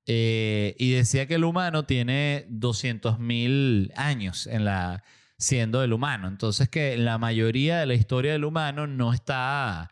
Eh, 0.06 0.76
y 0.80 0.92
decía 0.92 1.28
que 1.28 1.36
el 1.36 1.44
humano 1.44 1.86
tiene 1.86 2.48
200.000 2.50 3.92
años 3.96 4.48
en 4.48 4.66
la, 4.66 5.04
siendo 5.38 5.84
el 5.84 5.94
humano. 5.94 6.28
Entonces 6.28 6.70
que 6.70 6.98
la 6.98 7.18
mayoría 7.18 7.80
de 7.80 7.86
la 7.86 7.94
historia 7.94 8.32
del 8.34 8.46
humano 8.46 8.88
no 8.88 9.14
está 9.14 9.92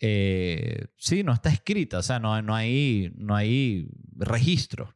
eh, 0.00 0.86
sí, 0.96 1.24
no 1.24 1.32
está 1.32 1.50
escrita, 1.50 1.98
o 1.98 2.02
sea, 2.02 2.20
no, 2.20 2.40
no, 2.40 2.54
hay, 2.54 3.12
no 3.16 3.34
hay 3.34 3.88
registro 4.16 4.94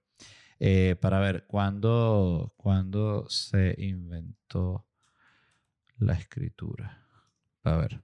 eh, 0.65 0.95
para 0.95 1.19
ver 1.19 1.45
cuándo, 1.49 2.55
cuándo 2.57 3.29
se 3.29 3.75
inventó 3.79 4.87
la 5.99 6.13
escritura. 6.13 7.05
A 7.65 7.77
ver. 7.79 8.01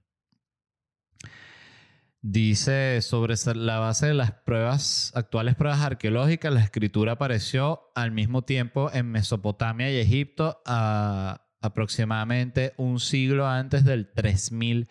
Dice 2.21 3.01
sobre 3.01 3.35
la 3.55 3.79
base 3.79 4.07
de 4.07 4.13
las 4.13 4.33
pruebas, 4.33 5.13
actuales 5.15 5.55
pruebas 5.55 5.79
arqueológicas, 5.79 6.51
la 6.51 6.59
escritura 6.59 7.13
apareció 7.13 7.91
al 7.95 8.11
mismo 8.11 8.41
tiempo 8.41 8.91
en 8.91 9.09
Mesopotamia 9.09 9.89
y 9.89 9.95
Egipto 9.95 10.61
a 10.65 11.47
aproximadamente 11.61 12.73
un 12.75 12.99
siglo 12.99 13.47
antes 13.47 13.85
del 13.85 14.11
3000 14.11 14.89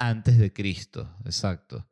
antes 0.00 0.36
de 0.36 0.52
Cristo, 0.52 1.14
exacto. 1.24 1.86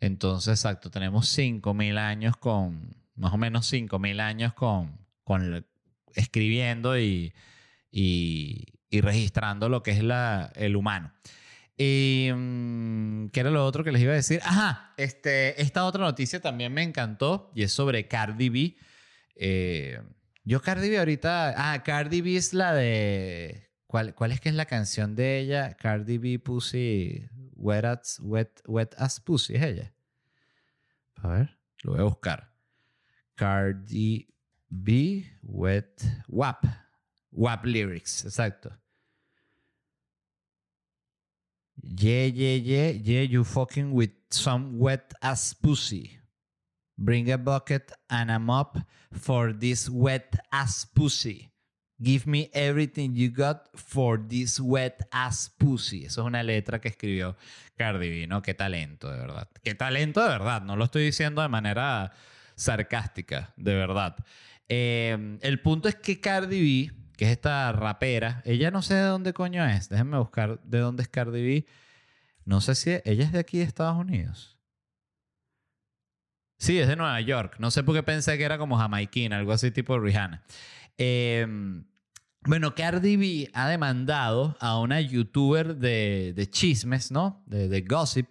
Entonces, 0.00 0.58
exacto, 0.58 0.90
tenemos 0.90 1.28
5.000 1.38 1.96
años 1.96 2.36
con, 2.36 3.01
más 3.14 3.32
o 3.32 3.38
menos 3.38 3.72
5.000 3.72 4.20
años 4.20 4.54
con, 4.54 5.06
con 5.24 5.66
escribiendo 6.14 6.98
y, 6.98 7.32
y, 7.90 8.66
registrando 9.00 9.68
lo 9.68 9.82
que 9.82 9.92
es 9.92 10.02
la, 10.02 10.52
el 10.54 10.76
humano. 10.76 11.12
Y, 11.76 12.30
mm, 12.34 13.28
¿Qué 13.28 13.40
era 13.40 13.50
lo 13.50 13.64
otro 13.64 13.84
que 13.84 13.92
les 13.92 14.02
iba 14.02 14.12
a 14.12 14.16
decir? 14.16 14.40
Ajá, 14.44 14.92
este, 14.96 15.60
esta 15.60 15.84
otra 15.84 16.04
noticia 16.04 16.40
también 16.40 16.72
me 16.72 16.82
encantó 16.82 17.50
y 17.54 17.62
es 17.62 17.72
sobre 17.72 18.06
Cardi 18.06 18.48
B. 18.48 18.76
Eh, 19.36 20.00
yo 20.44 20.60
Cardi 20.60 20.90
B 20.90 20.98
ahorita... 20.98 21.54
Ah, 21.56 21.82
Cardi 21.82 22.20
B 22.20 22.36
es 22.36 22.52
la 22.52 22.74
de... 22.74 23.70
¿Cuál, 23.86 24.14
¿Cuál, 24.14 24.32
es 24.32 24.40
que 24.40 24.48
es 24.48 24.54
la 24.54 24.66
canción 24.66 25.14
de 25.14 25.38
ella? 25.38 25.76
Cardi 25.76 26.16
B 26.18 26.38
Pussy, 26.38 27.28
Wet 27.56 27.84
wet, 28.20 28.62
wet 28.66 28.94
as 28.96 29.20
Pussy, 29.20 29.54
es 29.54 29.62
ella. 29.62 29.92
A 31.16 31.28
ver, 31.28 31.58
lo 31.82 31.92
voy 31.92 32.00
a 32.00 32.04
buscar. 32.04 32.51
Cardi 33.42 34.28
B, 34.70 35.26
Wet, 35.42 36.04
WAP. 36.28 36.64
WAP 37.32 37.64
lyrics, 37.64 38.24
exacto. 38.24 38.70
Yeah, 41.82 42.26
yeah, 42.26 42.56
yeah, 42.56 42.90
yeah, 42.90 43.22
you 43.22 43.42
fucking 43.42 43.92
with 43.92 44.12
some 44.30 44.78
wet 44.78 45.12
ass 45.22 45.54
pussy. 45.54 46.18
Bring 46.96 47.32
a 47.32 47.38
bucket 47.38 47.90
and 48.08 48.30
a 48.30 48.38
mop 48.38 48.78
for 49.12 49.52
this 49.52 49.88
wet 49.90 50.36
ass 50.52 50.84
pussy. 50.84 51.50
Give 52.00 52.26
me 52.26 52.50
everything 52.52 53.14
you 53.16 53.30
got 53.30 53.68
for 53.74 54.18
this 54.18 54.60
wet 54.60 55.00
ass 55.12 55.48
pussy. 55.48 56.04
Eso 56.04 56.20
es 56.20 56.26
una 56.26 56.42
letra 56.42 56.80
que 56.80 56.90
escribió 56.90 57.36
Cardi 57.76 58.08
B, 58.10 58.26
¿no? 58.26 58.42
Qué 58.42 58.54
talento, 58.54 59.10
de 59.10 59.18
verdad. 59.18 59.48
Qué 59.64 59.74
talento, 59.74 60.22
de 60.22 60.28
verdad. 60.28 60.62
No 60.62 60.76
lo 60.76 60.84
estoy 60.84 61.04
diciendo 61.04 61.42
de 61.42 61.48
manera 61.48 62.12
sarcástica, 62.56 63.52
de 63.56 63.74
verdad. 63.74 64.16
Eh, 64.68 65.38
el 65.40 65.60
punto 65.60 65.88
es 65.88 65.96
que 65.96 66.20
Cardi 66.20 66.60
B, 66.88 66.94
que 67.16 67.26
es 67.26 67.30
esta 67.32 67.72
rapera, 67.72 68.42
ella 68.44 68.70
no 68.70 68.82
sé 68.82 68.94
de 68.94 69.02
dónde 69.02 69.32
coño 69.32 69.64
es. 69.66 69.88
Déjenme 69.88 70.18
buscar 70.18 70.60
de 70.62 70.78
dónde 70.78 71.02
es 71.02 71.08
Cardi 71.08 71.42
B. 71.42 71.66
No 72.44 72.60
sé 72.60 72.74
si 72.74 72.90
ella 73.04 73.24
es 73.24 73.32
de 73.32 73.38
aquí 73.38 73.58
de 73.58 73.64
Estados 73.64 73.96
Unidos. 73.96 74.58
Sí, 76.58 76.78
es 76.78 76.88
de 76.88 76.96
Nueva 76.96 77.20
York. 77.20 77.56
No 77.58 77.70
sé 77.70 77.82
por 77.82 77.94
qué 77.94 78.02
pensé 78.02 78.38
que 78.38 78.44
era 78.44 78.56
como 78.56 78.76
jamaiquina, 78.76 79.38
algo 79.38 79.52
así 79.52 79.70
tipo 79.70 79.98
Rihanna. 79.98 80.42
Eh, 80.96 81.46
bueno, 82.44 82.74
Cardi 82.74 83.16
B 83.16 83.50
ha 83.54 83.68
demandado 83.68 84.56
a 84.58 84.78
una 84.80 85.00
youtuber 85.00 85.76
de, 85.76 86.48
chismes, 86.50 87.12
¿no? 87.12 87.40
De, 87.46 87.80
gossip, 87.82 88.28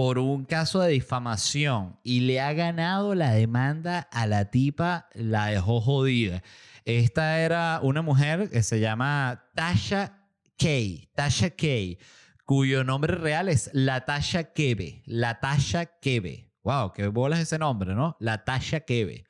por 0.00 0.18
un 0.18 0.46
caso 0.46 0.80
de 0.80 0.92
difamación 0.92 1.98
y 2.02 2.20
le 2.20 2.40
ha 2.40 2.54
ganado 2.54 3.14
la 3.14 3.32
demanda 3.32 4.08
a 4.10 4.26
la 4.26 4.46
tipa, 4.46 5.10
la 5.12 5.48
dejó 5.48 5.82
jodida. 5.82 6.42
Esta 6.86 7.38
era 7.40 7.80
una 7.82 8.00
mujer 8.00 8.48
que 8.48 8.62
se 8.62 8.80
llama 8.80 9.44
Tasha 9.54 10.16
Kay, 10.56 11.10
Tasha 11.14 11.50
Kay, 11.50 11.98
cuyo 12.46 12.82
nombre 12.82 13.14
real 13.14 13.50
es 13.50 13.68
Latasha 13.74 14.54
Kebe, 14.54 15.02
Latasha 15.04 15.84
Kebe. 16.00 16.50
Wow, 16.62 16.92
qué 16.94 17.08
bolas 17.08 17.40
ese 17.40 17.58
nombre, 17.58 17.94
¿no? 17.94 18.16
Latasha 18.20 18.80
Kebe. 18.80 19.26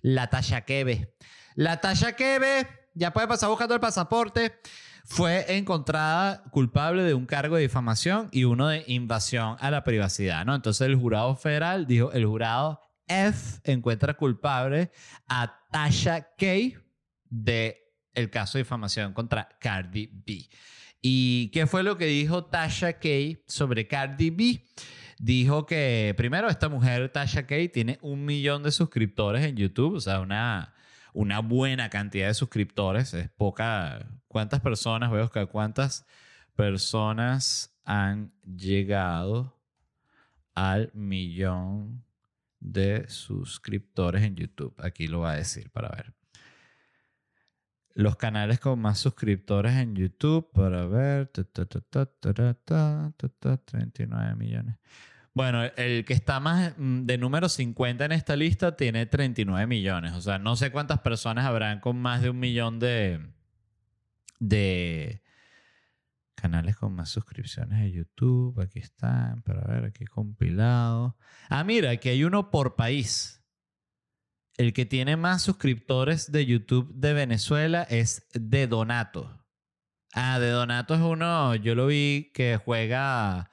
Latasha 0.00 0.60
Kebe. 0.60 1.12
Latasha 1.56 2.12
Kebe 2.12 2.68
ya 2.94 3.12
puede 3.12 3.26
pasar 3.26 3.48
buscando 3.48 3.74
el 3.74 3.80
pasaporte. 3.80 4.60
Fue 5.06 5.56
encontrada 5.56 6.42
culpable 6.50 7.02
de 7.02 7.12
un 7.12 7.26
cargo 7.26 7.56
de 7.56 7.62
difamación 7.62 8.28
y 8.32 8.44
uno 8.44 8.68
de 8.68 8.84
invasión 8.86 9.56
a 9.60 9.70
la 9.70 9.84
privacidad, 9.84 10.46
¿no? 10.46 10.54
Entonces 10.54 10.86
el 10.86 10.96
jurado 10.96 11.36
federal 11.36 11.86
dijo, 11.86 12.10
el 12.12 12.24
jurado 12.24 12.80
F 13.06 13.60
encuentra 13.64 14.14
culpable 14.14 14.90
a 15.28 15.60
Tasha 15.70 16.28
Kay 16.38 16.76
de 17.28 17.84
el 18.14 18.30
caso 18.30 18.56
de 18.56 18.64
difamación 18.64 19.12
contra 19.12 19.48
Cardi 19.60 20.08
B. 20.26 20.48
¿Y 21.02 21.50
qué 21.50 21.66
fue 21.66 21.82
lo 21.82 21.98
que 21.98 22.06
dijo 22.06 22.46
Tasha 22.46 22.94
Kay 22.94 23.42
sobre 23.46 23.86
Cardi 23.86 24.30
B? 24.30 24.64
Dijo 25.18 25.66
que 25.66 26.14
primero 26.16 26.48
esta 26.48 26.68
mujer, 26.68 27.10
Tasha 27.10 27.46
Kay, 27.46 27.68
tiene 27.68 27.98
un 28.00 28.24
millón 28.24 28.62
de 28.62 28.72
suscriptores 28.72 29.44
en 29.44 29.56
YouTube, 29.56 29.94
o 29.96 30.00
sea, 30.00 30.20
una, 30.20 30.73
una 31.14 31.40
buena 31.40 31.88
cantidad 31.88 32.28
de 32.28 32.34
suscriptores, 32.34 33.14
es 33.14 33.30
poca. 33.30 34.06
¿Cuántas 34.28 34.60
personas, 34.60 35.10
a 35.10 35.22
buscar 35.22 35.48
cuántas 35.48 36.04
personas 36.54 37.74
han 37.84 38.32
llegado 38.44 39.58
al 40.54 40.90
millón 40.92 42.04
de 42.60 43.08
suscriptores 43.08 44.22
en 44.24 44.36
YouTube? 44.36 44.74
Aquí 44.78 45.06
lo 45.06 45.20
va 45.20 45.32
a 45.32 45.36
decir 45.36 45.70
para 45.70 45.88
ver 45.88 46.12
los 47.94 48.16
canales 48.16 48.58
con 48.60 48.80
más 48.80 48.98
suscriptores 48.98 49.74
en 49.74 49.94
YouTube 49.94 50.50
para 50.52 50.84
ver. 50.86 51.30
39 53.64 54.34
millones. 54.34 54.76
Bueno, 55.34 55.64
el 55.64 56.04
que 56.04 56.12
está 56.12 56.38
más 56.38 56.74
mm, 56.78 57.06
de 57.06 57.18
número 57.18 57.48
50 57.48 58.04
en 58.04 58.12
esta 58.12 58.36
lista 58.36 58.76
tiene 58.76 59.06
39 59.06 59.66
millones. 59.66 60.12
O 60.12 60.20
sea, 60.20 60.38
no 60.38 60.54
sé 60.54 60.70
cuántas 60.70 61.00
personas 61.00 61.44
habrán 61.44 61.80
con 61.80 61.96
más 61.98 62.22
de 62.22 62.30
un 62.30 62.38
millón 62.38 62.78
de, 62.78 63.20
de 64.38 65.22
canales 66.36 66.76
con 66.76 66.94
más 66.94 67.08
suscripciones 67.08 67.80
de 67.80 67.90
YouTube. 67.90 68.60
Aquí 68.60 68.78
están, 68.78 69.42
para 69.42 69.62
ver, 69.66 69.84
aquí 69.86 70.04
compilado. 70.04 71.16
Ah, 71.48 71.64
mira, 71.64 71.90
aquí 71.90 72.10
hay 72.10 72.22
uno 72.22 72.50
por 72.52 72.76
país. 72.76 73.42
El 74.56 74.72
que 74.72 74.86
tiene 74.86 75.16
más 75.16 75.42
suscriptores 75.42 76.30
de 76.30 76.46
YouTube 76.46 76.94
de 76.94 77.12
Venezuela 77.12 77.82
es 77.90 78.28
De 78.34 78.68
Donato. 78.68 79.44
Ah, 80.12 80.38
De 80.38 80.50
Donato 80.50 80.94
es 80.94 81.00
uno, 81.00 81.56
yo 81.56 81.74
lo 81.74 81.88
vi 81.88 82.30
que 82.32 82.56
juega. 82.56 83.50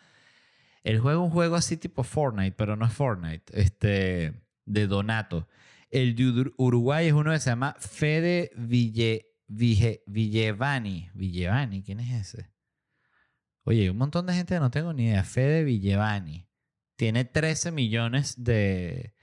Él 0.83 0.99
juega 0.99 1.19
un 1.19 1.29
juego 1.29 1.55
así 1.55 1.77
tipo 1.77 2.03
Fortnite, 2.03 2.55
pero 2.57 2.75
no 2.75 2.85
es 2.85 2.93
Fortnite. 2.93 3.59
Este, 3.59 4.33
de 4.65 4.87
Donato. 4.87 5.47
El 5.89 6.15
de 6.15 6.51
Uruguay 6.57 7.07
es 7.07 7.13
uno 7.13 7.31
que 7.31 7.39
se 7.39 7.49
llama 7.49 7.75
Fede 7.79 8.51
Ville, 8.55 9.25
Villevani. 9.47 11.09
Villevani, 11.13 11.83
¿quién 11.83 11.99
es 11.99 12.33
ese? 12.33 12.51
Oye, 13.63 13.81
hay 13.81 13.89
un 13.89 13.97
montón 13.97 14.25
de 14.25 14.33
gente 14.33 14.55
que 14.55 14.59
no 14.59 14.71
tengo 14.71 14.93
ni 14.93 15.05
idea. 15.05 15.23
Fede 15.23 15.63
Villevani. 15.63 16.47
Tiene 16.95 17.25
13 17.25 17.71
millones 17.71 18.43
de, 18.43 19.13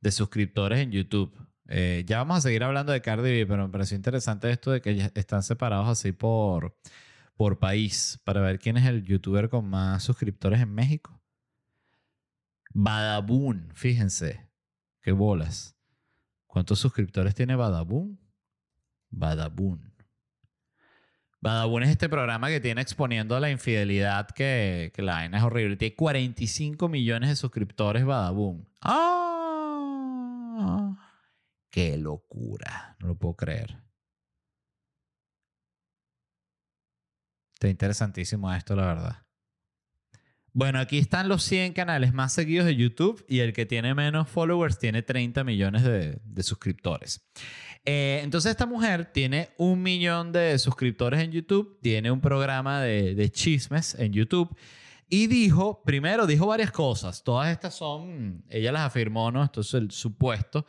de 0.00 0.10
suscriptores 0.12 0.80
en 0.80 0.92
YouTube. 0.92 1.34
Eh, 1.68 2.04
ya 2.06 2.18
vamos 2.18 2.38
a 2.38 2.40
seguir 2.42 2.64
hablando 2.64 2.92
de 2.92 3.00
Cardi 3.00 3.30
B, 3.30 3.46
pero 3.46 3.66
me 3.66 3.72
pareció 3.72 3.96
interesante 3.96 4.50
esto 4.50 4.72
de 4.72 4.80
que 4.80 5.10
están 5.14 5.42
separados 5.42 5.88
así 5.88 6.12
por, 6.12 6.76
por 7.34 7.58
país 7.58 8.20
para 8.24 8.40
ver 8.40 8.58
quién 8.58 8.76
es 8.76 8.86
el 8.86 9.04
youtuber 9.04 9.48
con 9.48 9.68
más 9.68 10.02
suscriptores 10.02 10.60
en 10.60 10.74
México. 10.74 11.22
Badaboon, 12.74 13.70
fíjense. 13.74 14.48
Qué 15.02 15.12
bolas. 15.12 15.76
¿Cuántos 16.46 16.78
suscriptores 16.78 17.34
tiene 17.34 17.56
Badaboon? 17.56 18.18
Badaboon. 19.10 19.92
Badaboon 21.40 21.82
es 21.82 21.90
este 21.90 22.08
programa 22.08 22.48
que 22.48 22.60
tiene 22.60 22.80
exponiendo 22.80 23.40
la 23.40 23.50
infidelidad 23.50 24.28
que, 24.30 24.92
que 24.94 25.02
la 25.02 25.14
vaina 25.14 25.38
es 25.38 25.44
horrible. 25.44 25.76
Tiene 25.76 25.96
45 25.96 26.88
millones 26.88 27.30
de 27.30 27.36
suscriptores 27.36 28.04
Badaboon. 28.04 28.68
¡Ah! 28.80 29.72
Qué 31.70 31.96
locura. 31.98 32.96
No 33.00 33.08
lo 33.08 33.14
puedo 33.16 33.34
creer. 33.34 33.82
Está 37.62 37.70
interesantísimo 37.70 38.52
esto, 38.52 38.74
la 38.74 38.86
verdad. 38.86 39.16
Bueno, 40.52 40.80
aquí 40.80 40.98
están 40.98 41.28
los 41.28 41.44
100 41.44 41.74
canales 41.74 42.12
más 42.12 42.32
seguidos 42.32 42.66
de 42.66 42.74
YouTube 42.74 43.24
y 43.28 43.38
el 43.38 43.52
que 43.52 43.66
tiene 43.66 43.94
menos 43.94 44.28
followers 44.28 44.80
tiene 44.80 45.02
30 45.02 45.44
millones 45.44 45.84
de, 45.84 46.42
suscriptores. 46.42 47.24
Eh, 47.84 48.18
entonces 48.24 48.50
esta 48.50 48.66
mujer 48.66 49.12
tiene 49.12 49.50
un 49.58 49.80
millón 49.80 50.32
de 50.32 50.58
suscriptores 50.58 51.20
en 51.20 51.30
YouTube, 51.30 51.78
tiene 51.80 52.10
un 52.10 52.20
programa 52.20 52.80
de, 52.80 53.14
de 53.14 53.30
chismes 53.30 53.94
en 53.94 54.12
YouTube 54.12 54.52
y 55.08 55.28
dijo, 55.28 55.84
primero 55.84 56.26
dijo 56.26 56.48
varias 56.48 56.72
cosas, 56.72 57.22
todas 57.22 57.52
estas 57.52 57.76
son, 57.76 58.44
ella 58.48 58.72
las 58.72 58.82
afirmó, 58.82 59.30
¿no? 59.30 59.44
Esto 59.44 59.60
es 59.60 59.72
el 59.74 59.92
supuesto. 59.92 60.66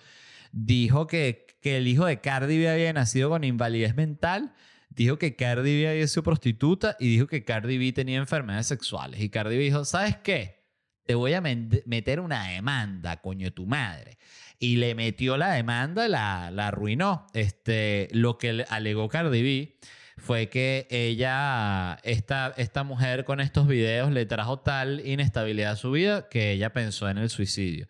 Dijo 0.51 1.07
que, 1.07 1.47
que 1.59 1.77
el 1.77 1.87
hijo 1.87 2.05
de 2.05 2.21
Cardi 2.21 2.59
B 2.59 2.69
había 2.69 2.93
nacido 2.93 3.31
con 3.31 3.43
invalidez 3.43 3.95
mental, 3.95 4.53
dijo 4.95 5.17
que 5.17 5.35
Cardi 5.35 5.81
B 5.81 5.89
había 5.89 6.07
sido 6.07 6.23
prostituta 6.23 6.95
y 6.99 7.09
dijo 7.09 7.27
que 7.27 7.43
Cardi 7.43 7.77
B 7.77 7.91
tenía 7.93 8.17
enfermedades 8.17 8.67
sexuales. 8.67 9.19
Y 9.21 9.29
Cardi 9.29 9.57
B 9.57 9.63
dijo, 9.63 9.85
¿sabes 9.85 10.17
qué? 10.17 10.63
Te 11.05 11.15
voy 11.15 11.33
a 11.33 11.41
meter 11.41 12.19
una 12.19 12.47
demanda, 12.49 13.21
coño, 13.21 13.51
tu 13.51 13.65
madre. 13.65 14.17
Y 14.59 14.77
le 14.77 14.95
metió 14.95 15.35
la 15.35 15.51
demanda, 15.51 16.07
la, 16.07 16.49
la 16.51 16.69
arruinó. 16.69 17.27
Este, 17.33 18.07
lo 18.11 18.37
que 18.37 18.65
alegó 18.69 19.09
Cardi 19.09 19.41
B 19.41 19.77
fue 20.17 20.47
que 20.47 20.87
ella, 20.89 21.99
esta, 22.03 22.53
esta 22.55 22.83
mujer 22.83 23.25
con 23.25 23.41
estos 23.41 23.67
videos 23.67 24.11
le 24.11 24.25
trajo 24.25 24.59
tal 24.59 25.05
inestabilidad 25.05 25.73
a 25.73 25.75
su 25.75 25.91
vida 25.91 26.29
que 26.29 26.51
ella 26.51 26.71
pensó 26.71 27.09
en 27.09 27.17
el 27.17 27.29
suicidio. 27.29 27.87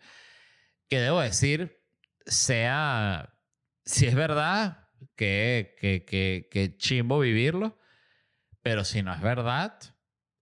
Que 0.88 1.00
debo 1.00 1.20
decir, 1.20 1.80
sea, 2.26 3.34
si 3.84 4.06
es 4.06 4.14
verdad, 4.14 4.83
que, 5.16 5.76
que, 5.80 6.04
que, 6.04 6.48
que 6.50 6.76
chimbo 6.76 7.18
vivirlo, 7.20 7.78
pero 8.62 8.84
si 8.84 9.02
no 9.02 9.14
es 9.14 9.20
verdad, 9.20 9.78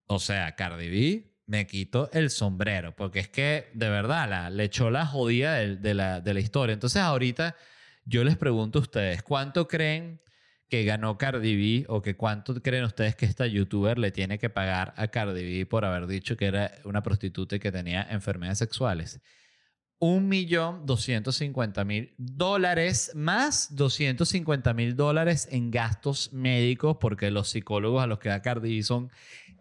o 0.07 0.19
sea, 0.19 0.55
Cardi 0.55 0.89
B, 0.89 1.33
me 1.47 1.67
quito 1.67 2.11
el 2.13 2.31
sombrero, 2.31 2.95
porque 2.95 3.21
es 3.21 3.29
que 3.29 3.71
de 3.75 3.89
verdad 3.91 4.29
la, 4.29 4.51
le 4.51 4.65
echó 4.65 4.91
la 4.91 5.07
jodida 5.07 5.55
de, 5.57 5.95
la, 5.95 6.21
de 6.21 6.35
la 6.35 6.41
historia. 6.41 6.73
Entonces 6.73 7.03
ahorita 7.03 7.57
yo 8.05 8.25
les 8.25 8.37
pregunto 8.37 8.79
a 8.79 8.83
ustedes, 8.83 9.23
¿cuánto 9.23 9.69
creen 9.69 10.21
que 10.69 10.85
ganó 10.85 11.19
Cardi 11.19 11.57
B 11.57 11.85
o 11.89 12.01
que 12.01 12.17
cuánto 12.17 12.55
creen 12.63 12.85
ustedes 12.85 13.15
que 13.15 13.27
esta 13.27 13.47
youtuber 13.47 13.99
le 13.99 14.11
tiene 14.11 14.39
que 14.39 14.49
pagar 14.49 14.95
a 14.97 15.09
Cardi 15.09 15.45
B 15.45 15.67
por 15.67 15.85
haber 15.85 16.07
dicho 16.07 16.37
que 16.37 16.47
era 16.47 16.73
una 16.85 17.03
prostituta 17.03 17.57
y 17.57 17.61
que 17.61 17.71
tenía 17.71 18.07
enfermedades 18.11 18.59
sexuales. 18.59 19.21
Un 20.05 20.27
millón 20.29 20.85
doscientos 20.85 21.37
cincuenta 21.37 21.85
mil 21.85 22.13
dólares 22.19 23.13
más 23.15 23.77
250 23.77 24.75
mil 24.75 24.97
dólares 24.97 25.47
en 25.53 25.71
gastos 25.71 26.33
médicos 26.33 26.97
porque 27.01 27.31
los 27.31 27.51
psicólogos 27.51 28.03
a 28.03 28.09
los 28.09 28.19
que 28.19 28.29
da 28.29 28.43
Cardi 28.43 28.83
son 28.83 29.13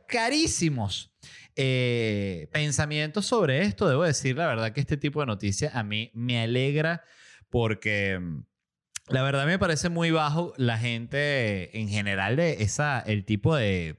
carísimos. 0.08 1.12
Eh, 1.56 2.50
pensamientos 2.52 3.28
sobre 3.28 3.62
esto, 3.62 3.88
debo 3.88 4.02
decir 4.02 4.36
la 4.36 4.48
verdad 4.48 4.74
que 4.74 4.80
este 4.80 4.98
tipo 4.98 5.20
de 5.20 5.28
noticias 5.28 5.76
a 5.76 5.84
mí 5.84 6.10
me 6.16 6.42
alegra 6.42 7.04
porque 7.52 8.20
la 9.10 9.22
verdad 9.22 9.46
me 9.46 9.60
parece 9.60 9.90
muy 9.90 10.10
bajo 10.10 10.56
la 10.58 10.80
gente 10.80 11.78
en 11.80 11.88
general 11.88 12.36
de 12.36 12.64
esa, 12.64 13.00
el 13.00 13.26
tipo 13.26 13.56
de, 13.56 13.96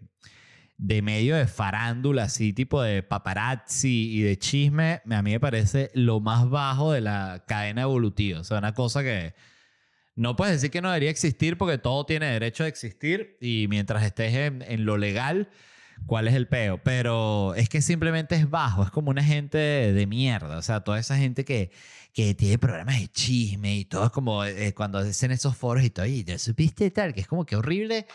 de 0.82 1.00
medio 1.00 1.36
de 1.36 1.46
farándula, 1.46 2.24
así 2.24 2.52
tipo 2.52 2.82
de 2.82 3.04
paparazzi 3.04 4.10
y 4.10 4.22
de 4.22 4.36
chisme, 4.36 5.00
a 5.08 5.22
mí 5.22 5.30
me 5.30 5.38
parece 5.38 5.92
lo 5.94 6.18
más 6.18 6.50
bajo 6.50 6.90
de 6.90 7.00
la 7.00 7.44
cadena 7.46 7.82
evolutiva. 7.82 8.40
O 8.40 8.44
sea, 8.44 8.58
una 8.58 8.74
cosa 8.74 9.04
que 9.04 9.32
no 10.16 10.34
puedes 10.34 10.54
decir 10.54 10.72
que 10.72 10.82
no 10.82 10.88
debería 10.88 11.10
existir 11.10 11.56
porque 11.56 11.78
todo 11.78 12.04
tiene 12.04 12.26
derecho 12.26 12.64
a 12.64 12.66
existir 12.66 13.38
y 13.40 13.66
mientras 13.68 14.02
estés 14.02 14.34
en, 14.34 14.62
en 14.62 14.84
lo 14.84 14.98
legal, 14.98 15.50
¿cuál 16.06 16.26
es 16.26 16.34
el 16.34 16.48
peo? 16.48 16.82
Pero 16.82 17.54
es 17.54 17.68
que 17.68 17.80
simplemente 17.80 18.34
es 18.34 18.50
bajo, 18.50 18.82
es 18.82 18.90
como 18.90 19.10
una 19.10 19.22
gente 19.22 19.58
de 19.58 20.06
mierda. 20.08 20.58
O 20.58 20.62
sea, 20.62 20.80
toda 20.80 20.98
esa 20.98 21.16
gente 21.16 21.44
que 21.44 21.70
que 22.12 22.34
tiene 22.34 22.58
programas 22.58 23.00
de 23.00 23.08
chisme 23.08 23.76
y 23.76 23.84
todo, 23.86 24.04
es 24.04 24.10
como 24.10 24.44
eh, 24.44 24.74
cuando 24.74 24.98
hacen 24.98 25.30
esos 25.30 25.56
foros 25.56 25.82
y 25.82 25.90
todo, 25.90 26.04
y 26.04 26.24
ya 26.24 26.38
supiste 26.38 26.90
tal, 26.90 27.14
que 27.14 27.20
es 27.20 27.26
como 27.26 27.46
que 27.46 27.56
horrible 27.56 28.06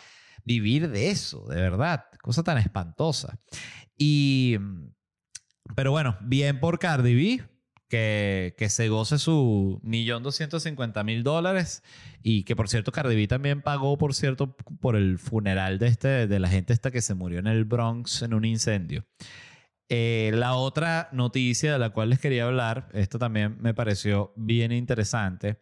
vivir 0.48 0.90
de 0.90 1.12
eso, 1.12 1.46
de 1.48 1.58
verdad, 1.58 2.06
cosa 2.22 2.42
tan 2.42 2.58
espantosa. 2.58 3.38
Y, 3.98 4.58
pero 5.76 5.92
bueno, 5.92 6.18
bien 6.22 6.62
por 6.62 6.80
Cardi 6.80 7.16
B, 7.16 7.44
que, 7.90 8.56
que 8.58 8.70
se 8.70 8.88
goce 8.88 9.18
su 9.18 9.80
millón 9.84 10.24
doscientos 10.24 10.64
cincuenta 10.64 11.04
mil 11.04 11.24
dólares 11.24 11.84
y 12.24 12.44
que 12.44 12.56
por 12.56 12.70
cierto 12.70 12.92
Cardi 12.92 13.16
B 13.16 13.28
también 13.28 13.62
pagó, 13.62 13.98
por 13.98 14.14
cierto, 14.14 14.56
por 14.56 14.96
el 14.96 15.20
funeral 15.20 15.80
de, 15.80 15.88
este, 15.88 16.28
de 16.28 16.40
la 16.40 16.48
gente 16.48 16.74
esta 16.74 16.92
que 16.92 17.02
se 17.02 17.14
murió 17.14 17.40
en 17.40 17.48
el 17.48 17.66
Bronx 17.66 18.22
en 18.22 18.34
un 18.34 18.46
incendio. 18.46 19.06
Eh, 19.90 20.32
la 20.34 20.56
otra 20.56 21.08
noticia 21.14 21.72
de 21.72 21.80
la 21.80 21.92
cual 21.92 22.10
les 22.10 22.20
quería 22.20 22.46
hablar, 22.46 22.90
esto 22.94 23.20
también 23.20 23.58
me 23.62 23.74
pareció 23.74 24.34
bien 24.36 24.74
interesante, 24.74 25.60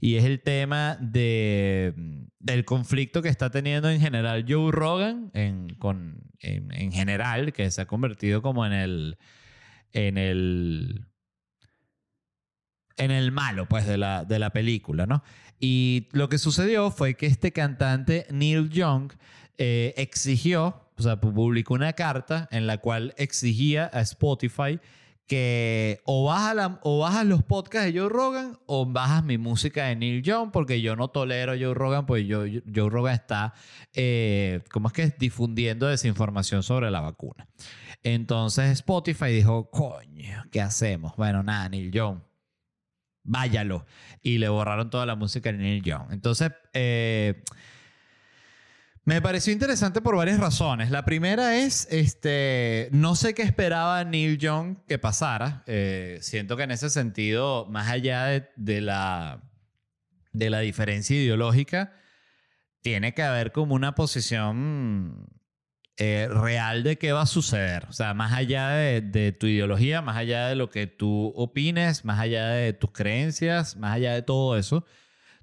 y 0.00 0.16
es 0.16 0.24
el 0.24 0.40
tema 0.40 0.96
de, 1.00 1.94
del 2.38 2.64
conflicto 2.64 3.22
que 3.22 3.28
está 3.28 3.50
teniendo 3.50 3.88
en 3.88 4.00
general 4.00 4.44
Joe 4.48 4.72
Rogan, 4.72 5.30
en, 5.34 5.68
general, 6.92 7.52
que 7.52 7.70
se 7.70 7.82
ha 7.82 7.86
convertido 7.86 8.42
como 8.42 8.66
en 8.66 8.72
el, 8.72 9.18
en 9.92 10.18
el, 10.18 11.06
en 12.96 13.10
el 13.10 13.32
malo, 13.32 13.66
pues, 13.66 13.86
de 13.86 13.98
la, 13.98 14.24
de 14.24 14.38
la 14.38 14.50
película, 14.50 15.06
¿no? 15.06 15.22
Y 15.60 16.08
lo 16.12 16.28
que 16.28 16.38
sucedió 16.38 16.90
fue 16.90 17.14
que 17.14 17.26
este 17.26 17.52
cantante, 17.52 18.26
Neil 18.30 18.70
Young, 18.70 19.12
eh, 19.56 19.94
exigió, 19.96 20.87
o 20.98 21.02
sea, 21.02 21.20
publicó 21.20 21.74
una 21.74 21.92
carta 21.92 22.48
en 22.50 22.66
la 22.66 22.78
cual 22.78 23.14
exigía 23.16 23.88
a 23.92 24.00
Spotify 24.00 24.80
que 25.28 26.00
o 26.04 26.24
bajas, 26.24 26.78
o 26.82 27.00
bajas 27.00 27.26
los 27.26 27.42
podcasts 27.42 27.92
de 27.92 28.00
Joe 28.00 28.08
Rogan 28.08 28.58
o 28.66 28.86
bajas 28.86 29.22
mi 29.22 29.36
música 29.36 29.84
de 29.84 29.96
Neil 29.96 30.22
Young 30.22 30.50
porque 30.50 30.80
yo 30.80 30.96
no 30.96 31.08
tolero 31.08 31.52
Joe 31.52 31.74
Rogan 31.74 32.06
porque 32.06 32.26
yo, 32.26 32.44
Joe 32.74 32.88
Rogan 32.88 33.14
está, 33.14 33.52
eh, 33.92 34.62
¿cómo 34.72 34.88
es 34.88 34.94
que 34.94 35.14
difundiendo 35.18 35.86
desinformación 35.86 36.62
sobre 36.62 36.90
la 36.90 37.00
vacuna. 37.00 37.46
Entonces 38.02 38.70
Spotify 38.70 39.26
dijo, 39.26 39.70
coño, 39.70 40.44
¿qué 40.50 40.62
hacemos? 40.62 41.14
Bueno, 41.16 41.42
nada, 41.42 41.68
Neil 41.68 41.92
Young, 41.92 42.20
váyalo. 43.22 43.84
Y 44.22 44.38
le 44.38 44.48
borraron 44.48 44.88
toda 44.88 45.04
la 45.04 45.14
música 45.14 45.52
de 45.52 45.58
Neil 45.58 45.82
Young. 45.82 46.10
Entonces, 46.10 46.52
eh, 46.72 47.42
me 49.08 49.22
pareció 49.22 49.54
interesante 49.54 50.02
por 50.02 50.16
varias 50.16 50.38
razones. 50.38 50.90
La 50.90 51.06
primera 51.06 51.56
es, 51.56 51.88
este, 51.90 52.90
no 52.92 53.14
sé 53.14 53.32
qué 53.32 53.40
esperaba 53.40 54.04
Neil 54.04 54.36
Young 54.36 54.76
que 54.86 54.98
pasara. 54.98 55.62
Eh, 55.66 56.18
siento 56.20 56.58
que 56.58 56.64
en 56.64 56.72
ese 56.72 56.90
sentido, 56.90 57.64
más 57.70 57.88
allá 57.88 58.26
de, 58.54 58.80
la, 58.82 59.50
de 60.34 60.50
la 60.50 60.58
diferencia 60.60 61.16
ideológica, 61.16 61.94
tiene 62.82 63.14
que 63.14 63.22
haber 63.22 63.50
como 63.52 63.74
una 63.74 63.94
posición 63.94 65.26
eh, 65.96 66.28
real 66.30 66.82
de 66.82 66.98
qué 66.98 67.12
va 67.12 67.22
a 67.22 67.26
suceder. 67.26 67.86
O 67.88 67.94
sea, 67.94 68.12
más 68.12 68.34
allá 68.34 68.68
de, 68.72 69.00
de, 69.00 69.32
tu 69.32 69.46
ideología, 69.46 70.02
más 70.02 70.18
allá 70.18 70.48
de 70.48 70.54
lo 70.54 70.68
que 70.68 70.86
tú 70.86 71.32
opines, 71.34 72.04
más 72.04 72.20
allá 72.20 72.48
de 72.48 72.74
tus 72.74 72.92
creencias, 72.92 73.74
más 73.74 73.94
allá 73.94 74.12
de 74.12 74.20
todo 74.20 74.58
eso 74.58 74.84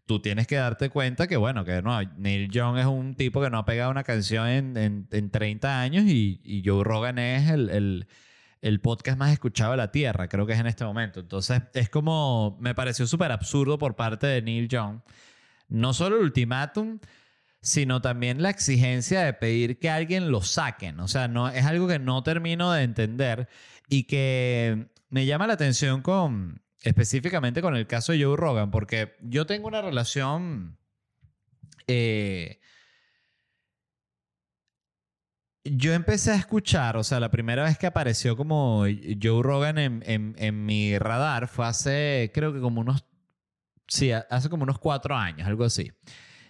tú 0.06 0.22
tienes 0.22 0.48
que 0.48 0.56
darte 0.56 0.90
cuenta 0.90 1.28
que, 1.28 1.38
bueno, 1.38 1.66
que 1.66 1.82
no, 1.82 2.00
Neil 2.18 2.50
Young 2.50 2.78
es 2.78 2.86
un 2.86 3.16
tipo 3.16 3.42
que 3.42 3.50
no 3.50 3.60
ha 3.60 3.66
pegado 3.66 3.92
una 3.92 4.04
canción 4.04 4.48
en, 4.48 5.08
en, 5.12 5.30
30 5.30 5.82
años 5.82 6.06
y, 6.06 6.40
y, 6.44 6.64
Joe 6.66 6.84
Rogan 6.84 7.18
es 7.20 7.50
el, 7.50 7.70
el, 7.70 8.08
el, 8.62 8.80
podcast 8.82 9.18
más 9.18 9.32
escuchado 9.32 9.72
de 9.72 9.78
la 9.78 9.92
Tierra, 9.92 10.28
creo 10.28 10.46
que 10.46 10.54
es 10.54 10.60
en 10.60 10.68
este 10.68 10.86
momento. 10.86 11.20
Entonces, 11.20 11.62
es 11.74 11.90
como, 11.90 12.58
me 12.60 12.76
pareció 12.76 13.08
súper 13.08 13.32
absurdo 13.32 13.78
por 13.78 13.96
parte 13.96 14.28
de 14.28 14.42
Neil 14.42 14.68
Young, 14.68 15.00
no 15.70 15.94
solo 15.94 16.18
el 16.18 16.24
ultimátum, 16.24 17.00
sino 17.62 18.00
también 18.00 18.44
la 18.44 18.52
exigencia 18.52 19.22
de 19.22 19.34
pedir 19.34 19.80
que 19.80 19.90
alguien 19.90 20.30
lo 20.30 20.42
saquen. 20.42 21.00
O 21.00 21.08
sea, 21.08 21.28
no, 21.28 21.50
es 21.50 21.66
algo 21.66 21.88
que 21.88 21.98
no 21.98 22.22
termino 22.22 22.72
de 22.72 22.84
entender 22.84 23.50
y 23.90 24.04
que 24.04 24.88
me 25.10 25.26
llama 25.26 25.48
la 25.48 25.54
atención 25.54 26.02
con 26.02 26.62
específicamente 26.86 27.62
con 27.62 27.76
el 27.76 27.88
caso 27.88 28.14
de 28.14 28.24
Joe 28.24 28.38
Rogan, 28.38 28.72
porque 28.72 29.16
yo 29.22 29.46
tengo 29.46 29.68
una 29.68 29.82
relación... 29.82 30.78
Eh, 31.88 32.60
yo 35.64 35.94
empecé 35.94 36.32
a 36.32 36.36
escuchar, 36.36 36.96
o 36.96 37.04
sea, 37.04 37.20
la 37.20 37.32
primera 37.32 37.64
vez 37.64 37.78
que 37.80 37.88
apareció 37.88 38.38
como 38.38 38.86
Joe 39.22 39.42
Rogan 39.42 39.80
en, 39.80 40.66
mi 40.66 40.98
radar 41.00 41.48
fue 41.48 41.66
hace, 41.66 42.32
creo 42.36 42.54
que 42.54 42.60
como 42.60 42.82
unos, 42.82 43.04
sí, 43.88 44.12
hace 44.12 44.50
como 44.50 44.62
unos 44.62 44.78
cuatro 44.78 45.16
años, 45.16 45.48
algo 45.48 45.64
así. 45.64 45.92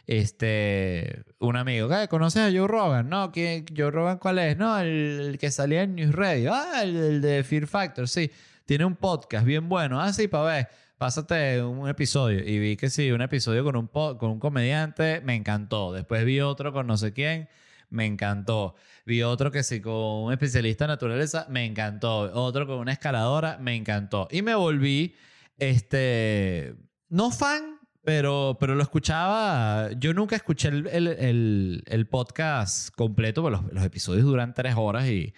Este, 0.05 1.23
un 1.39 1.55
amigo. 1.55 1.89
¿Conoces 2.09 2.41
a 2.41 2.55
Joe 2.55 2.67
Rogan? 2.67 3.09
No, 3.09 3.31
¿quién, 3.31 3.65
Joe 3.75 3.89
Rogan 3.89 4.17
cuál 4.17 4.37
es? 4.39 4.57
No, 4.57 4.77
el, 4.79 5.37
que 5.39 5.49
salía 5.49 5.83
en 5.83 5.95
News 5.95 6.13
Radio. 6.13 6.53
Ah, 6.53 6.83
el 6.83 7.21
de 7.21 7.43
Fear 7.43 7.67
Factor, 7.67 8.09
sí 8.09 8.29
tiene 8.65 8.85
un 8.85 8.95
podcast 8.95 9.45
bien 9.45 9.69
bueno. 9.69 10.01
Ah, 10.01 10.11
sí, 10.13 10.27
para 10.27 10.43
ver, 10.43 10.67
pásate 10.97 11.61
un 11.63 11.87
episodio. 11.87 12.39
Y 12.39 12.59
vi 12.59 12.77
que 12.77 12.89
sí, 12.89 13.11
un 13.11 13.21
episodio 13.21 13.63
con 13.63 13.75
un, 13.75 13.87
con 13.87 14.31
un 14.31 14.39
comediante, 14.39 15.21
me 15.21 15.35
encantó. 15.35 15.93
Después 15.93 16.25
vi 16.25 16.41
otro 16.41 16.73
con 16.73 16.87
no 16.87 16.97
sé 16.97 17.13
quién, 17.13 17.49
me 17.89 18.05
encantó. 18.05 18.75
Vi 19.05 19.23
otro 19.23 19.51
que 19.51 19.63
sí, 19.63 19.81
con 19.81 19.93
un 19.93 20.33
especialista 20.33 20.85
en 20.85 20.89
naturaleza, 20.89 21.45
me 21.49 21.65
encantó. 21.65 22.31
Otro 22.33 22.67
con 22.67 22.79
una 22.79 22.91
escaladora, 22.91 23.57
me 23.59 23.75
encantó. 23.75 24.27
Y 24.31 24.41
me 24.41 24.55
volví, 24.55 25.15
este, 25.57 26.75
no 27.09 27.31
fan, 27.31 27.79
pero, 28.03 28.57
pero 28.59 28.75
lo 28.75 28.81
escuchaba. 28.81 29.91
Yo 29.97 30.13
nunca 30.13 30.35
escuché 30.35 30.69
el, 30.69 30.87
el, 30.87 31.83
el, 31.85 32.07
podcast 32.07 32.89
completo, 32.95 33.41
porque 33.41 33.57
los, 33.61 33.73
los 33.73 33.83
episodios 33.83 34.25
duran 34.25 34.53
tres 34.53 34.75
horas 34.77 35.07
y 35.07 35.33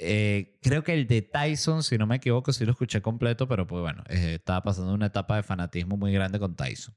eh, 0.00 0.58
creo 0.62 0.82
que 0.84 0.94
el 0.94 1.06
de 1.06 1.22
Tyson, 1.22 1.82
si 1.82 1.98
no 1.98 2.06
me 2.06 2.16
equivoco, 2.16 2.52
sí 2.52 2.64
lo 2.64 2.72
escuché 2.72 3.02
completo, 3.02 3.48
pero 3.48 3.66
pues 3.66 3.82
bueno, 3.82 4.02
eh, 4.08 4.34
estaba 4.34 4.62
pasando 4.62 4.92
una 4.92 5.06
etapa 5.06 5.36
de 5.36 5.42
fanatismo 5.42 5.96
muy 5.96 6.12
grande 6.12 6.38
con 6.38 6.56
Tyson. 6.56 6.94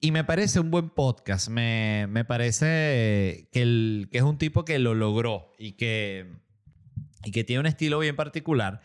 Y 0.00 0.12
me 0.12 0.24
parece 0.24 0.60
un 0.60 0.70
buen 0.70 0.90
podcast. 0.90 1.48
Me, 1.48 2.06
me 2.10 2.24
parece 2.24 3.48
que, 3.52 3.62
el, 3.62 4.08
que 4.12 4.18
es 4.18 4.24
un 4.24 4.36
tipo 4.36 4.64
que 4.64 4.78
lo 4.78 4.94
logró 4.94 5.52
y 5.58 5.72
que, 5.72 6.30
y 7.24 7.30
que 7.30 7.44
tiene 7.44 7.60
un 7.60 7.66
estilo 7.66 7.98
bien 7.98 8.14
particular. 8.14 8.82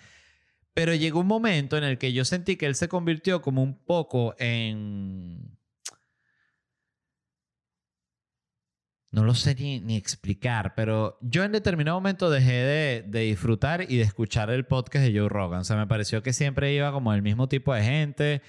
Pero 0.74 0.96
llegó 0.96 1.20
un 1.20 1.28
momento 1.28 1.78
en 1.78 1.84
el 1.84 1.98
que 1.98 2.14
yo 2.14 2.24
sentí 2.24 2.56
que 2.56 2.68
él 2.68 2.76
se 2.76 2.88
convirtió 2.88 3.42
como 3.42 3.62
un 3.62 3.84
poco 3.84 4.34
en 4.40 5.59
no 9.12 9.24
lo 9.24 9.34
sé 9.34 9.56
ni, 9.56 9.96
explicar, 9.96 10.74
pero 10.76 11.18
yo 11.22 11.44
en 11.44 11.52
determinado 11.52 11.98
momento 11.98 12.30
dejé 12.30 13.04
de, 13.08 13.26
disfrutar 13.26 13.86
y 13.90 13.98
de 13.98 14.04
escuchar 14.04 14.52
el 14.52 14.66
podcast 14.66 15.06
de 15.06 15.18
Joe 15.18 15.30
Rogan. 15.30 15.62
O 15.62 15.64
sea, 15.64 15.78
me 15.78 15.88
pareció 15.88 16.22
que 16.22 16.32
siempre 16.32 16.74
iba 16.74 16.92
como 16.92 17.14
el 17.14 17.22
mismo 17.22 17.50
tipo 17.50 17.74
de 17.74 17.84
gente 17.84 18.42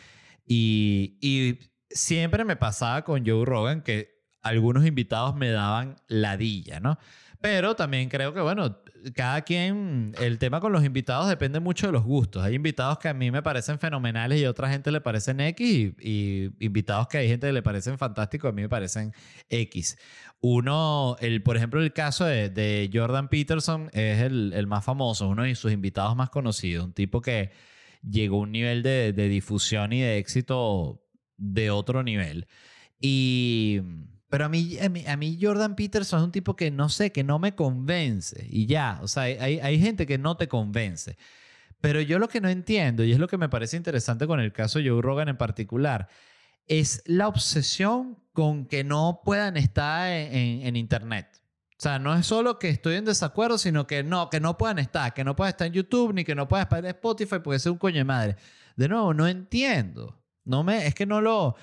y, 0.47 1.17
y 1.23 1.59
siempre 1.89 2.45
me 2.45 2.57
pasaba 2.57 3.05
con 3.05 3.27
Joe 3.27 3.47
Rogan 3.47 3.83
que 3.83 4.21
algunos 4.43 4.87
invitados 4.87 5.35
me 5.35 5.51
daban 5.51 5.97
ladilla, 6.09 6.81
¿no? 6.81 6.99
Pero 7.41 7.75
también 7.75 8.11
creo 8.11 8.35
que, 8.35 8.41
bueno, 8.41 8.77
cada 9.15 9.41
quien, 9.43 10.15
el 10.21 10.39
tema 10.39 10.61
con 10.61 10.73
los 10.73 10.85
invitados 10.85 11.29
depende 11.29 11.59
mucho 11.59 11.87
de 11.87 11.93
los 11.93 12.05
gustos. 12.05 12.45
Hay 12.45 12.55
invitados 12.55 12.99
que 12.99 13.09
a 13.09 13.15
mí 13.15 13.31
me 13.31 13.43
parecen 13.43 13.79
fenomenales 13.79 14.41
y 14.41 14.45
a 14.45 14.51
otra 14.51 14.69
gente 14.69 14.91
le 14.91 15.01
parecen 15.01 15.41
X 15.41 15.95
y, 15.99 16.51
invitados 16.65 17.09
que 17.09 17.19
hay 17.19 17.29
gente 17.29 17.47
que 17.47 17.53
le 17.55 17.63
parecen 17.63 17.97
fantásticos, 17.97 18.51
a 18.51 18.53
mí 18.53 18.63
me 18.63 18.69
parecen 18.69 19.15
X. 19.49 19.97
Uno, 20.43 21.17
el, 21.21 21.43
por 21.43 21.57
ejemplo, 21.57 21.83
el 21.83 21.93
caso 21.93 22.25
de, 22.25 22.91
Jordan 22.93 23.29
Peterson 23.29 23.91
es 23.93 24.23
el, 24.23 24.67
más 24.67 24.85
famoso, 24.85 25.29
uno 25.29 25.43
de 25.43 25.55
sus 25.55 25.73
invitados 25.73 26.17
más 26.17 26.31
conocidos, 26.31 26.87
un 26.87 26.93
tipo 26.95 27.21
que 27.21 27.51
llegó 28.03 28.39
a 28.39 28.41
un 28.41 28.53
nivel 28.53 28.83
de, 28.83 29.13
de 29.13 29.29
difusión 29.29 29.93
y 29.93 30.01
de 30.01 30.19
éxito 30.19 31.03
de 31.37 31.71
otro 31.71 32.03
nivel. 32.03 32.47
Y 33.01 33.81
pero 34.31 34.45
a 34.45 34.49
mí, 34.49 34.79
a 34.79 35.17
mí, 35.17 35.39
Jordan 35.43 35.75
Peterson 35.75 36.21
es 36.21 36.25
un 36.25 36.33
tipo 36.33 36.55
que 36.55 36.71
no 36.71 36.89
sé, 36.89 37.11
que 37.11 37.25
no 37.25 37.41
me 37.41 37.57
convence. 37.57 38.47
Y 38.49 38.67
ya, 38.67 39.01
o 39.03 39.09
sea, 39.09 39.25
hay, 39.25 39.59
hay 39.59 39.81
gente 39.81 40.07
que 40.07 40.19
no 40.19 40.37
te 40.37 40.47
convence. 40.47 41.19
Pero 41.81 42.01
yo 42.01 42.21
lo 42.21 42.29
que 42.29 42.41
no 42.41 42.49
entiendo, 42.49 43.03
y 43.05 43.11
es 43.13 43.19
lo 43.19 43.27
que 43.27 43.39
me 43.39 43.49
parece 43.49 43.77
interesante 43.77 44.29
con 44.29 44.39
el 44.39 44.53
caso 44.53 44.79
de 44.79 44.89
Joe 44.89 45.03
Rogan 45.03 45.29
en 45.29 45.37
particular, 45.37 46.09
es 46.67 47.03
la 47.07 47.29
obsesión 47.29 48.19
con 48.33 48.67
que 48.67 48.85
no 48.85 49.23
puedan 49.25 49.57
estar 49.57 50.11
en, 50.11 50.67
en, 50.67 50.77
Internet. 50.77 51.27
O 51.79 51.83
sea, 51.83 51.99
no 51.99 52.15
es 52.15 52.27
solo 52.27 52.59
que 52.59 52.69
estoy 52.69 52.97
en 52.97 53.05
desacuerdo, 53.05 53.59
sino 53.59 53.87
que 53.87 54.03
no, 54.03 54.31
que 54.31 54.41
no 54.41 54.57
puedan 54.57 54.79
estar, 54.79 55.13
que 55.15 55.25
no 55.25 55.35
puedan 55.35 55.51
estar 55.51 55.67
en 55.67 55.73
YouTube, 55.73 56.15
ni 56.15 56.25
que 56.25 56.35
no 56.35 56.47
puedan 56.47 56.65
estar 56.65 56.79
en 56.79 56.91
Spotify, 56.91 57.37
porque 57.43 57.57
es 57.57 57.67
un 57.67 57.79
coño 57.79 57.97
de 57.97 58.05
madre. 58.05 58.37
De 58.77 58.89
nuevo, 58.89 59.15
no 59.15 59.27
entiendo. 59.27 60.23
No 60.45 60.63
me, 60.63 60.87
es 60.87 60.95
que 60.95 61.07
no 61.07 61.21
lo, 61.21 61.57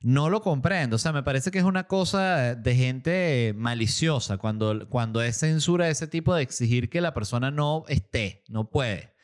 no 0.00 0.30
lo 0.30 0.42
comprendo. 0.42 0.96
O 0.96 0.98
sea, 0.98 1.12
me 1.12 1.22
parece 1.22 1.50
que 1.50 1.58
es 1.58 1.64
una 1.64 1.84
cosa 1.84 2.54
de 2.54 2.76
gente 2.76 3.54
maliciosa 3.56 4.38
cuando, 4.38 4.88
cuando 4.88 5.22
es 5.22 5.38
censura 5.38 5.88
ese 5.88 6.06
tipo 6.06 6.34
de 6.34 6.42
exigir 6.42 6.90
que 6.90 7.00
la 7.00 7.14
persona 7.14 7.50
no 7.50 7.84
esté, 7.88 8.44
no 8.48 8.70
puede. 8.70 9.14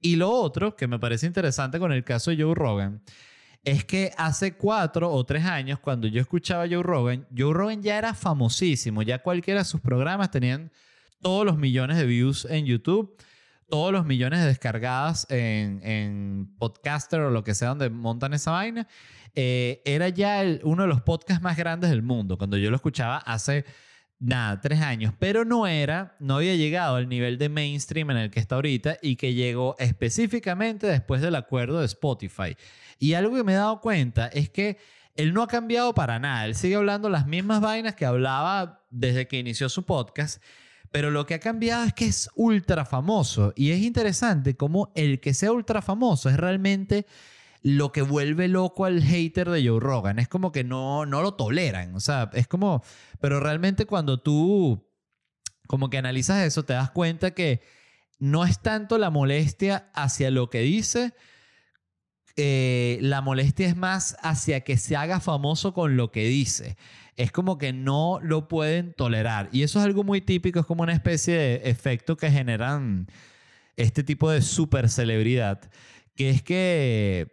Y 0.00 0.16
lo 0.16 0.30
otro 0.30 0.76
que 0.76 0.88
me 0.88 0.98
parece 0.98 1.26
interesante 1.26 1.78
con 1.78 1.92
el 1.92 2.04
caso 2.04 2.30
de 2.30 2.42
Joe 2.42 2.54
Rogan 2.54 3.02
es 3.64 3.84
que 3.84 4.12
hace 4.16 4.54
cuatro 4.56 5.10
o 5.10 5.24
tres 5.24 5.44
años, 5.44 5.78
cuando 5.78 6.06
yo 6.06 6.20
escuchaba 6.20 6.66
Joe 6.68 6.82
Rogan, 6.82 7.26
Joe 7.36 7.52
Rogan 7.52 7.82
ya 7.82 7.98
era 7.98 8.14
famosísimo. 8.14 9.02
Ya 9.02 9.18
cualquiera 9.18 9.60
de 9.60 9.64
sus 9.64 9.80
programas 9.80 10.30
tenían 10.30 10.70
todos 11.20 11.44
los 11.44 11.58
millones 11.58 11.98
de 11.98 12.06
views 12.06 12.46
en 12.48 12.64
YouTube 12.64 13.16
todos 13.70 13.92
los 13.92 14.04
millones 14.04 14.40
de 14.40 14.46
descargadas 14.46 15.26
en, 15.30 15.80
en 15.82 16.54
Podcaster 16.58 17.20
o 17.20 17.30
lo 17.30 17.42
que 17.44 17.54
sea 17.54 17.68
donde 17.68 17.88
montan 17.88 18.34
esa 18.34 18.50
vaina. 18.50 18.86
Eh, 19.34 19.80
era 19.84 20.08
ya 20.08 20.42
uno 20.64 20.82
de 20.82 20.88
los 20.88 21.00
podcasts 21.02 21.42
más 21.42 21.56
grandes 21.56 21.88
del 21.88 22.02
mundo. 22.02 22.36
Cuando 22.36 22.58
yo 22.58 22.68
lo 22.68 22.76
escuchaba 22.76 23.18
hace 23.18 23.64
nada, 24.18 24.60
tres 24.60 24.80
años, 24.80 25.14
pero 25.18 25.44
no 25.44 25.66
era, 25.66 26.16
no 26.18 26.36
había 26.36 26.56
llegado 26.56 26.96
al 26.96 27.08
nivel 27.08 27.38
de 27.38 27.48
mainstream 27.48 28.10
en 28.10 28.16
el 28.18 28.30
que 28.30 28.40
está 28.40 28.56
ahorita 28.56 28.98
y 29.00 29.16
que 29.16 29.32
llegó 29.32 29.76
específicamente 29.78 30.86
después 30.86 31.22
del 31.22 31.36
acuerdo 31.36 31.78
de 31.78 31.86
Spotify. 31.86 32.56
Y 33.00 33.14
algo 33.14 33.34
que 33.34 33.42
me 33.42 33.54
he 33.54 33.56
dado 33.56 33.80
cuenta 33.80 34.28
es 34.28 34.48
que 34.48 34.78
él 35.16 35.34
no 35.34 35.42
ha 35.42 35.48
cambiado 35.48 35.92
para 35.92 36.20
nada, 36.20 36.44
él 36.44 36.54
sigue 36.54 36.76
hablando 36.76 37.08
las 37.08 37.26
mismas 37.26 37.60
vainas 37.60 37.96
que 37.96 38.06
hablaba 38.06 38.84
desde 38.90 39.26
que 39.26 39.40
inició 39.40 39.68
su 39.68 39.84
podcast. 39.84 40.40
Pero 40.92 41.10
lo 41.10 41.26
que 41.26 41.34
ha 41.34 41.40
cambiado 41.40 41.84
es 41.84 41.92
que 41.92 42.06
es 42.06 42.30
ultra 42.34 42.84
famoso. 42.84 43.52
Y 43.56 43.70
es 43.70 43.80
interesante 43.80 44.56
cómo 44.56 44.92
el 44.94 45.20
que 45.20 45.34
sea 45.34 45.50
ultra 45.50 45.82
famoso 45.82 46.28
es 46.28 46.36
realmente 46.36 47.06
lo 47.62 47.92
que 47.92 48.02
vuelve 48.02 48.48
loco 48.48 48.84
al 48.84 49.02
hater 49.02 49.50
de 49.50 49.66
Joe 49.66 49.80
Rogan. 49.80 50.18
Es 50.18 50.28
como 50.28 50.52
que 50.52 50.64
no, 50.64 51.06
no 51.06 51.22
lo 51.22 51.34
toleran. 51.34 51.94
O 51.94 52.00
sea, 52.00 52.30
es 52.32 52.48
como... 52.48 52.82
Pero 53.20 53.40
realmente 53.40 53.86
cuando 53.86 54.20
tú 54.20 54.84
como 55.70 55.88
que 55.88 55.98
analizas 55.98 56.42
eso, 56.44 56.64
te 56.64 56.72
das 56.72 56.90
cuenta 56.90 57.30
que 57.30 57.62
no 58.18 58.44
es 58.44 58.60
tanto 58.60 58.98
la 58.98 59.08
molestia 59.08 59.88
hacia 59.94 60.32
lo 60.32 60.50
que 60.50 60.62
dice, 60.62 61.14
eh, 62.42 62.98
la 63.02 63.20
molestia 63.20 63.66
es 63.66 63.76
más 63.76 64.16
hacia 64.22 64.60
que 64.60 64.78
se 64.78 64.96
haga 64.96 65.20
famoso 65.20 65.74
con 65.74 65.96
lo 65.96 66.10
que 66.10 66.24
dice. 66.24 66.76
Es 67.16 67.32
como 67.32 67.58
que 67.58 67.74
no 67.74 68.18
lo 68.22 68.48
pueden 68.48 68.94
tolerar. 68.94 69.50
Y 69.52 69.62
eso 69.62 69.78
es 69.78 69.84
algo 69.84 70.04
muy 70.04 70.22
típico, 70.22 70.58
es 70.58 70.66
como 70.66 70.82
una 70.82 70.94
especie 70.94 71.34
de 71.34 71.70
efecto 71.70 72.16
que 72.16 72.30
generan 72.30 73.08
este 73.76 74.02
tipo 74.02 74.30
de 74.30 74.40
super 74.40 74.88
celebridad, 74.88 75.70
que 76.16 76.30
es 76.30 76.42
que 76.42 77.28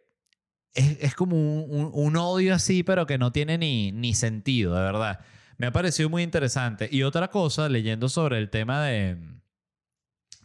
es, 0.74 1.16
como 1.16 1.64
un, 1.64 2.18
odio 2.18 2.54
así, 2.54 2.84
pero 2.84 3.06
que 3.06 3.18
no 3.18 3.32
tiene 3.32 3.58
ni, 3.58 3.92
ni 3.94 4.14
sentido, 4.14 4.76
de 4.76 4.82
verdad. 4.82 5.22
Me 5.58 5.68
ha 5.68 5.72
parecido 5.72 6.10
muy 6.10 6.22
interesante. 6.22 6.90
Y 6.92 7.04
otra 7.04 7.30
cosa, 7.30 7.70
leyendo 7.70 8.10
sobre 8.10 8.38
el 8.38 8.50
tema 8.50 8.84
de, 8.84 9.18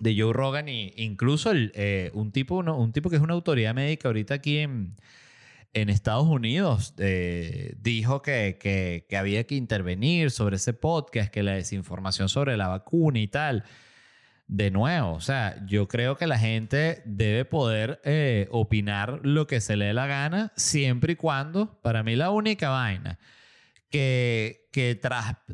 de 0.02 0.20
Joe 0.20 0.32
Rogan, 0.32 0.68
y 0.68 0.92
incluso 0.96 1.52
el, 1.52 1.70
eh, 1.76 2.10
un, 2.12 2.32
tipo, 2.32 2.56
un 2.56 2.92
tipo 2.92 3.08
que 3.08 3.16
es 3.16 3.22
una 3.22 3.34
autoridad 3.34 3.72
médica 3.72 4.08
ahorita 4.08 4.34
aquí 4.34 4.58
en, 4.58 4.96
en 5.74 5.88
Estados 5.88 6.26
Unidos, 6.26 6.94
eh, 6.98 7.76
dijo 7.78 8.20
que, 8.20 8.58
que, 8.60 9.06
que 9.08 9.16
había 9.16 9.44
que 9.44 9.54
intervenir 9.54 10.32
sobre 10.32 10.56
ese 10.56 10.72
podcast, 10.72 11.30
que 11.30 11.44
la 11.44 11.52
desinformación 11.52 12.28
sobre 12.28 12.56
la 12.56 12.66
vacuna 12.66 13.20
y 13.20 13.28
tal. 13.28 13.64
De 14.48 14.72
nuevo, 14.72 15.12
o 15.12 15.20
sea, 15.20 15.64
yo 15.66 15.86
creo 15.86 16.16
que 16.16 16.26
la 16.26 16.38
gente 16.38 17.00
debe 17.06 17.44
poder 17.44 18.00
eh, 18.04 18.48
opinar 18.50 19.20
lo 19.22 19.46
que 19.46 19.60
se 19.60 19.76
le 19.76 19.86
dé 19.86 19.94
la 19.94 20.08
gana, 20.08 20.52
siempre 20.56 21.12
y 21.12 21.16
cuando, 21.16 21.80
para 21.80 22.02
mí 22.02 22.16
la 22.16 22.30
única 22.30 22.70
vaina 22.70 23.20
que, 23.88 24.61
que 24.72 24.98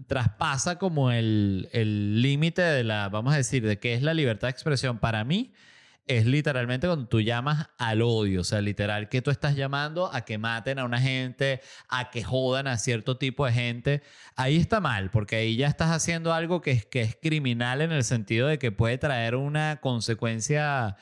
traspasa 0.06 0.78
como 0.78 1.10
el 1.10 2.22
límite 2.22 2.62
de 2.62 2.84
la, 2.84 3.08
vamos 3.10 3.34
a 3.34 3.36
decir, 3.36 3.66
de 3.66 3.78
qué 3.78 3.94
es 3.94 4.02
la 4.02 4.14
libertad 4.14 4.48
de 4.48 4.52
expresión 4.52 4.98
para 4.98 5.24
mí, 5.24 5.52
es 6.08 6.24
literalmente 6.24 6.86
cuando 6.86 7.06
tú 7.06 7.20
llamas 7.20 7.68
al 7.78 8.00
odio, 8.00 8.40
o 8.40 8.44
sea, 8.44 8.62
literal 8.62 9.08
que 9.10 9.20
tú 9.20 9.30
estás 9.30 9.54
llamando 9.56 10.10
a 10.12 10.22
que 10.24 10.38
maten 10.38 10.78
a 10.78 10.84
una 10.84 11.00
gente, 11.00 11.60
a 11.88 12.10
que 12.10 12.24
jodan 12.24 12.66
a 12.66 12.78
cierto 12.78 13.18
tipo 13.18 13.44
de 13.44 13.52
gente. 13.52 14.02
Ahí 14.34 14.56
está 14.56 14.80
mal, 14.80 15.10
porque 15.10 15.36
ahí 15.36 15.56
ya 15.56 15.68
estás 15.68 15.90
haciendo 15.90 16.32
algo 16.32 16.62
que 16.62 16.70
es, 16.70 16.86
que 16.86 17.02
es 17.02 17.16
criminal 17.20 17.82
en 17.82 17.92
el 17.92 18.04
sentido 18.04 18.48
de 18.48 18.58
que 18.58 18.72
puede 18.72 18.96
traer 18.96 19.34
una 19.34 19.80
consecuencia 19.82 20.96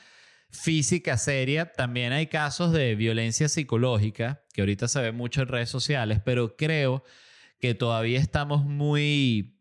física 0.49 1.17
seria. 1.17 1.71
También 1.71 2.11
hay 2.11 2.27
casos 2.27 2.73
de 2.73 2.95
violencia 2.95 3.47
psicológica, 3.47 4.43
que 4.53 4.61
ahorita 4.61 4.89
se 4.89 5.01
ve 5.01 5.13
mucho 5.13 5.41
en 5.41 5.47
redes 5.47 5.69
sociales, 5.69 6.19
pero 6.23 6.57
creo 6.57 7.03
que 7.59 7.73
todavía 7.73 8.19
estamos 8.19 8.65
muy 8.65 9.57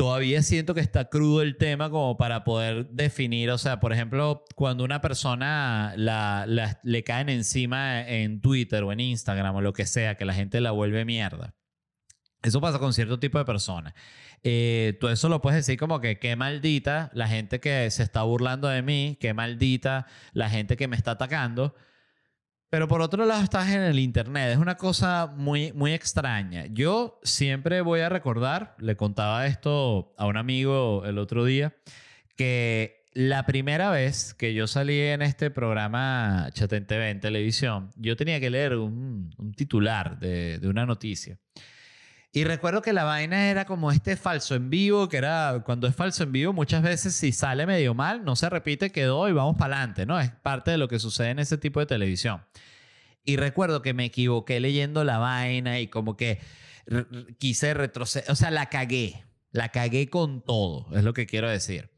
todavía 0.00 0.42
siento 0.42 0.72
que 0.72 0.80
está 0.80 1.10
crudo 1.10 1.42
el 1.42 1.58
tema 1.58 1.90
como 1.90 2.16
para 2.16 2.42
poder 2.42 2.88
definir, 2.88 3.50
o 3.50 3.58
sea, 3.58 3.80
por 3.80 3.92
ejemplo, 3.92 4.46
cuando 4.54 4.82
una 4.82 5.02
persona 5.02 5.92
la, 5.94 6.46
le 6.82 7.04
caen 7.04 7.28
encima 7.28 8.08
en 8.08 8.40
Twitter 8.40 8.82
o 8.82 8.92
en 8.92 9.00
Instagram 9.00 9.56
o 9.56 9.60
lo 9.60 9.74
que 9.74 9.84
sea, 9.84 10.14
que 10.14 10.24
la 10.24 10.32
gente 10.32 10.62
la 10.62 10.70
vuelve 10.70 11.04
mierda. 11.04 11.54
Eso 12.42 12.62
pasa 12.62 12.78
con 12.78 12.94
cierto 12.94 13.18
tipo 13.18 13.36
de 13.36 13.44
personas. 13.44 13.92
Eh, 14.42 14.96
tú 15.00 15.08
eso 15.08 15.28
lo 15.28 15.42
puedes 15.42 15.66
decir 15.66 15.78
como 15.78 16.00
que 16.00 16.18
qué 16.18 16.34
maldita 16.34 17.10
la 17.12 17.28
gente 17.28 17.60
que 17.60 17.90
se 17.90 18.02
está 18.02 18.22
burlando 18.22 18.68
de 18.68 18.80
mí, 18.80 19.18
qué 19.20 19.34
maldita 19.34 20.06
la 20.32 20.48
gente 20.48 20.78
que 20.78 20.88
me 20.88 20.96
está 20.96 21.10
atacando. 21.10 21.74
Pero 22.70 22.86
por 22.86 23.02
otro 23.02 23.26
lado 23.26 23.42
estás 23.42 23.68
en 23.70 23.82
el 23.82 23.98
Internet. 23.98 24.52
Es 24.52 24.58
una 24.58 24.76
cosa 24.76 25.26
muy, 25.26 25.72
muy 25.72 25.92
extraña. 25.92 26.66
Yo 26.66 27.18
siempre 27.24 27.80
voy 27.80 28.00
a 28.00 28.08
recordar, 28.08 28.76
le 28.78 28.96
contaba 28.96 29.44
esto 29.46 30.14
a 30.16 30.26
un 30.26 30.36
amigo 30.36 31.04
el 31.04 31.18
otro 31.18 31.44
día, 31.44 31.74
que 32.36 33.08
la 33.12 33.44
primera 33.44 33.90
vez 33.90 34.34
que 34.34 34.54
yo 34.54 34.68
salí 34.68 35.00
en 35.00 35.20
este 35.20 35.50
programa 35.50 36.48
Chaten 36.52 36.86
TV 36.86 37.10
en 37.10 37.18
televisión, 37.18 37.90
yo 37.96 38.16
tenía 38.16 38.38
que 38.38 38.50
leer 38.50 38.76
un, 38.76 39.34
titular 39.56 40.20
de, 40.20 40.60
de 40.60 40.68
una 40.68 40.86
noticia. 40.86 41.40
Y 42.32 42.44
recuerdo 42.44 42.80
que 42.80 42.92
la 42.92 43.02
vaina 43.02 43.50
era 43.50 43.64
como 43.64 43.90
este 43.90 44.16
falso 44.16 44.54
en 44.54 44.70
vivo, 44.70 45.08
que 45.08 45.16
era 45.16 45.62
cuando 45.64 45.88
es 45.88 45.96
falso 45.96 46.22
en 46.22 46.30
vivo, 46.30 46.52
muchas 46.52 46.82
veces 46.82 47.14
si 47.16 47.32
sale 47.32 47.66
medio 47.66 47.92
mal, 47.92 48.24
no 48.24 48.36
se 48.36 48.48
repite, 48.48 48.92
quedó 48.92 49.28
y 49.28 49.32
vamos 49.32 49.56
para 49.56 49.76
adelante, 49.76 50.06
¿no? 50.06 50.20
Es 50.20 50.30
parte 50.30 50.70
de 50.70 50.78
lo 50.78 50.86
que 50.86 51.00
sucede 51.00 51.30
en 51.30 51.40
ese 51.40 51.58
tipo 51.58 51.80
de 51.80 51.86
televisión. 51.86 52.44
Y 53.24 53.36
recuerdo 53.36 53.82
que 53.82 53.94
me 53.94 54.04
equivoqué 54.04 54.60
leyendo 54.60 55.02
la 55.02 55.18
vaina 55.18 55.80
y 55.80 55.88
como 55.88 56.16
que 56.16 56.40
quise 57.38 57.74
retroceder, 57.74 58.30
o 58.30 58.36
sea, 58.36 58.52
la 58.52 58.66
cagué, 58.66 59.24
la 59.50 59.70
cagué 59.70 60.08
con 60.08 60.44
todo, 60.44 60.86
es 60.96 61.02
lo 61.02 61.12
que 61.14 61.26
quiero 61.26 61.50
decir. 61.50 61.90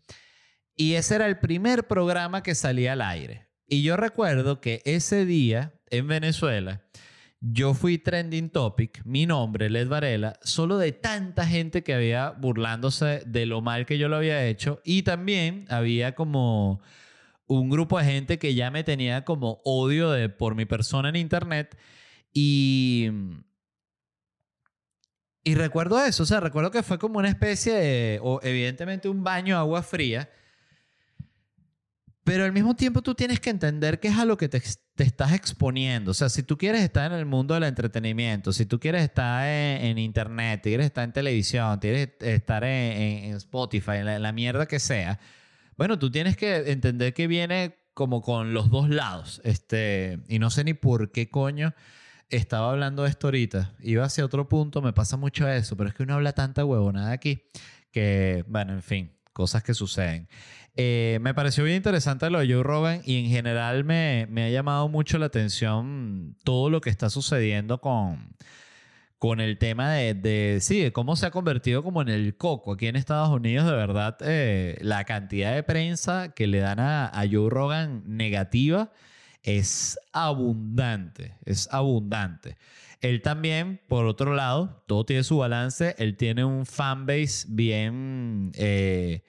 Y 0.75 0.95
ese 0.95 1.17
era 1.17 1.27
el 1.27 1.39
primer 1.39 1.87
programa 1.87 2.43
que 2.43 2.55
salía 2.55 2.95
al 2.95 3.03
aire. 3.03 3.49
Y 3.67 3.83
yo 3.83 3.99
recuerdo 3.99 4.63
que 4.63 4.81
ese 4.87 5.27
día 5.27 5.75
en 5.91 6.09
Venezuela, 6.09 6.83
yo 7.45 7.75
fui 7.75 7.99
trending 7.99 8.51
topic, 8.51 9.05
mi 9.05 9.27
nombre, 9.27 9.69
Led 9.69 9.89
Varela, 9.89 10.39
solo 10.43 10.79
de 10.79 10.93
tanta 10.93 11.45
gente 11.45 11.83
que 11.83 11.93
había 11.93 12.31
burlándose 12.31 13.25
de 13.27 13.47
lo 13.47 13.61
mal 13.61 13.85
que 13.85 13.99
yo 13.99 14.09
lo 14.09 14.17
había 14.17 14.47
hecho. 14.47 14.81
Y 14.85 15.03
también 15.03 15.67
había 15.69 16.15
como 16.15 16.81
un 17.49 17.69
grupo 17.69 17.99
de 17.99 18.05
gente 18.05 18.39
que 18.39 18.55
ya 18.55 18.71
me 18.71 18.85
tenía 18.85 19.25
como 19.25 19.61
odio 19.65 20.13
de, 20.13 20.29
por 20.29 20.55
mi 20.55 20.67
persona 20.67 21.09
en 21.09 21.17
internet. 21.17 21.77
Y... 22.33 23.11
Y 25.45 25.57
recuerdo 25.57 25.99
eso, 26.01 26.23
o 26.23 26.27
sea, 26.27 26.39
recuerdo 26.39 26.71
que 26.71 26.85
fue 26.85 27.01
como 27.01 27.19
una 27.19 27.29
especie 27.29 27.75
de, 27.75 28.21
o 28.23 28.39
evidentemente 28.45 29.09
un 29.09 29.25
baño 29.25 29.57
de 29.57 29.61
agua 29.61 29.83
fría, 29.83 30.31
pero 32.25 32.45
al 32.45 32.53
mismo 32.53 32.77
tiempo 32.77 33.03
tú 33.03 33.15
tienes 33.15 33.41
que 33.41 33.51
entender 33.51 33.99
qué 33.99 34.09
es 34.09 34.19
a 34.19 34.25
lo 34.25 34.37
que 34.37 34.49
te, 34.49 34.63
estás 34.99 35.33
exponiendo. 35.33 36.13
O 36.13 36.15
sea, 36.15 36.29
si 36.29 36.43
tú 36.43 36.57
quieres 36.57 36.83
estar 36.83 37.11
en 37.11 37.19
el 37.19 37.27
mundo 37.27 37.55
del 37.55 37.65
entretenimiento, 37.65 38.53
si 38.53 38.67
tú 38.67 38.79
quieres 38.79 39.03
estar 39.03 39.47
en, 39.47 39.99
internet, 39.99 40.61
quieres 40.63 40.87
estar 40.87 41.05
en 41.05 41.13
televisión, 41.13 41.79
quieres 41.81 42.11
estar 42.21 42.63
en, 42.65 43.35
Spotify, 43.35 43.97
en 43.97 44.23
la, 44.23 44.33
mierda 44.33 44.67
que 44.67 44.79
sea, 44.79 45.19
bueno, 45.77 45.99
tú 45.99 46.11
tienes 46.11 46.37
que 46.37 46.71
entender 46.71 47.13
que 47.13 47.27
viene 47.27 47.77
como 47.95 48.23
con 48.23 48.55
los 48.55 48.71
dos 48.71 48.89
lados. 48.89 49.41
Este, 49.45 50.21
y 50.29 50.39
no 50.39 50.51
sé 50.51 50.65
ni 50.65 50.75
por 50.75 51.11
qué 51.11 51.29
coño 51.29 51.75
estaba 52.29 52.71
hablando 52.71 53.03
de 53.03 53.11
esto 53.11 53.27
ahorita. 53.27 53.75
Iba 53.81 54.05
hacia 54.05 54.25
otro 54.25 54.49
punto, 54.49 54.81
me 54.81 54.93
pasa 54.93 55.17
mucho 55.17 55.49
eso, 55.49 55.77
pero 55.77 55.89
es 55.89 55.95
que 55.95 56.05
uno 56.05 56.15
habla 56.15 56.33
tanta 56.33 56.65
huevonada 56.65 57.11
aquí 57.11 57.43
que, 57.91 58.45
bueno, 58.49 58.73
en 58.73 58.83
fin, 58.83 59.13
cosas 59.33 59.63
que 59.63 59.75
suceden. 59.75 60.29
Eh, 60.77 61.19
me 61.21 61.35
pareció 61.35 61.65
bien 61.65 61.77
interesante 61.77 62.31
lo 62.31 62.39
de 62.39 62.53
Joe 62.53 62.63
Rogan 62.63 63.03
y 63.05 63.19
en 63.19 63.31
general 63.31 63.85
me, 63.85 64.27
me, 64.31 64.45
ha 64.45 64.49
llamado 64.49 64.89
mucho 64.89 65.19
la 65.19 65.27
atención 65.27 66.35
todo 66.45 66.71
lo 66.71 66.81
que 66.81 66.89
está 66.89 67.11
sucediendo 67.11 67.79
con, 67.83 68.35
con 69.19 69.41
el 69.41 69.59
tema 69.59 69.93
de, 69.93 70.15
de, 70.15 70.59
sí, 70.63 70.91
cómo 70.91 71.15
se 71.15 71.27
ha 71.27 71.31
convertido 71.31 71.83
como 71.83 72.01
en 72.01 72.09
el 72.09 72.37
coco 72.39 72.73
aquí 72.73 72.87
en 72.87 72.97
Estados 72.97 73.29
Unidos. 73.29 73.67
De 73.67 73.73
verdad, 73.73 74.17
eh, 74.23 74.79
la 74.81 75.05
cantidad 75.05 75.55
de 75.55 75.63
prensa 75.63 76.33
que 76.35 76.47
le 76.47 76.61
dan 76.61 76.81
a, 76.81 77.07
a 77.07 77.27
Joe 77.31 77.51
Rogan 77.51 78.03
negativa 78.07 78.93
es 79.43 79.99
abundante, 80.13 81.37
es 81.45 81.69
abundante. 81.71 82.57
Él 83.03 83.21
también, 83.21 83.81
por 83.89 84.07
otro 84.07 84.35
lado, 84.35 84.83
todo 84.87 85.05
tiene 85.05 85.25
su 85.25 85.39
balance. 85.39 85.95
Él 85.99 86.17
tiene 86.17 86.45
un 86.45 86.65
fanbase 86.65 87.47
bien... 87.49 88.53
Eh, 88.55 89.23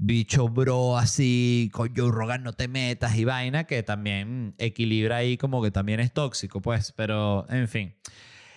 bicho 0.00 0.48
bro 0.48 0.96
así, 0.96 1.70
con 1.72 1.94
Joe 1.94 2.10
Rogan 2.10 2.42
no 2.42 2.54
te 2.54 2.68
metas 2.68 3.16
y 3.16 3.24
vaina, 3.24 3.64
que 3.64 3.82
también 3.82 4.54
equilibra 4.58 5.16
ahí 5.16 5.36
como 5.36 5.62
que 5.62 5.70
también 5.70 6.00
es 6.00 6.12
tóxico, 6.12 6.62
pues, 6.62 6.92
pero 6.96 7.46
en 7.50 7.68
fin. 7.68 7.94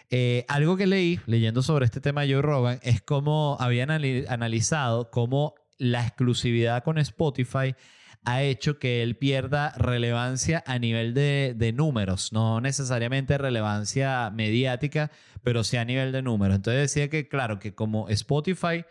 Eh, 0.10 0.46
algo 0.48 0.78
que 0.78 0.88
leí 0.88 1.20
leyendo 1.26 1.62
sobre 1.62 1.86
este 1.86 2.00
tema 2.00 2.22
de 2.22 2.34
Joe 2.34 2.42
Rogan 2.42 2.80
es 2.82 3.02
cómo 3.02 3.58
habían 3.60 3.92
analizado 3.92 5.12
cómo 5.12 5.56
la 5.78 6.06
exclusividad 6.06 6.84
con 6.84 6.98
Spotify 6.98 7.76
ha 8.24 8.42
hecho 8.42 8.80
que 8.80 9.04
él 9.04 9.18
pierda 9.18 9.72
relevancia 9.72 10.64
a 10.66 10.80
nivel 10.80 11.14
de, 11.14 11.56
de, 11.58 11.74
números, 11.74 12.32
no 12.32 12.62
necesariamente 12.62 13.38
relevancia 13.38 14.30
mediática, 14.30 15.12
pero 15.44 15.66
sí 15.66 15.76
a 15.76 15.84
nivel 15.84 16.14
de 16.14 16.22
números. 16.22 16.56
Entonces 16.56 16.84
decía 16.84 17.10
que, 17.10 17.28
claro, 17.28 17.60
que 17.60 17.76
como 17.76 18.08
Spotify 18.08 18.86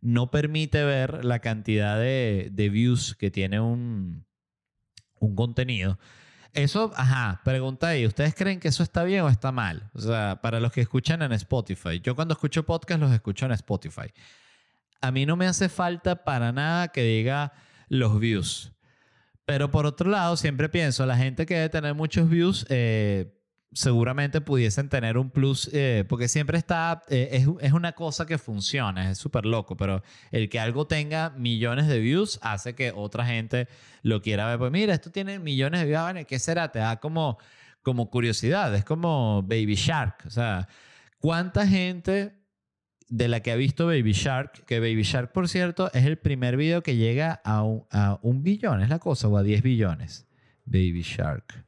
no 0.00 0.30
permite 0.30 0.84
ver 0.84 1.24
la 1.24 1.40
cantidad 1.40 1.98
de, 1.98 2.48
de 2.52 2.68
views 2.68 3.14
que 3.14 3.30
tiene 3.30 3.60
un, 3.60 4.24
un 5.20 5.34
contenido, 5.34 5.98
eso, 6.54 6.92
ajá, 6.96 7.40
pregunta 7.44 7.88
ahí, 7.88 8.06
¿ustedes 8.06 8.34
creen 8.34 8.58
que 8.58 8.68
eso 8.68 8.82
está 8.82 9.04
bien 9.04 9.22
o 9.22 9.28
está 9.28 9.52
mal? 9.52 9.90
O 9.94 10.00
sea, 10.00 10.40
para 10.42 10.60
los 10.60 10.72
que 10.72 10.80
escuchan 10.80 11.22
en 11.22 11.32
Spotify, 11.32 12.00
yo 12.00 12.16
cuando 12.16 12.32
escucho 12.32 12.64
podcast 12.64 13.00
los 13.00 13.12
escucho 13.12 13.46
en 13.46 13.52
Spotify. 13.52 14.12
A 15.00 15.12
mí 15.12 15.26
no 15.26 15.36
me 15.36 15.46
hace 15.46 15.68
falta 15.68 16.24
para 16.24 16.50
nada 16.50 16.88
que 16.88 17.02
diga 17.02 17.52
los 17.88 18.18
views. 18.18 18.72
Pero 19.44 19.70
por 19.70 19.86
otro 19.86 20.10
lado, 20.10 20.36
siempre 20.36 20.68
pienso, 20.68 21.06
la 21.06 21.16
gente 21.16 21.46
que 21.46 21.54
debe 21.54 21.68
tener 21.68 21.94
muchos 21.94 22.28
views, 22.28 22.66
eh, 22.68 23.37
seguramente 23.72 24.40
pudiesen 24.40 24.88
tener 24.88 25.18
un 25.18 25.30
plus, 25.30 25.70
eh, 25.72 26.04
porque 26.08 26.28
siempre 26.28 26.58
está, 26.58 27.02
eh, 27.08 27.28
es, 27.32 27.46
es, 27.60 27.72
una 27.72 27.92
cosa 27.92 28.26
que 28.26 28.38
funciona, 28.38 29.10
es 29.10 29.18
súper 29.18 29.44
loco, 29.44 29.76
pero 29.76 30.02
el 30.30 30.48
que 30.48 30.58
algo 30.58 30.86
tenga 30.86 31.30
millones 31.30 31.86
de 31.86 31.98
views 31.98 32.38
hace 32.42 32.74
que 32.74 32.92
otra 32.94 33.26
gente 33.26 33.68
lo 34.02 34.22
quiera 34.22 34.46
ver. 34.48 34.58
Pues 34.58 34.72
mira, 34.72 34.94
esto 34.94 35.10
tiene 35.10 35.38
millones 35.38 35.80
de 35.80 35.86
views, 35.86 36.26
¿qué 36.26 36.38
será? 36.38 36.72
Te 36.72 36.78
da 36.78 36.98
como, 36.98 37.38
como 37.82 38.10
curiosidad, 38.10 38.74
es 38.74 38.84
como 38.84 39.42
Baby 39.42 39.74
Shark, 39.74 40.24
o 40.26 40.30
sea, 40.30 40.68
¿cuánta 41.18 41.66
gente 41.66 42.38
de 43.08 43.28
la 43.28 43.40
que 43.40 43.52
ha 43.52 43.56
visto 43.56 43.86
Baby 43.86 44.12
Shark, 44.12 44.64
que 44.66 44.80
Baby 44.80 45.02
Shark, 45.02 45.32
por 45.32 45.48
cierto, 45.48 45.90
es 45.94 46.04
el 46.04 46.18
primer 46.18 46.56
video 46.56 46.82
que 46.82 46.96
llega 46.96 47.40
a 47.44 47.62
un, 47.62 47.84
a 47.90 48.18
un 48.22 48.42
billón, 48.42 48.82
es 48.82 48.88
la 48.88 48.98
cosa, 48.98 49.28
o 49.28 49.36
a 49.36 49.42
10 49.42 49.62
billones. 49.62 50.26
Baby 50.64 51.00
Shark. 51.02 51.67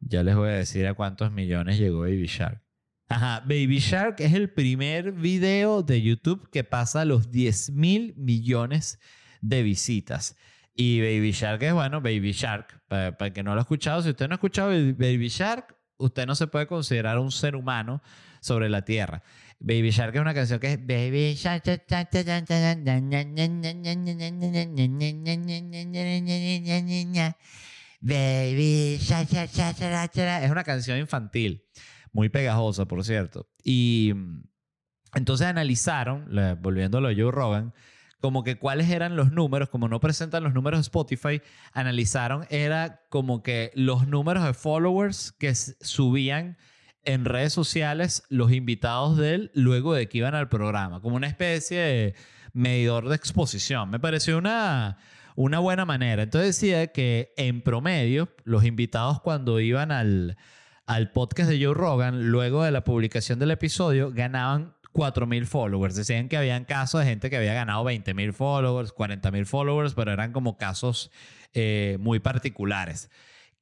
Ya 0.00 0.22
les 0.22 0.34
voy 0.34 0.48
a 0.48 0.52
decir 0.52 0.86
a 0.86 0.94
cuántos 0.94 1.30
millones 1.32 1.78
llegó 1.78 2.00
Baby 2.00 2.26
Shark. 2.26 2.62
Ajá, 3.08 3.40
Baby 3.40 3.78
Shark 3.78 4.16
es 4.20 4.34
el 4.34 4.50
primer 4.50 5.12
video 5.12 5.82
de 5.82 6.00
YouTube 6.00 6.48
que 6.50 6.64
pasa 6.64 7.04
los 7.04 7.30
10 7.30 7.70
mil 7.72 8.14
millones 8.16 9.00
de 9.40 9.62
visitas. 9.62 10.36
Y 10.74 11.00
Baby 11.00 11.32
Shark 11.32 11.62
es, 11.62 11.72
bueno, 11.72 12.00
Baby 12.00 12.32
Shark. 12.32 12.80
Para, 12.86 13.16
el 13.18 13.32
que 13.32 13.42
no 13.42 13.54
lo 13.54 13.60
ha 13.60 13.62
escuchado, 13.62 14.00
si 14.02 14.10
usted 14.10 14.28
no 14.28 14.34
ha 14.34 14.36
escuchado 14.36 14.70
Baby 14.70 15.28
Shark, 15.28 15.76
usted 15.98 16.24
no 16.26 16.34
se 16.34 16.46
puede 16.46 16.66
considerar 16.66 17.18
un 17.18 17.32
ser 17.32 17.56
humano 17.56 18.00
sobre 18.40 18.68
la 18.68 18.82
tierra. 18.82 19.22
Baby 19.58 19.90
Shark 19.90 20.14
es 20.14 20.20
una 20.20 20.32
canción 20.32 20.60
que 20.60 20.72
es 20.74 20.78
Baby 20.78 21.34
Shark. 21.34 21.64
Baby 28.00 28.98
Es 29.00 30.50
una 30.50 30.64
canción 30.64 30.98
infantil, 30.98 31.64
muy 32.12 32.28
pegajosa, 32.28 32.86
por 32.86 33.04
cierto. 33.04 33.48
Y 33.62 34.14
entonces 35.14 35.46
analizaron, 35.46 36.28
volviéndolo 36.60 37.08
a 37.08 37.14
Joe 37.14 37.30
Rogan, 37.30 37.74
como 38.20 38.44
que 38.44 38.58
cuáles 38.58 38.90
eran 38.90 39.16
los 39.16 39.32
números, 39.32 39.68
como 39.70 39.88
no 39.88 40.00
presentan 40.00 40.42
los 40.42 40.54
números 40.54 40.78
de 40.78 40.82
Spotify, 40.82 41.42
analizaron, 41.72 42.46
era 42.50 43.02
como 43.08 43.42
que 43.42 43.70
los 43.74 44.06
números 44.06 44.44
de 44.44 44.54
followers 44.54 45.32
que 45.32 45.54
subían 45.54 46.58
en 47.04 47.24
redes 47.24 47.52
sociales 47.52 48.22
los 48.28 48.52
invitados 48.52 49.16
de 49.16 49.34
él 49.34 49.50
luego 49.54 49.94
de 49.94 50.08
que 50.08 50.18
iban 50.18 50.34
al 50.34 50.48
programa, 50.48 51.00
como 51.00 51.16
una 51.16 51.28
especie 51.28 51.78
de 51.78 52.14
medidor 52.52 53.08
de 53.08 53.16
exposición. 53.16 53.90
Me 53.90 53.98
pareció 54.00 54.36
una, 54.36 54.98
una 55.40 55.58
buena 55.58 55.86
manera. 55.86 56.22
Entonces 56.22 56.60
decía 56.60 56.88
que 56.88 57.32
en 57.38 57.62
promedio, 57.62 58.28
los 58.44 58.64
invitados 58.64 59.22
cuando 59.22 59.58
iban 59.58 59.90
al, 59.90 60.36
al 60.84 61.12
podcast 61.12 61.48
de 61.48 61.64
Joe 61.64 61.72
Rogan, 61.72 62.30
luego 62.30 62.62
de 62.62 62.70
la 62.70 62.84
publicación 62.84 63.38
del 63.38 63.50
episodio, 63.50 64.12
ganaban 64.12 64.74
4.000 64.92 65.46
followers. 65.46 65.94
Decían 65.94 66.28
que 66.28 66.36
habían 66.36 66.66
casos 66.66 67.00
de 67.00 67.06
gente 67.06 67.30
que 67.30 67.38
había 67.38 67.54
ganado 67.54 67.84
20.000 67.84 68.34
followers, 68.34 68.94
40.000 68.94 69.46
followers, 69.46 69.94
pero 69.94 70.12
eran 70.12 70.32
como 70.32 70.58
casos 70.58 71.10
eh, 71.54 71.96
muy 72.00 72.20
particulares 72.20 73.08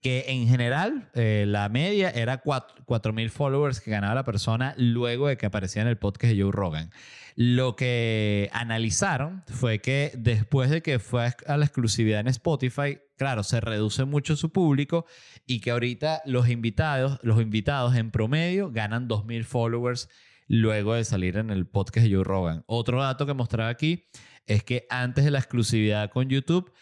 que 0.01 0.27
en 0.29 0.47
general 0.47 1.11
eh, 1.15 1.45
la 1.49 1.69
media 1.69 2.11
era 2.11 2.43
4.000 2.43 3.31
followers 3.31 3.81
que 3.81 3.91
ganaba 3.91 4.15
la 4.15 4.25
persona 4.25 4.75
luego 4.77 5.27
de 5.27 5.37
que 5.37 5.47
aparecía 5.47 5.83
en 5.83 5.89
el 5.89 5.99
podcast 5.99 6.35
de 6.35 6.41
Joe 6.41 6.53
Rogan. 6.53 6.93
Lo 7.41 7.77
que 7.77 8.51
analizaron 8.53 9.45
fue 9.47 9.79
que 9.79 10.11
después 10.19 10.71
de 10.71 10.83
que 10.83 10.99
fue 10.99 11.33
a 11.47 11.57
la 11.57 11.67
exclusividad 11.67 12.19
en 12.19 12.27
Spotify, 12.27 12.99
claro, 13.17 13.45
se 13.45 13.61
reduce 13.61 14.05
mucho 14.05 14.35
su 14.35 14.51
público 14.51 15.07
y 15.47 15.61
que 15.61 15.71
ahorita 15.71 16.21
los 16.25 16.49
invitados, 16.49 17.21
los 17.23 17.41
invitados 17.41 17.95
en 17.95 18.11
promedio 18.11 18.73
ganan 18.73 19.09
2.000 19.09 19.45
followers 19.45 20.09
luego 20.49 20.95
de 20.95 21.05
salir 21.05 21.37
en 21.37 21.51
el 21.51 21.69
podcast 21.69 22.09
de 22.09 22.13
Joe 22.17 22.25
Rogan. 22.25 22.65
Otro 22.67 23.01
dato 23.01 23.25
que 23.25 23.35
mostraba 23.35 23.69
aquí 23.69 24.09
es 24.49 24.65
que 24.65 24.89
antes 24.91 25.25
de 25.25 25.31
la 25.31 25.39
exclusividad 25.39 26.11
con 26.11 26.29
YouTube, 26.29 26.73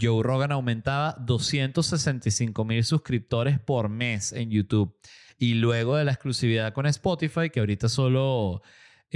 Joe 0.00 0.22
Rogan 0.22 0.52
aumentaba 0.52 1.16
265 1.18 2.64
mil 2.64 2.84
suscriptores 2.84 3.58
por 3.58 3.88
mes 3.88 4.32
en 4.32 4.48
YouTube. 4.48 4.96
Y 5.38 5.54
luego 5.54 5.96
de 5.96 6.04
la 6.04 6.12
exclusividad 6.12 6.72
con 6.72 6.86
Spotify, 6.86 7.50
que 7.50 7.58
ahorita 7.58 7.88
solo 7.88 8.62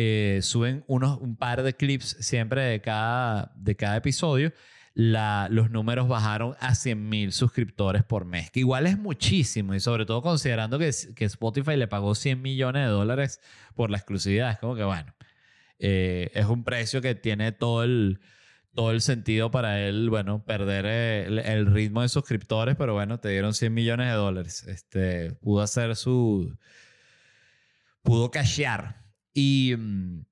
eh, 0.00 0.38
suben 0.42 0.84
unos, 0.86 1.18
un 1.20 1.34
par 1.34 1.64
de 1.64 1.74
clips 1.74 2.18
siempre 2.20 2.62
de 2.62 2.80
cada, 2.80 3.50
de 3.56 3.74
cada 3.74 3.96
episodio, 3.96 4.52
la, 4.94 5.48
los 5.50 5.72
números 5.72 6.06
bajaron 6.06 6.54
a 6.60 6.76
100 6.76 7.08
mil 7.08 7.32
suscriptores 7.32 8.04
por 8.04 8.24
mes, 8.24 8.48
que 8.52 8.60
igual 8.60 8.86
es 8.86 8.96
muchísimo 8.96 9.74
y 9.74 9.80
sobre 9.80 10.06
todo 10.06 10.22
considerando 10.22 10.78
que, 10.78 10.92
que, 11.16 11.24
Spotify 11.24 11.76
le 11.76 11.88
pagó 11.88 12.14
100 12.14 12.40
millones 12.40 12.86
de 12.86 12.92
dólares 12.92 13.40
por 13.74 13.90
la 13.90 13.96
exclusividad. 13.98 14.52
Es 14.52 14.58
como 14.60 14.76
que, 14.76 14.84
bueno, 14.84 15.12
eh, 15.80 16.30
es 16.32 16.46
un 16.46 16.62
precio 16.62 17.02
que 17.02 17.16
tiene 17.16 17.50
todo 17.50 17.82
el, 17.82 18.20
todo 18.74 18.92
el 18.92 19.00
sentido 19.00 19.50
para 19.50 19.80
él, 19.80 20.10
bueno, 20.10 20.44
perder 20.44 20.86
el, 20.86 21.66
ritmo 21.66 22.02
de 22.02 22.08
suscriptores, 22.08 22.76
pero 22.76 22.94
bueno, 22.94 23.18
te 23.18 23.30
dieron 23.30 23.52
100 23.52 23.74
millones 23.74 24.06
de 24.06 24.14
dólares. 24.14 24.62
Este, 24.68 25.32
pudo 25.32 25.60
hacer 25.60 25.96
su... 25.96 26.56
pudo 28.02 28.30
cashear. 28.30 29.07
Y 29.40 29.76
mm, 29.78 30.24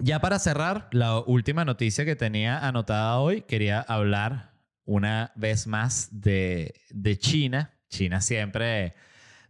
ya 0.00 0.20
para 0.20 0.38
cerrar, 0.38 0.90
la 0.92 1.20
última 1.20 1.64
noticia 1.64 2.04
que 2.04 2.16
tenía 2.16 2.58
anotada 2.58 3.16
hoy, 3.16 3.40
quería 3.40 3.80
hablar 3.80 4.52
una 4.84 5.32
vez 5.36 5.66
más 5.66 6.20
de, 6.20 6.74
de 6.90 7.18
China. 7.18 7.72
China 7.88 8.20
siempre 8.20 8.94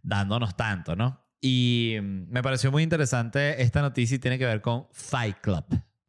dándonos 0.05 0.57
tanto, 0.57 0.95
¿no? 0.95 1.21
Y 1.41 1.97
mm, 2.01 2.31
me 2.31 2.45
pareció 2.45 2.71
muy 2.71 2.85
interesante 2.85 3.61
esta 3.61 3.83
noticia 3.83 4.15
y 4.15 4.21
tiene 4.21 4.39
que 4.39 4.47
ver 4.47 4.61
con 4.61 4.87
Fight 4.93 5.39
Club. 5.41 5.65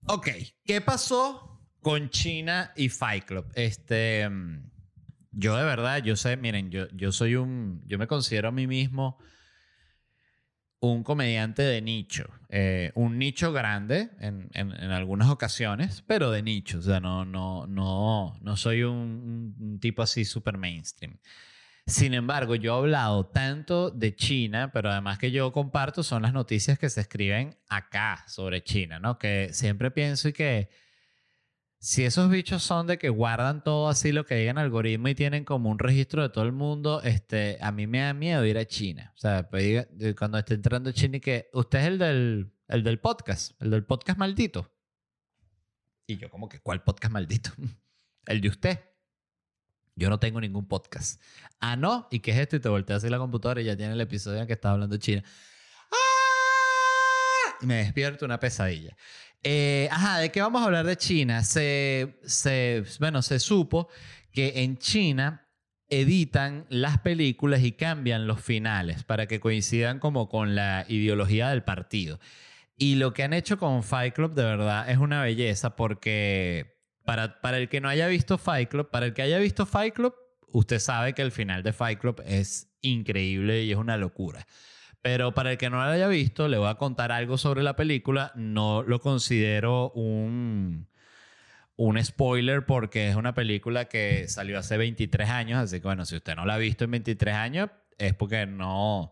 Ok, 0.06 0.28
¿qué 0.64 0.80
pasó 0.80 1.60
con 1.82 2.12
China 2.12 2.74
y 2.76 2.90
Fight 2.90 3.26
Club. 3.26 3.52
Este, 3.56 4.30
mm, 4.30 4.70
yo 5.32 5.58
de 5.58 5.66
verdad, 5.66 6.04
yo 6.04 6.16
sé, 6.16 6.38
miren, 6.38 6.70
yo, 6.70 6.88
yo 6.90 7.12
soy 7.12 7.38
un, 7.38 7.82
yo 7.88 7.98
me 7.98 8.06
considero 8.06 8.50
a 8.50 8.52
mí 8.52 8.68
mismo 8.68 9.18
un 10.92 11.04
comediante 11.04 11.62
de 11.62 11.82
nicho. 11.82 12.30
Eh, 12.50 12.92
un 12.96 13.18
nicho 13.18 13.54
grande 13.54 14.12
en, 14.20 14.50
en, 14.54 14.72
algunas 14.92 15.30
ocasiones, 15.30 16.04
pero 16.06 16.30
de 16.30 16.44
nicho. 16.44 16.80
O 16.80 16.82
sea, 16.82 17.00
no, 17.00 17.26
no, 17.26 17.66
no, 17.68 18.38
no 18.42 18.58
soy 18.58 18.84
un, 18.84 19.56
un 19.60 19.80
tipo 19.80 20.02
así 20.02 20.26
súper 20.26 20.58
mainstream. 20.58 21.18
Sin 21.86 22.14
embargo, 22.14 22.56
yo 22.56 22.76
he 22.76 22.78
hablado 22.80 23.26
tanto 23.26 23.92
de 23.92 24.16
China, 24.16 24.72
pero 24.74 24.90
además 24.90 25.20
que 25.20 25.32
yo 25.32 25.52
comparto 25.52 26.04
son 26.04 26.22
las 26.22 26.34
noticias 26.34 26.78
que 26.78 26.90
se 26.90 27.02
escriben 27.02 27.58
acá 27.70 28.24
sobre 28.28 28.64
China, 28.64 29.00
¿no? 29.00 29.18
Que 29.18 29.50
siempre 29.52 29.92
pienso 29.92 30.30
y 30.30 30.34
que 30.34 30.70
si 31.84 32.06
esos 32.06 32.30
bichos 32.30 32.64
son 32.64 32.88
de 32.88 32.98
que 32.98 33.10
guardan 33.10 33.62
todo 33.62 33.90
así 33.90 34.14
lo 34.14 34.26
que 34.26 34.36
digan 34.36 34.58
algoritmo 34.58 35.10
y 35.10 35.16
tienen 35.16 35.44
como 35.44 35.70
un 35.70 35.80
registro 35.80 36.22
de 36.22 36.30
todo 36.30 36.46
el 36.46 36.54
mundo, 36.54 37.02
este, 37.04 37.58
a 37.60 37.74
mí 37.74 37.88
me 37.88 38.00
da 38.00 38.14
miedo 38.14 38.46
ir 38.46 38.58
a 38.58 38.66
China. 38.66 39.12
O 39.18 39.20
sea, 39.20 39.50
pues, 39.50 39.88
cuando 40.18 40.38
esté 40.38 40.54
entrando 40.54 40.92
a 40.92 40.94
China 40.94 41.18
y 41.18 41.20
que 41.20 41.50
usted 41.52 41.80
es 41.80 41.86
el 41.88 41.98
del, 41.98 42.54
el 42.70 42.84
del 42.86 43.00
podcast, 43.02 43.62
el 43.62 43.70
del 43.70 43.84
podcast 43.84 44.18
maldito. 44.18 44.74
Y 46.08 46.16
yo 46.16 46.30
como 46.30 46.48
que, 46.48 46.62
¿cuál 46.62 46.82
podcast 46.86 47.12
maldito? 47.12 47.52
el 48.28 48.40
de 48.40 48.48
usted. 48.48 48.80
Yo 49.94 50.10
no 50.10 50.22
tengo 50.22 50.40
ningún 50.40 50.70
podcast. 50.70 51.22
Ah, 51.60 51.76
no. 51.76 52.08
¿Y 52.12 52.22
qué 52.22 52.32
es 52.32 52.38
esto? 52.38 52.56
Y 52.56 52.62
te 52.62 52.70
volteas 52.70 53.04
así 53.04 53.12
la 53.12 53.18
computadora 53.18 53.60
y 53.60 53.66
ya 53.66 53.76
tiene 53.76 53.92
el 53.92 54.00
episodio 54.00 54.40
en 54.40 54.48
que 54.48 54.54
estaba 54.54 54.76
hablando 54.76 54.96
China. 54.96 55.22
¡Ah! 55.92 57.58
Y 57.62 57.66
me 57.66 57.76
despierto 57.76 58.24
una 58.24 58.40
pesadilla. 58.40 58.96
Eh, 59.44 59.90
ajá, 59.92 60.20
¿de 60.20 60.32
qué 60.32 60.42
vamos 60.42 60.62
a 60.62 60.66
hablar 60.66 60.86
de 60.86 60.96
China? 60.96 61.44
Se, 61.44 62.18
se, 62.24 62.84
bueno, 63.00 63.22
se 63.22 63.40
supo 63.40 63.90
que 64.32 64.64
en 64.64 64.78
China 64.78 65.48
editan 65.90 66.66
las 66.70 67.00
películas 67.00 67.62
y 67.62 67.74
cambian 67.74 68.26
los 68.26 68.42
finales 68.42 69.04
para 69.04 69.28
que 69.28 69.40
coincidan 69.40 70.00
como 70.00 70.30
con 70.30 70.56
la 70.56 70.86
ideología 70.88 71.50
del 71.50 71.64
partido. 71.64 72.20
Y 72.78 72.96
lo 72.96 73.14
que 73.14 73.24
han 73.24 73.34
hecho 73.34 73.60
con 73.60 73.84
Fight 73.84 74.16
Club 74.16 74.34
de 74.34 74.44
verdad 74.44 74.90
es 74.90 74.98
una 74.98 75.22
belleza 75.22 75.76
porque 75.76 76.80
para, 77.06 77.42
para 77.42 77.58
el 77.58 77.70
que 77.70 77.82
no 77.82 77.90
haya 77.90 78.08
visto 78.08 78.38
Fight 78.38 78.70
Club, 78.70 78.90
para 78.90 79.08
el 79.08 79.14
que 79.14 79.22
haya 79.22 79.38
visto 79.38 79.66
Fight 79.66 79.94
Club, 79.94 80.16
usted 80.48 80.80
sabe 80.80 81.14
que 81.14 81.22
el 81.22 81.32
final 81.32 81.64
de 81.64 81.74
Fight 81.74 82.00
Club 82.00 82.24
es 82.26 82.74
increíble 82.82 83.64
y 83.64 83.72
es 83.72 83.78
una 83.78 83.98
locura. 83.98 84.48
Pero 85.04 85.34
para 85.34 85.52
el 85.52 85.58
que 85.58 85.70
no 85.70 85.76
lo 85.76 85.84
haya 85.84 86.08
visto, 86.08 86.48
le 86.48 86.58
voy 86.58 86.70
a 86.70 86.76
contar 86.76 87.12
algo 87.12 87.38
sobre 87.38 87.62
la 87.62 87.76
película. 87.76 88.32
No 88.36 88.84
lo 88.84 89.02
considero 89.02 89.92
un, 89.92 90.88
un 91.76 92.02
spoiler 92.02 92.66
porque 92.66 93.10
es 93.10 93.18
una 93.18 93.34
película 93.34 93.86
que 93.90 94.30
salió 94.30 94.58
hace 94.58 94.78
23 94.78 95.30
años. 95.30 95.60
Así 95.60 95.82
que 95.82 95.88
bueno, 95.88 96.06
si 96.06 96.16
usted 96.16 96.38
no 96.38 96.46
la 96.46 96.54
ha 96.54 96.58
visto 96.58 96.86
en 96.86 96.92
23 96.92 97.36
años, 97.36 97.70
es 97.98 98.14
porque 98.14 98.46
no... 98.46 99.12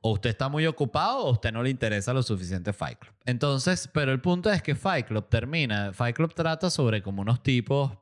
O 0.00 0.12
usted 0.12 0.30
está 0.30 0.48
muy 0.48 0.66
ocupado 0.66 1.26
o 1.26 1.32
usted 1.32 1.52
no 1.52 1.62
le 1.62 1.68
interesa 1.68 2.14
lo 2.14 2.22
suficiente 2.22 2.72
Fight 2.72 2.98
Club. 2.98 3.14
Entonces, 3.26 3.90
pero 3.92 4.12
el 4.12 4.20
punto 4.22 4.50
es 4.50 4.62
que 4.62 4.74
Fight 4.74 5.06
Club 5.06 5.28
termina. 5.28 5.92
Fight 5.92 6.16
Club 6.16 6.32
trata 6.32 6.70
sobre 6.70 7.02
como 7.02 7.20
unos 7.20 7.42
tipos 7.42 7.92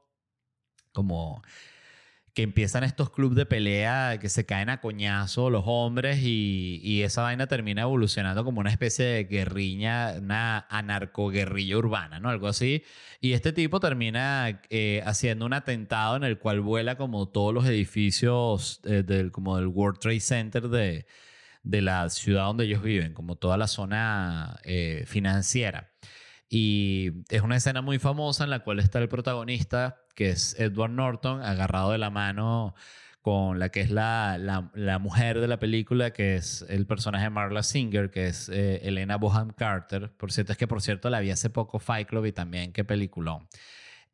como 0.93 1.43
que 2.35 2.43
empiezan 2.43 2.85
estos 2.85 3.11
clubes 3.11 3.37
de 3.37 3.47
pelea 3.47 4.19
que 4.21 4.29
se 4.29 4.47
caen 4.47 4.71
a 4.71 4.81
coñazo 4.81 5.51
los 5.51 5.65
hombres 5.67 6.21
y, 6.23 7.03
esa 7.03 7.23
vaina 7.23 7.47
termina 7.47 7.83
evolucionando 7.83 8.45
como 8.45 8.61
una 8.61 8.71
especie 8.71 9.05
de 9.05 9.25
guerrilla, 9.25 10.17
una 10.19 10.67
anarcoguerrilla 10.69 11.79
urbana, 11.79 12.21
¿no? 12.21 12.29
Algo 12.29 12.47
así. 12.49 12.85
Y 13.21 13.33
este 13.33 13.53
tipo 13.53 13.81
termina 13.81 14.63
eh, 14.71 15.03
haciendo 15.07 15.47
un 15.47 15.55
atentado 15.55 16.17
en 16.17 16.25
el 16.25 16.39
cual 16.39 16.61
vuela 16.61 16.97
como 16.97 17.29
todos 17.29 17.55
los 17.55 17.67
edificios 17.67 18.81
eh, 18.85 19.03
del, 19.03 19.33
como 19.33 19.57
del 19.57 19.67
World 19.69 19.99
Trade 19.99 20.21
Center 20.21 20.69
de, 20.69 21.07
de 21.63 21.83
la 21.83 22.09
ciudad 22.11 22.45
donde 22.45 22.65
ellos 22.65 22.83
viven, 22.83 23.15
como 23.15 23.37
toda 23.37 23.57
la 23.57 23.67
zona 23.67 24.59
eh, 24.65 25.05
financiera. 25.07 25.91
Y 26.49 27.13
es 27.29 27.43
una 27.43 27.57
escena 27.57 27.81
muy 27.83 27.99
famosa 27.99 28.45
en 28.45 28.51
la 28.51 28.61
cual 28.61 28.81
está 28.81 28.99
el 28.99 29.09
protagonista 29.09 30.03
que 30.21 30.29
es 30.29 30.55
Edward 30.61 30.91
Norton, 30.91 31.41
agarrado 31.41 31.93
de 31.93 31.97
la 31.97 32.11
mano 32.11 32.75
con 33.23 33.59
la 33.59 33.71
que 33.71 33.81
es 33.81 33.91
la, 33.91 34.37
la, 34.37 34.99
mujer 34.99 35.41
de 35.41 35.49
la 35.49 35.59
película, 35.59 36.11
que 36.11 36.37
es 36.37 36.63
el 36.69 36.87
personaje 36.87 37.25
de 37.25 37.31
Marla 37.31 37.63
Singer, 37.63 38.11
que 38.11 38.27
es 38.27 38.51
eh, 38.51 38.83
Elena 38.83 39.17
Boham 39.17 39.55
Carter. 39.55 40.11
Por 40.11 40.31
cierto, 40.31 40.53
es 40.53 40.59
que 40.59 40.67
por 40.67 40.83
cierto 40.83 41.09
la 41.09 41.21
vi 41.21 41.31
hace 41.31 41.49
poco 41.49 41.79
Fight 41.79 42.07
Club 42.07 42.27
y 42.27 42.33
también 42.33 42.75
qué 42.75 42.85
peliculón. 42.85 43.49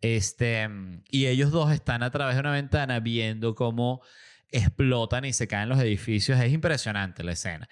Este, 0.00 0.68
y 1.10 1.26
ellos 1.26 1.50
dos 1.50 1.72
están 1.72 2.04
a 2.04 2.10
través 2.12 2.36
de 2.36 2.40
una 2.40 2.52
ventana 2.52 3.00
viendo 3.00 3.56
cómo 3.56 4.00
explotan 4.52 5.24
y 5.24 5.32
se 5.32 5.48
caen 5.48 5.68
los 5.68 5.80
edificios. 5.80 6.38
Es 6.38 6.52
impresionante 6.52 7.24
la 7.24 7.32
escena. 7.32 7.68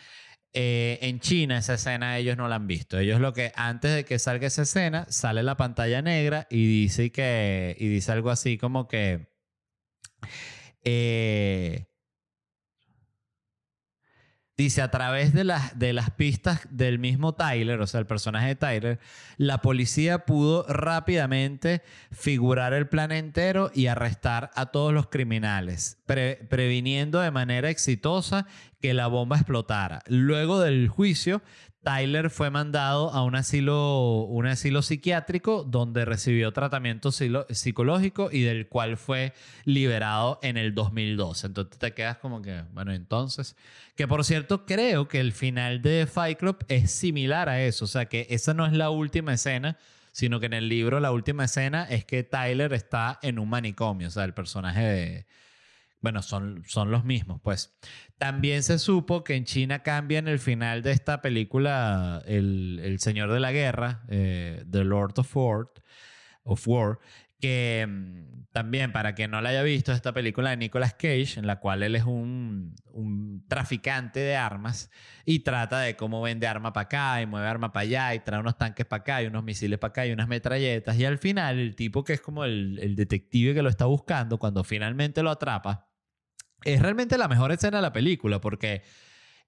Eh, 0.56 1.00
en 1.02 1.18
China 1.18 1.58
esa 1.58 1.74
escena 1.74 2.16
ellos 2.16 2.36
no 2.36 2.46
la 2.46 2.54
han 2.54 2.68
visto. 2.68 2.98
Ellos 2.98 3.20
lo 3.20 3.32
que 3.32 3.52
antes 3.56 3.92
de 3.92 4.04
que 4.04 4.20
salga 4.20 4.46
esa 4.46 4.62
escena 4.62 5.04
sale 5.10 5.42
la 5.42 5.56
pantalla 5.56 6.00
negra 6.00 6.46
y 6.48 6.64
dice 6.66 7.10
que 7.10 7.76
y 7.78 7.88
dice 7.88 8.12
algo 8.12 8.30
así 8.30 8.56
como 8.56 8.86
que 8.86 9.26
eh, 10.84 11.86
Dice, 14.56 14.82
a 14.82 14.90
través 14.92 15.32
de 15.32 15.42
las, 15.42 15.76
de 15.78 15.92
las 15.92 16.10
pistas 16.10 16.60
del 16.70 17.00
mismo 17.00 17.34
Tyler, 17.34 17.80
o 17.80 17.88
sea, 17.88 17.98
el 17.98 18.06
personaje 18.06 18.46
de 18.48 18.54
Tyler, 18.54 19.00
la 19.36 19.58
policía 19.58 20.26
pudo 20.26 20.64
rápidamente 20.68 21.82
figurar 22.12 22.72
el 22.72 22.86
plan 22.86 23.10
entero 23.10 23.72
y 23.74 23.88
arrestar 23.88 24.52
a 24.54 24.66
todos 24.66 24.94
los 24.94 25.08
criminales, 25.08 25.98
previniendo 26.06 27.18
de 27.18 27.32
manera 27.32 27.68
exitosa 27.68 28.46
que 28.80 28.94
la 28.94 29.08
bomba 29.08 29.36
explotara. 29.36 30.02
Luego 30.06 30.60
del 30.60 30.86
juicio, 30.86 31.42
Tyler 31.84 32.30
fue 32.30 32.50
mandado 32.50 33.10
a 33.10 33.22
un 33.22 33.36
asilo, 33.36 34.22
un 34.22 34.46
asilo 34.46 34.82
psiquiátrico 34.82 35.64
donde 35.64 36.04
recibió 36.04 36.52
tratamiento 36.52 37.12
psicológico 37.12 38.30
y 38.32 38.42
del 38.42 38.66
cual 38.68 38.96
fue 38.96 39.34
liberado 39.64 40.40
en 40.42 40.56
el 40.56 40.74
2012. 40.74 41.46
Entonces 41.46 41.78
te 41.78 41.92
quedas 41.92 42.16
como 42.16 42.42
que, 42.42 42.62
bueno, 42.72 42.92
entonces, 42.92 43.54
que 43.94 44.08
por 44.08 44.24
cierto 44.24 44.64
creo 44.64 45.06
que 45.06 45.20
el 45.20 45.32
final 45.32 45.82
de 45.82 46.06
Fight 46.06 46.38
Club 46.38 46.64
es 46.68 46.90
similar 46.90 47.48
a 47.48 47.62
eso, 47.62 47.84
o 47.84 47.88
sea 47.88 48.06
que 48.06 48.26
esa 48.30 48.54
no 48.54 48.66
es 48.66 48.72
la 48.72 48.90
última 48.90 49.34
escena, 49.34 49.76
sino 50.10 50.40
que 50.40 50.46
en 50.46 50.54
el 50.54 50.68
libro 50.68 51.00
la 51.00 51.12
última 51.12 51.44
escena 51.44 51.84
es 51.84 52.04
que 52.04 52.22
Tyler 52.22 52.72
está 52.72 53.18
en 53.22 53.38
un 53.38 53.50
manicomio, 53.50 54.08
o 54.08 54.10
sea, 54.10 54.24
el 54.24 54.32
personaje 54.32 54.82
de 54.82 55.26
bueno, 56.04 56.20
son, 56.20 56.62
son 56.66 56.90
los 56.90 57.02
mismos, 57.04 57.40
pues. 57.42 57.74
También 58.18 58.62
se 58.62 58.78
supo 58.78 59.24
que 59.24 59.36
en 59.36 59.46
China 59.46 59.82
cambia 59.82 60.18
en 60.18 60.28
el 60.28 60.38
final 60.38 60.82
de 60.82 60.92
esta 60.92 61.22
película 61.22 62.22
El, 62.26 62.96
Señor 63.00 63.32
de 63.32 63.40
la 63.40 63.52
Guerra, 63.52 64.04
eh, 64.08 64.64
The 64.70 64.84
Lord 64.84 65.18
of 65.18 65.34
War, 65.34 65.70
of 66.42 66.68
War 66.68 66.98
que 67.40 67.86
mm, 67.88 68.52
también 68.52 68.92
para 68.92 69.14
quien 69.14 69.30
no 69.30 69.40
la 69.40 69.50
haya 69.50 69.62
visto, 69.62 69.92
esta 69.92 70.12
película 70.12 70.50
de 70.50 70.56
Nicolas 70.56 70.94
Cage, 70.94 71.38
en 71.38 71.46
la 71.46 71.58
cual 71.60 71.82
él 71.82 71.96
es 71.96 72.04
un, 72.04 72.74
un 72.92 73.44
traficante 73.48 74.20
de 74.20 74.36
armas 74.36 74.90
y 75.24 75.40
trata 75.40 75.80
de 75.80 75.96
cómo 75.96 76.22
vende 76.22 76.46
arma 76.46 76.72
para 76.72 76.84
acá 76.84 77.22
y 77.22 77.26
mueve 77.26 77.46
arma 77.46 77.72
para 77.72 77.82
allá 77.82 78.14
y 78.14 78.20
trae 78.20 78.40
unos 78.40 78.56
tanques 78.56 78.86
para 78.86 79.00
acá 79.00 79.22
y 79.22 79.26
unos 79.26 79.42
misiles 79.42 79.78
para 79.78 79.90
acá 79.90 80.06
y 80.06 80.12
unas 80.12 80.28
metralletas. 80.28 80.96
Y 80.98 81.04
al 81.04 81.18
final, 81.18 81.58
el 81.58 81.76
tipo 81.76 82.04
que 82.04 82.14
es 82.14 82.20
como 82.20 82.44
el, 82.44 82.78
el 82.80 82.94
detective 82.94 83.54
que 83.54 83.62
lo 83.62 83.68
está 83.70 83.86
buscando, 83.86 84.38
cuando 84.38 84.64
finalmente 84.64 85.22
lo 85.22 85.30
atrapa, 85.30 85.88
es 86.64 86.80
realmente 86.80 87.18
la 87.18 87.28
mejor 87.28 87.52
escena 87.52 87.78
de 87.78 87.82
la 87.82 87.92
película 87.92 88.40
porque 88.40 88.82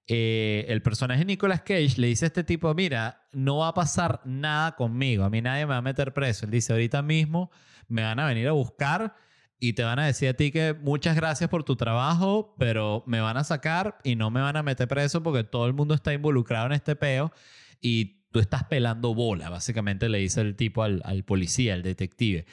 eh, 0.07 0.65
el 0.69 0.81
personaje 0.81 1.25
Nicolas 1.25 1.61
Cage 1.61 1.95
le 1.97 2.07
dice 2.07 2.25
a 2.25 2.27
este 2.27 2.43
tipo, 2.43 2.73
mira, 2.73 3.27
no 3.33 3.57
va 3.57 3.69
a 3.69 3.73
pasar 3.73 4.21
nada 4.23 4.75
conmigo, 4.75 5.25
a 5.25 5.29
mí 5.29 5.41
nadie 5.41 5.65
me 5.65 5.71
va 5.71 5.77
a 5.77 5.81
meter 5.81 6.13
preso. 6.13 6.45
Él 6.45 6.51
dice, 6.51 6.71
ahorita 6.71 7.01
mismo 7.01 7.51
me 7.89 8.03
van 8.03 8.19
a 8.19 8.25
venir 8.25 8.47
a 8.47 8.53
buscar 8.53 9.15
y 9.59 9.73
te 9.73 9.83
van 9.83 9.99
a 9.99 10.05
decir 10.05 10.29
a 10.29 10.33
ti 10.33 10.51
que 10.51 10.73
muchas 10.73 11.15
gracias 11.15 11.49
por 11.49 11.63
tu 11.63 11.75
trabajo, 11.75 12.55
pero 12.57 13.03
me 13.05 13.19
van 13.19 13.37
a 13.37 13.43
sacar 13.43 13.97
y 14.03 14.15
no 14.15 14.31
me 14.31 14.39
van 14.39 14.55
a 14.55 14.63
meter 14.63 14.87
preso 14.87 15.23
porque 15.23 15.43
todo 15.43 15.65
el 15.67 15.73
mundo 15.73 15.93
está 15.93 16.13
involucrado 16.13 16.67
en 16.67 16.73
este 16.73 16.95
peo 16.95 17.33
y 17.81 18.23
tú 18.31 18.39
estás 18.39 18.63
pelando 18.65 19.13
bola, 19.13 19.49
básicamente 19.49 20.09
le 20.09 20.19
dice 20.19 20.41
el 20.41 20.55
tipo 20.55 20.83
al, 20.83 21.01
al 21.03 21.23
policía, 21.23 21.73
al 21.73 21.83
detective. 21.83 22.45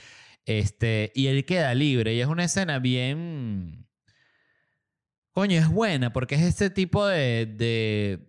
Este, 0.47 1.13
y 1.15 1.29
él 1.29 1.45
queda 1.45 1.75
libre 1.75 2.15
y 2.15 2.21
es 2.21 2.27
una 2.27 2.45
escena 2.45 2.79
bien 2.79 3.84
Coño, 5.35 5.59
es 5.59 5.69
buena 5.69 6.13
porque 6.13 6.37
es 6.37 6.43
este 6.43 6.71
tipo 6.71 7.05
de, 7.07 8.21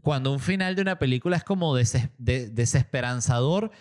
Cuando 0.00 0.32
un 0.32 0.38
final 0.38 0.76
de 0.76 0.82
una 0.82 1.00
película 1.00 1.36
es 1.36 1.42
como 1.42 1.74
desesperanzador, 1.74 3.72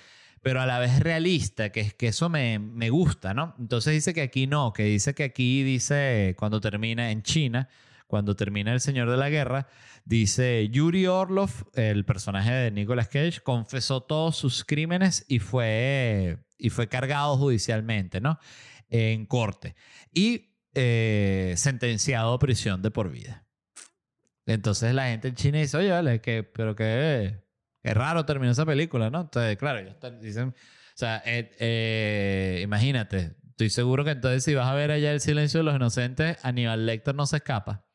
pero 0.41 0.61
a 0.61 0.65
la 0.65 0.79
vez 0.79 0.99
realista, 0.99 1.71
que, 1.71 1.81
es 1.81 1.93
que 1.93 2.07
eso 2.07 2.27
me, 2.27 2.57
me, 2.57 2.89
gusta, 2.89 3.35
¿no? 3.35 3.55
Entonces 3.59 3.93
dice 3.93 4.15
que 4.15 4.23
aquí 4.23 4.47
no, 4.47 4.73
que 4.73 4.85
dice 4.85 5.13
que 5.13 5.25
aquí 5.25 5.61
dice, 5.61 6.35
cuando 6.39 6.59
termina 6.59 7.11
en 7.11 7.21
China, 7.21 7.69
cuando 8.07 8.35
termina 8.35 8.73
El 8.73 8.81
Señor 8.81 9.07
de 9.11 9.17
la 9.17 9.29
Guerra, 9.29 9.67
dice 10.03 10.69
Yuri 10.69 11.05
Orlov, 11.05 11.51
el 11.75 12.03
personaje 12.03 12.51
de 12.51 12.71
Nicolas 12.71 13.09
Cage, 13.09 13.41
confesó 13.43 14.01
todos 14.01 14.35
sus 14.35 14.65
crímenes 14.65 15.23
y 15.27 15.37
fue, 15.37 16.39
y 16.57 16.71
fue 16.71 16.87
cargado 16.87 17.37
judicialmente, 17.37 18.21
¿no? 18.21 18.39
En 18.89 19.27
corte. 19.27 19.75
Y 20.11 20.50
eh, 20.73 21.53
sentenciado 21.57 22.33
a 22.33 22.39
prisión 22.39 22.81
de 22.81 22.91
por 22.91 23.11
vida. 23.11 23.45
Entonces 24.45 24.93
la 24.93 25.07
gente 25.07 25.29
en 25.29 25.35
China 25.35 25.59
dice, 25.59 25.77
oye, 25.77 25.91
vale, 25.91 26.21
que, 26.21 26.43
pero 26.43 26.75
que 26.75 27.41
es 27.83 27.93
raro 27.93 28.25
terminó 28.25 28.51
esa 28.51 28.65
película, 28.65 29.09
¿no? 29.09 29.21
Entonces, 29.21 29.57
claro, 29.57 29.79
ellos 29.79 29.95
dicen, 30.21 30.49
o 30.49 30.53
sea, 30.95 31.21
eh, 31.25 31.51
eh, 31.59 32.61
imagínate, 32.63 33.35
estoy 33.49 33.69
seguro 33.69 34.03
que 34.03 34.11
entonces 34.11 34.43
si 34.43 34.55
vas 34.55 34.67
a 34.67 34.73
ver 34.73 34.91
allá 34.91 35.11
el 35.11 35.21
silencio 35.21 35.59
de 35.59 35.65
los 35.65 35.75
inocentes, 35.75 36.37
Aníbal 36.43 36.85
Lecter 36.85 37.15
no 37.15 37.25
se 37.25 37.37
escapa. 37.37 37.85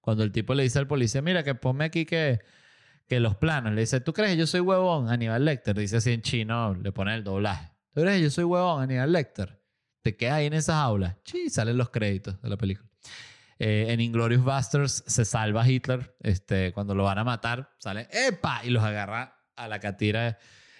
Cuando 0.00 0.24
el 0.24 0.32
tipo 0.32 0.54
le 0.54 0.62
dice 0.62 0.78
al 0.78 0.86
policía, 0.86 1.22
mira, 1.22 1.42
que 1.42 1.54
ponme 1.54 1.84
aquí 1.84 2.06
que, 2.06 2.40
que 3.06 3.20
los 3.20 3.36
planos, 3.36 3.72
le 3.74 3.82
dice, 3.82 4.00
¿tú 4.00 4.12
crees 4.12 4.32
que 4.32 4.38
yo 4.38 4.46
soy 4.46 4.60
huevón? 4.60 5.08
Aníbal 5.10 5.44
Lecter 5.44 5.76
dice 5.76 5.98
así 5.98 6.12
en 6.12 6.22
chino, 6.22 6.74
le 6.74 6.92
pone 6.92 7.14
el 7.14 7.24
doblaje. 7.24 7.72
¿Tú 7.92 8.02
crees 8.02 8.18
que 8.18 8.22
yo 8.22 8.30
soy 8.30 8.44
huevón? 8.44 8.82
Aníbal 8.82 9.12
Lecter 9.12 9.57
te 10.02 10.16
quedas 10.16 10.34
ahí 10.34 10.46
en 10.46 10.54
esas 10.54 10.76
aulas. 10.76 11.16
Sí, 11.24 11.50
salen 11.50 11.76
los 11.76 11.90
créditos 11.90 12.40
de 12.40 12.48
la 12.48 12.56
película. 12.56 12.88
Eh, 13.58 13.86
en 13.88 14.00
Inglorious 14.00 14.42
Busters 14.42 15.04
se 15.06 15.24
salva 15.24 15.68
Hitler. 15.68 16.14
Este, 16.20 16.72
cuando 16.72 16.94
lo 16.94 17.04
van 17.04 17.18
a 17.18 17.24
matar, 17.24 17.70
sale 17.78 18.08
¡epa! 18.12 18.60
Y 18.64 18.70
los 18.70 18.82
agarra 18.84 19.36
a 19.56 19.68
la 19.68 19.80
catira 19.80 20.38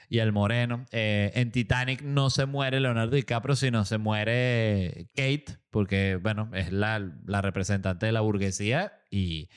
y 0.08 0.20
al 0.20 0.32
moreno. 0.32 0.86
Eh, 0.92 1.32
en 1.34 1.50
Titanic 1.50 2.02
no 2.02 2.30
se 2.30 2.46
muere 2.46 2.80
Leonardo 2.80 3.16
DiCaprio, 3.16 3.56
sino 3.56 3.84
se 3.84 3.98
muere 3.98 5.08
Kate, 5.14 5.58
porque, 5.70 6.18
bueno, 6.22 6.50
es 6.54 6.72
la, 6.72 6.98
la 7.26 7.42
representante 7.42 8.06
de 8.06 8.12
la 8.12 8.20
burguesía 8.20 8.92
y, 9.10 9.50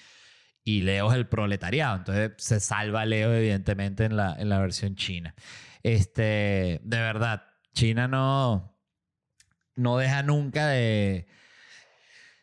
y 0.63 0.81
Leo 0.81 1.09
es 1.11 1.15
el 1.15 1.27
proletariado. 1.27 1.97
Entonces 1.97 2.31
se 2.37 2.59
salva 2.59 3.05
Leo, 3.05 3.33
evidentemente, 3.33 4.05
en 4.05 4.17
la, 4.17 4.35
en 4.37 4.49
la 4.49 4.59
versión 4.59 4.95
china. 4.95 5.35
Este, 5.83 6.81
de 6.83 6.97
verdad, 6.97 7.43
China 7.73 8.07
no 8.07 8.70
no 9.81 9.97
deja 9.97 10.23
nunca 10.23 10.67
de, 10.67 11.27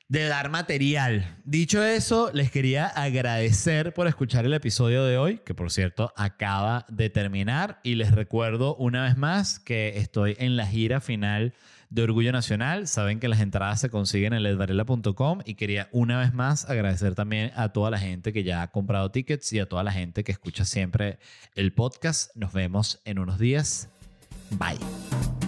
de 0.09 0.25
dar 0.25 0.51
material. 0.51 1.37
Dicho 1.45 1.83
eso, 1.85 2.31
les 2.33 2.51
quería 2.51 2.87
agradecer 2.87 3.95
por 3.95 4.09
escuchar 4.09 4.45
el 4.45 4.55
episodio 4.55 5.05
de 5.05 5.19
hoy, 5.19 5.39
que 5.39 5.55
por 5.55 5.71
cierto 5.71 6.13
acaba 6.17 6.87
de 6.89 7.11
terminar, 7.11 7.81
y 7.83 7.95
les 7.95 8.13
recuerdo 8.13 8.75
una 8.77 9.05
vez 9.05 9.17
más 9.17 9.59
que 9.59 9.99
estoy 9.99 10.37
en 10.39 10.57
la 10.57 10.67
gira 10.67 11.01
final 11.01 11.55
de 11.91 12.03
Orgullo 12.03 12.33
Nacional. 12.33 12.87
Saben 12.89 13.21
que 13.21 13.29
las 13.29 13.41
entradas 13.41 13.81
se 13.81 13.91
consiguen 13.91 14.33
en 14.33 14.43
ledvarela.com 14.43 15.41
y 15.45 15.55
quería 15.55 15.89
una 15.93 16.19
vez 16.19 16.33
más 16.35 16.69
agradecer 16.69 17.15
también 17.15 17.53
a 17.55 17.71
toda 17.73 17.91
la 17.91 17.99
gente 17.99 18.33
que 18.33 18.45
ya 18.45 18.63
ha 18.63 18.71
comprado 18.71 19.11
tickets 19.11 19.53
y 19.53 19.59
a 19.59 19.69
toda 19.69 19.83
la 19.83 19.93
gente 19.93 20.25
que 20.25 20.33
escucha 20.33 20.65
siempre 20.65 21.19
el 21.55 21.73
podcast. 21.73 22.35
Nos 22.35 22.53
vemos 22.53 23.01
en 23.05 23.19
unos 23.19 23.39
días. 23.39 23.89
Bye. 24.51 25.48